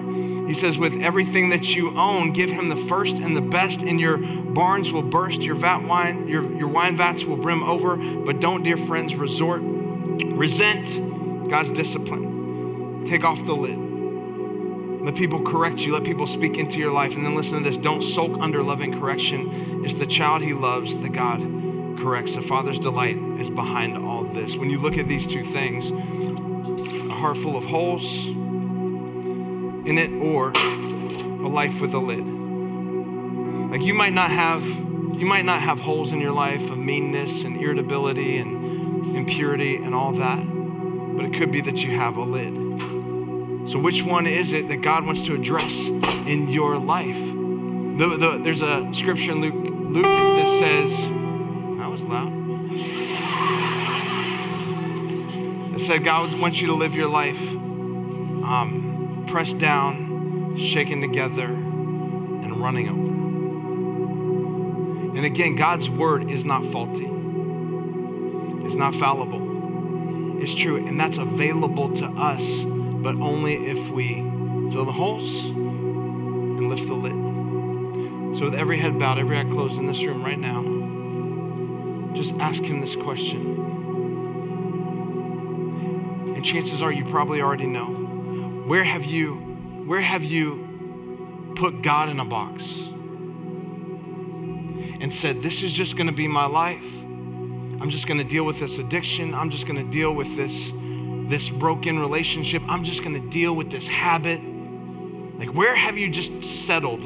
He 0.47 0.53
says, 0.53 0.77
With 0.77 1.01
everything 1.01 1.49
that 1.49 1.75
you 1.75 1.97
own, 1.97 2.31
give 2.31 2.51
Him 2.51 2.69
the 2.69 2.75
first 2.75 3.17
and 3.17 3.35
the 3.35 3.41
best, 3.41 3.81
and 3.81 3.99
your 3.99 4.17
barns 4.17 4.91
will 4.91 5.01
burst, 5.01 5.41
your 5.41 5.55
vat 5.55 5.83
wine, 5.83 6.27
your, 6.27 6.43
your 6.57 6.67
wine 6.67 6.97
vats 6.97 7.23
will 7.23 7.37
brim 7.37 7.63
over. 7.63 7.95
But 7.95 8.39
don't, 8.39 8.63
dear 8.63 8.77
friends, 8.77 9.15
resort, 9.15 9.61
resent 9.63 11.49
God's 11.49 11.71
discipline. 11.71 13.05
Take 13.05 13.23
off 13.23 13.43
the 13.45 13.53
lid. 13.53 13.77
Let 15.03 15.15
people 15.15 15.43
correct 15.43 15.85
you. 15.85 15.93
Let 15.93 16.03
people 16.03 16.27
speak 16.27 16.57
into 16.57 16.79
your 16.79 16.91
life. 16.91 17.15
And 17.15 17.25
then 17.25 17.35
listen 17.35 17.57
to 17.57 17.63
this 17.63 17.77
don't 17.77 18.01
sulk 18.01 18.39
under 18.41 18.63
loving 18.63 18.97
correction. 18.97 19.83
It's 19.85 19.95
the 19.95 20.07
child 20.07 20.41
he 20.41 20.53
loves, 20.53 20.97
that 20.99 21.11
God 21.11 21.39
corrects. 21.99 22.35
The 22.35 22.41
father's 22.41 22.79
delight 22.79 23.17
is 23.17 23.49
behind 23.49 23.97
all 23.97 24.23
this. 24.23 24.55
When 24.55 24.69
you 24.69 24.79
look 24.79 24.97
at 24.97 25.07
these 25.07 25.27
two 25.27 25.43
things, 25.43 25.91
a 25.91 27.13
heart 27.13 27.37
full 27.37 27.57
of 27.57 27.65
holes 27.65 28.27
in 29.85 29.97
it 29.97 30.11
or 30.11 30.49
a 30.49 31.47
life 31.47 31.81
with 31.81 31.93
a 31.93 31.99
lid. 31.99 32.25
Like 33.71 33.83
you 33.83 33.93
might 33.93 34.13
not 34.13 34.29
have 34.29 34.63
you 34.65 35.25
might 35.25 35.45
not 35.45 35.61
have 35.61 35.79
holes 35.79 36.11
in 36.11 36.19
your 36.19 36.31
life 36.31 36.69
of 36.69 36.77
meanness 36.77 37.43
and 37.43 37.59
irritability 37.59 38.37
and 38.37 39.15
impurity 39.15 39.77
and 39.77 39.93
all 39.93 40.11
that, 40.13 40.43
but 41.15 41.25
it 41.25 41.33
could 41.33 41.51
be 41.51 41.61
that 41.61 41.83
you 41.83 41.91
have 41.91 42.17
a 42.17 42.23
lid. 42.23 42.53
So 43.69 43.79
which 43.79 44.03
one 44.03 44.27
is 44.27 44.51
it 44.53 44.67
that 44.67 44.81
God 44.81 45.05
wants 45.05 45.25
to 45.27 45.35
address 45.35 45.87
in 46.27 46.49
your 46.49 46.77
life? 46.77 47.17
The, 47.17 48.17
the, 48.19 48.39
there's 48.43 48.61
a 48.61 48.93
scripture 48.93 49.31
in 49.31 49.39
Luke, 49.39 49.53
Luke 49.53 50.03
that 50.03 50.47
says, 50.59 51.01
that 51.77 51.89
was 51.89 52.03
loud. 52.03 52.33
It 55.75 55.79
said 55.79 56.03
God 56.03 56.37
wants 56.39 56.59
you 56.59 56.67
to 56.67 56.73
live 56.73 56.95
your 56.95 57.07
life 57.07 57.41
um, 57.51 58.92
pressed 59.33 59.57
down, 59.57 60.55
shaken 60.57 61.01
together, 61.01 61.47
and 61.47 62.55
running 62.57 62.87
over. 62.87 63.11
And 65.17 65.25
again, 65.25 65.55
God's 65.55 65.89
word 65.89 66.29
is 66.29 66.45
not 66.45 66.63
faulty, 66.63 67.07
it's 68.63 68.75
not 68.75 68.93
fallible. 68.93 70.39
It's 70.39 70.53
true, 70.53 70.85
and 70.85 70.99
that's 70.99 71.17
available 71.17 71.91
to 71.93 72.05
us, 72.05 72.61
but 72.63 73.15
only 73.15 73.55
if 73.55 73.89
we 73.89 74.17
fill 74.71 74.85
the 74.85 74.91
holes 74.91 75.45
and 75.45 76.69
lift 76.69 76.85
the 76.85 76.93
lid. 76.93 78.37
So, 78.37 78.45
with 78.45 78.53
every 78.53 78.77
head 78.77 78.99
bowed, 78.99 79.17
every 79.17 79.39
eye 79.39 79.45
closed 79.45 79.79
in 79.79 79.87
this 79.87 80.03
room 80.03 80.21
right 80.23 80.37
now, 80.37 80.61
just 82.13 82.35
ask 82.35 82.61
him 82.61 82.81
this 82.81 82.95
question. 82.95 83.57
And 86.35 86.45
chances 86.45 86.83
are 86.83 86.91
you 86.91 87.03
probably 87.05 87.41
already 87.41 87.65
know. 87.65 87.92
Where 88.65 88.83
have 88.83 89.05
you 89.05 89.35
where 89.85 89.99
have 89.99 90.23
you 90.23 91.53
put 91.57 91.81
God 91.81 92.07
in 92.09 92.19
a 92.19 92.25
box? 92.25 92.63
And 95.01 95.13
said, 95.13 95.41
"This 95.41 95.63
is 95.63 95.73
just 95.73 95.97
going 95.97 96.07
to 96.07 96.15
be 96.15 96.29
my 96.29 96.45
life. 96.45 97.03
I'm 97.03 97.89
just 97.89 98.07
going 98.07 98.19
to 98.19 98.23
deal 98.23 98.45
with 98.45 98.61
this 98.61 98.79
addiction. 98.79 99.33
I'm 99.33 99.49
just 99.49 99.67
going 99.67 99.83
to 99.83 99.91
deal 99.91 100.13
with 100.15 100.37
this 100.37 100.71
this 101.29 101.49
broken 101.49 101.99
relationship. 101.99 102.61
I'm 102.67 102.85
just 102.85 103.03
going 103.03 103.21
to 103.21 103.29
deal 103.29 103.53
with 103.53 103.69
this 103.69 103.87
habit." 103.87 104.41
Like 104.41 105.49
where 105.49 105.75
have 105.75 105.97
you 105.97 106.09
just 106.09 106.43
settled? 106.43 107.03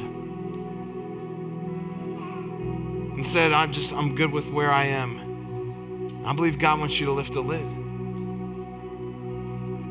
and 3.18 3.26
said, 3.26 3.51
I'm 3.51 3.72
just, 3.72 3.91
I'm 3.93 4.14
good 4.14 4.32
with 4.32 4.51
where 4.51 4.72
I 4.72 4.86
am. 4.86 6.24
I 6.24 6.36
believe 6.36 6.60
God 6.60 6.80
wants 6.80 6.99
you 6.99 7.08
to 7.08 7.14
lift 7.14 7.34
the 7.34 7.41
lid. 7.41 7.66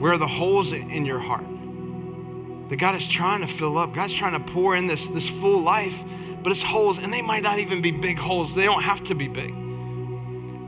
Where 0.01 0.13
are 0.13 0.19
the 0.19 0.29
holes 0.29 0.73
in 0.73 1.05
your 1.05 1.19
heart 1.19 1.56
that 2.69 2.77
God 2.77 2.95
is 2.95 3.09
trying 3.09 3.41
to 3.41 3.47
fill 3.47 3.79
up? 3.79 3.95
God's 3.95 4.15
trying 4.15 4.33
to 4.33 4.53
pour 4.53 4.77
in 4.77 4.87
this, 4.87 5.09
this 5.09 5.29
full 5.29 5.61
life, 5.61 6.05
but 6.43 6.53
it's 6.53 6.63
holes, 6.63 6.99
and 6.99 7.13
they 7.13 7.23
might 7.23 7.43
not 7.43 7.59
even 7.59 7.83
be 7.83 7.91
big 7.91 8.19
holes. 8.19 8.55
They 8.55 8.65
don't 8.65 8.83
have 8.83 9.03
to 9.05 9.15
be 9.15 9.29
big. 9.29 9.55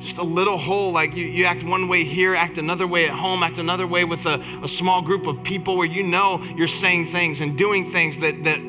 Just 0.00 0.18
a 0.18 0.22
little 0.22 0.58
hole, 0.58 0.92
like 0.92 1.14
you, 1.14 1.24
you 1.24 1.44
act 1.44 1.64
one 1.64 1.88
way 1.88 2.04
here, 2.04 2.34
act 2.34 2.56
another 2.58 2.86
way 2.86 3.06
at 3.06 3.10
home, 3.10 3.42
act 3.42 3.58
another 3.58 3.86
way 3.86 4.04
with 4.04 4.26
a, 4.26 4.40
a 4.62 4.68
small 4.68 5.02
group 5.02 5.26
of 5.26 5.42
people 5.42 5.76
where 5.76 5.86
you 5.86 6.04
know 6.04 6.40
you're 6.56 6.68
saying 6.68 7.06
things 7.06 7.40
and 7.40 7.58
doing 7.58 7.84
things 7.84 8.18
that, 8.18 8.44
that 8.44 8.60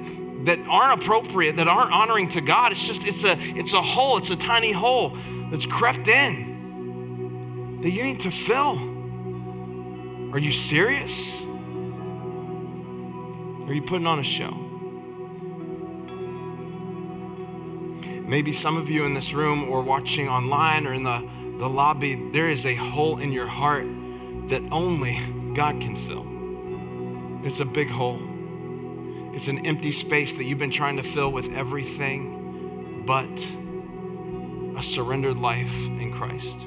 that 0.46 0.60
aren't 0.70 1.02
appropriate, 1.02 1.58
that 1.58 1.68
aren't 1.68 1.92
honoring 1.92 2.30
to 2.30 2.42
God. 2.42 2.72
It's 2.72 2.86
just, 2.86 3.06
it's 3.06 3.24
a, 3.24 3.36
it's 3.38 3.74
a 3.74 3.82
hole, 3.82 4.18
it's 4.18 4.30
a 4.30 4.38
tiny 4.38 4.72
hole 4.72 5.18
that's 5.52 5.66
crept 5.66 6.08
in 6.08 7.80
that 7.82 7.92
you 7.92 8.04
need 8.04 8.22
to 8.22 8.32
fill. 8.32 8.78
Are 10.34 10.40
you 10.40 10.52
serious? 10.52 11.39
Are 13.70 13.74
you 13.74 13.84
putting 13.84 14.08
on 14.08 14.18
a 14.18 14.24
show? 14.24 14.50
Maybe 18.28 18.52
some 18.52 18.78
of 18.78 18.90
you 18.90 19.06
in 19.06 19.14
this 19.14 19.32
room 19.32 19.70
or 19.70 19.84
watching 19.84 20.28
online 20.28 20.88
or 20.88 20.94
in 20.96 21.04
the, 21.04 21.24
the 21.60 21.70
lobby, 21.70 22.32
there 22.32 22.50
is 22.50 22.66
a 22.66 22.74
hole 22.74 23.20
in 23.20 23.32
your 23.32 23.46
heart 23.46 23.86
that 24.48 24.64
only 24.72 25.20
God 25.54 25.80
can 25.80 25.96
fill. 25.96 26.26
It's 27.46 27.60
a 27.60 27.66
big 27.66 27.90
hole. 27.92 28.20
It's 29.36 29.48
an 29.48 29.64
empty 29.68 29.92
space 29.92 30.34
that 30.34 30.46
you've 30.46 30.58
been 30.58 30.72
trying 30.72 30.98
to 30.98 31.04
fill 31.04 31.32
with 31.32 31.56
everything 31.56 33.04
but 33.06 33.30
a 34.80 34.82
surrendered 34.82 35.38
life 35.38 35.86
in 35.86 36.12
Christ. 36.12 36.62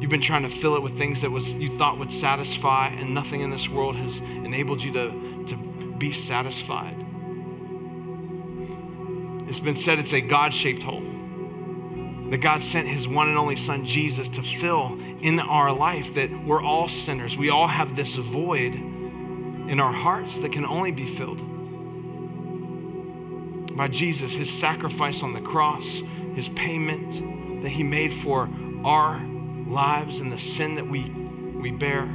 You've 0.00 0.10
been 0.10 0.20
trying 0.20 0.42
to 0.42 0.48
fill 0.48 0.74
it 0.74 0.82
with 0.82 0.98
things 0.98 1.20
that 1.20 1.30
was 1.30 1.54
you 1.54 1.68
thought 1.68 1.98
would 1.98 2.10
satisfy, 2.10 2.88
and 2.88 3.14
nothing 3.14 3.42
in 3.42 3.50
this 3.50 3.68
world 3.68 3.94
has 3.94 4.18
enabled 4.18 4.82
you 4.82 4.92
to, 4.94 5.44
to 5.46 5.69
be 6.00 6.10
satisfied. 6.12 6.96
It's 9.48 9.60
been 9.60 9.76
said 9.76 10.00
it's 10.00 10.12
a 10.12 10.20
God 10.20 10.52
shaped 10.52 10.82
hole. 10.82 11.04
That 12.30 12.40
God 12.40 12.60
sent 12.60 12.88
his 12.88 13.06
one 13.06 13.28
and 13.28 13.38
only 13.38 13.56
son, 13.56 13.84
Jesus, 13.84 14.28
to 14.30 14.42
fill 14.42 14.98
in 15.20 15.38
our 15.40 15.72
life, 15.72 16.14
that 16.14 16.30
we're 16.44 16.62
all 16.62 16.88
sinners. 16.88 17.36
We 17.36 17.50
all 17.50 17.66
have 17.66 17.94
this 17.96 18.14
void 18.14 18.74
in 18.74 19.80
our 19.80 19.92
hearts 19.92 20.38
that 20.38 20.52
can 20.52 20.64
only 20.64 20.92
be 20.92 21.06
filled 21.06 21.40
by 23.76 23.88
Jesus, 23.88 24.34
his 24.34 24.50
sacrifice 24.50 25.22
on 25.22 25.32
the 25.32 25.40
cross, 25.40 26.02
his 26.34 26.48
payment 26.50 27.62
that 27.62 27.70
he 27.70 27.82
made 27.82 28.12
for 28.12 28.48
our 28.84 29.24
lives 29.66 30.20
and 30.20 30.30
the 30.30 30.38
sin 30.38 30.74
that 30.74 30.86
we, 30.86 31.08
we 31.08 31.72
bear. 31.72 32.08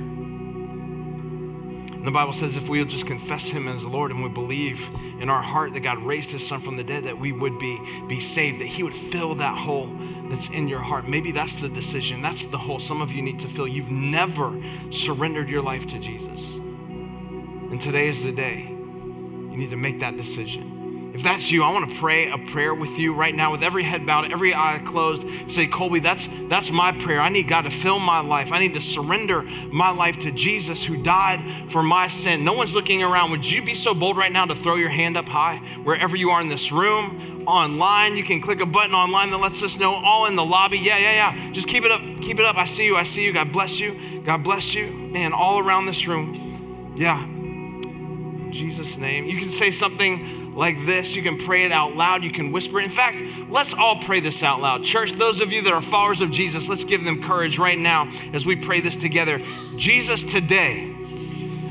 And 2.06 2.14
the 2.14 2.20
Bible 2.20 2.34
says 2.34 2.56
if 2.56 2.70
we'll 2.70 2.86
just 2.86 3.08
confess 3.08 3.48
him 3.50 3.68
as 3.68 3.84
Lord 3.84 4.12
and 4.12 4.22
we 4.22 4.30
believe 4.30 4.92
in 5.20 5.28
our 5.28 5.42
heart 5.42 5.74
that 5.74 5.80
God 5.80 5.98
raised 6.04 6.30
his 6.30 6.46
son 6.46 6.60
from 6.60 6.78
the 6.78 6.84
dead, 6.84 7.06
that 7.06 7.18
we 7.18 7.32
would 7.32 7.58
be, 7.58 7.80
be 8.08 8.20
saved, 8.20 8.62
that 8.62 8.68
he 8.68 8.84
would 8.84 8.94
fill 8.94 9.34
that 9.34 9.58
hole 9.58 9.88
that's 10.30 10.48
in 10.50 10.68
your 10.68 10.82
heart. 10.82 11.08
Maybe 11.08 11.32
that's 11.32 11.56
the 11.56 11.68
decision. 11.68 12.22
That's 12.22 12.46
the 12.46 12.60
hole 12.60 12.78
some 12.78 13.02
of 13.02 13.12
you 13.12 13.24
need 13.24 13.40
to 13.40 13.48
fill. 13.48 13.68
You've 13.68 13.90
never 13.90 14.56
surrendered 14.92 15.50
your 15.50 15.64
life 15.64 15.88
to 15.88 15.98
Jesus. 15.98 16.48
And 16.54 17.82
today 17.82 18.08
is 18.08 18.24
the 18.24 18.34
day 18.34 18.68
you 18.68 19.58
need 19.58 19.72
to 19.72 19.76
make 19.76 20.00
that 20.02 20.16
decision. 20.16 20.75
If 21.16 21.24
that's 21.24 21.50
you, 21.50 21.64
I 21.64 21.72
want 21.72 21.90
to 21.90 21.96
pray 21.96 22.30
a 22.30 22.38
prayer 22.38 22.74
with 22.74 23.00
you 23.00 23.14
right 23.14 23.34
now 23.34 23.54
with 23.54 23.64
every 23.64 23.84
head 23.84 24.06
bowed, 24.06 24.34
every 24.34 24.54
eye 24.54 24.82
closed. 24.84 25.26
Say, 25.50 25.66
Colby, 25.66 26.02
that's, 26.02 26.28
that's 26.50 26.72
my 26.72 26.92
prayer. 26.92 27.22
I 27.22 27.30
need 27.30 27.48
God 27.48 27.62
to 27.62 27.70
fill 27.70 28.00
my 28.00 28.20
life. 28.20 28.52
I 28.52 28.60
need 28.60 28.74
to 28.74 28.82
surrender 28.82 29.44
my 29.72 29.92
life 29.92 30.20
to 30.20 30.32
Jesus 30.34 30.84
who 30.84 31.02
died 31.02 31.40
for 31.72 31.82
my 31.82 32.10
sin. 32.10 32.44
No 32.44 32.52
one's 32.52 32.76
looking 32.76 33.02
around. 33.02 33.32
Would 33.32 33.50
you 33.50 33.64
be 33.64 33.76
so 33.76 33.94
bold 33.94 34.18
right 34.18 34.32
now 34.32 34.44
to 34.44 34.56
throw 34.56 34.76
your 34.76 34.90
hand 34.90 35.16
up 35.16 35.30
high 35.30 35.60
wherever 35.86 36.18
you 36.18 36.32
are 36.32 36.42
in 36.42 36.50
this 36.50 36.74
room, 36.74 37.46
online? 37.48 38.18
You 38.18 38.24
can 38.26 38.42
click 38.42 38.60
a 38.60 38.66
button 38.66 38.94
online 38.94 39.32
that 39.32 39.38
lets 39.38 39.64
us 39.64 39.80
know 39.80 39.94
all 39.94 40.26
in 40.26 40.36
the 40.36 40.44
lobby. 40.44 40.80
Yeah, 40.80 40.98
yeah, 40.98 41.32
yeah. 41.34 41.52
Just 41.54 41.70
keep 41.70 41.86
it 41.86 41.92
up. 41.92 42.02
Keep 42.22 42.40
it 42.40 42.46
up. 42.46 42.58
I 42.58 42.66
see 42.66 42.88
you. 42.88 42.98
I 42.98 43.04
see 43.04 43.24
you. 43.24 43.32
God 43.32 43.54
bless 43.54 43.80
you. 43.80 44.22
God 44.26 44.44
bless 44.44 44.76
you. 44.76 44.92
Man, 44.92 45.32
all 45.32 45.60
around 45.60 45.86
this 45.86 46.10
room. 46.10 46.94
Yeah. 46.98 47.24
In 47.24 48.52
Jesus' 48.52 48.98
name. 48.98 49.28
You 49.28 49.40
can 49.40 49.48
say 49.48 49.72
something 49.72 50.45
like 50.56 50.84
this. 50.86 51.16
You 51.16 51.22
can 51.22 51.38
pray 51.38 51.66
it 51.66 51.72
out 51.72 51.96
loud. 51.96 52.24
You 52.24 52.32
can 52.32 52.52
whisper. 52.52 52.80
In 52.80 52.90
fact, 52.90 53.22
let's 53.50 53.74
all 53.74 53.98
pray 53.98 54.22
this 54.22 54.42
out 54.42 54.62
loud. 54.62 54.84
Church, 54.84 55.12
those 55.12 55.42
of 55.42 55.52
you 55.52 55.62
that 55.64 55.74
are 55.74 55.82
followers 55.82 56.22
of 56.22 56.32
Jesus, 56.32 56.70
let's 56.70 56.86
give 56.86 57.04
them 57.04 57.22
courage 57.22 57.60
right 57.60 57.78
now 57.78 58.10
as 58.34 58.46
we 58.46 58.56
pray 58.56 58.80
this 58.80 58.96
together. 58.96 59.40
Jesus, 59.76 60.24
today, 60.24 60.96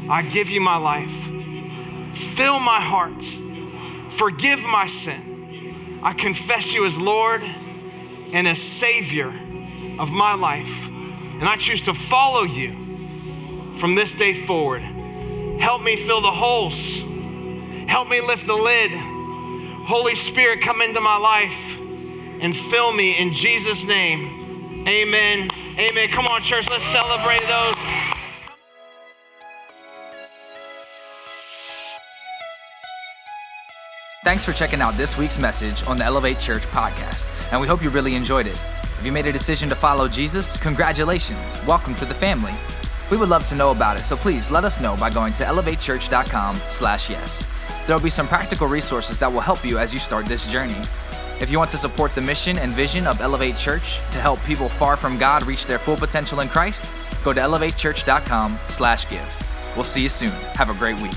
I 0.09 0.23
give 0.23 0.51
you 0.51 0.61
my 0.61 0.77
life. 0.77 1.31
Fill 2.13 2.61
my 2.61 2.81
heart. 2.81 3.23
Forgive 4.13 4.63
my 4.63 4.87
sin. 4.87 6.01
I 6.03 6.13
confess 6.13 6.75
you 6.75 6.85
as 6.85 7.01
Lord 7.01 7.43
and 8.33 8.47
as 8.47 8.61
Savior 8.61 9.29
of 9.99 10.13
my 10.13 10.35
life. 10.35 10.89
And 10.89 11.45
I 11.45 11.57
choose 11.57 11.83
to 11.87 11.95
follow 11.95 12.43
you 12.43 12.73
from 13.77 13.95
this 13.95 14.13
day 14.13 14.35
forward. 14.35 14.83
Help 14.83 15.83
me 15.83 15.97
fill 15.97 16.21
the 16.21 16.31
holes 16.31 17.03
Help 17.89 18.09
me 18.09 18.21
lift 18.21 18.47
the 18.47 18.55
lid. 18.55 18.93
Holy 19.87 20.15
Spirit, 20.15 20.61
come 20.61 20.81
into 20.81 21.01
my 21.01 21.19
life 21.19 21.79
and 22.41 22.55
fill 22.55 22.93
me 22.93 23.21
in 23.21 23.33
Jesus' 23.33 23.85
name. 23.85 24.87
Amen. 24.89 25.49
Amen. 25.79 26.09
Come 26.09 26.27
on, 26.27 26.43
church, 26.43 26.69
let's 26.71 26.85
celebrate 26.85 27.43
those. 27.49 27.75
Thanks 34.25 34.45
for 34.45 34.53
checking 34.53 34.81
out 34.81 34.97
this 34.97 35.19
week's 35.19 35.39
message 35.39 35.87
on 35.87 35.99
the 35.99 36.05
Elevate 36.05 36.39
Church 36.39 36.63
podcast, 36.69 37.53
and 37.53 37.61
we 37.61 37.67
hope 37.67 37.83
you 37.83 37.91
really 37.91 38.15
enjoyed 38.15 38.47
it. 38.47 38.59
If 38.99 39.05
you 39.05 39.13
made 39.13 39.27
a 39.27 39.33
decision 39.33 39.69
to 39.69 39.75
follow 39.75 40.09
Jesus, 40.09 40.57
congratulations. 40.57 41.61
Welcome 41.67 41.95
to 41.97 42.07
the 42.07 42.15
family. 42.15 42.55
We 43.11 43.19
would 43.19 43.29
love 43.29 43.45
to 43.47 43.55
know 43.55 43.71
about 43.71 43.99
it, 43.99 44.05
so 44.05 44.17
please 44.17 44.51
let 44.51 44.65
us 44.65 44.81
know 44.81 44.97
by 44.97 45.11
going 45.11 45.35
to 45.35 45.45
elevatechurch.com/yes. 45.45 47.45
There 47.87 47.95
will 47.95 48.03
be 48.03 48.11
some 48.11 48.27
practical 48.27 48.67
resources 48.67 49.19
that 49.19 49.31
will 49.31 49.41
help 49.41 49.65
you 49.65 49.79
as 49.79 49.93
you 49.93 50.01
start 50.01 50.27
this 50.27 50.47
journey. 50.47 50.77
If 51.41 51.51
you 51.51 51.59
want 51.59 51.71
to 51.73 51.79
support 51.79 52.15
the 52.15 52.23
mission 52.23 52.59
and 52.59 52.73
vision 52.73 53.07
of 53.07 53.21
Elevate 53.21 53.57
Church 53.57 53.99
to 54.13 54.21
help 54.21 54.41
people 54.45 54.69
far 54.69 54.97
from 54.97 55.19
God 55.19 55.45
reach 55.45 55.67
their 55.67 55.79
full 55.79 55.97
potential 55.97 56.41
in 56.41 56.49
Christ, 56.49 56.91
go 57.25 57.33
to 57.33 57.41
elevatechurch.com/give. 57.41 59.75
We'll 59.75 59.85
see 59.85 60.03
you 60.03 60.09
soon. 60.09 60.31
Have 60.55 60.71
a 60.71 60.75
great 60.75 61.01
week. 61.01 61.17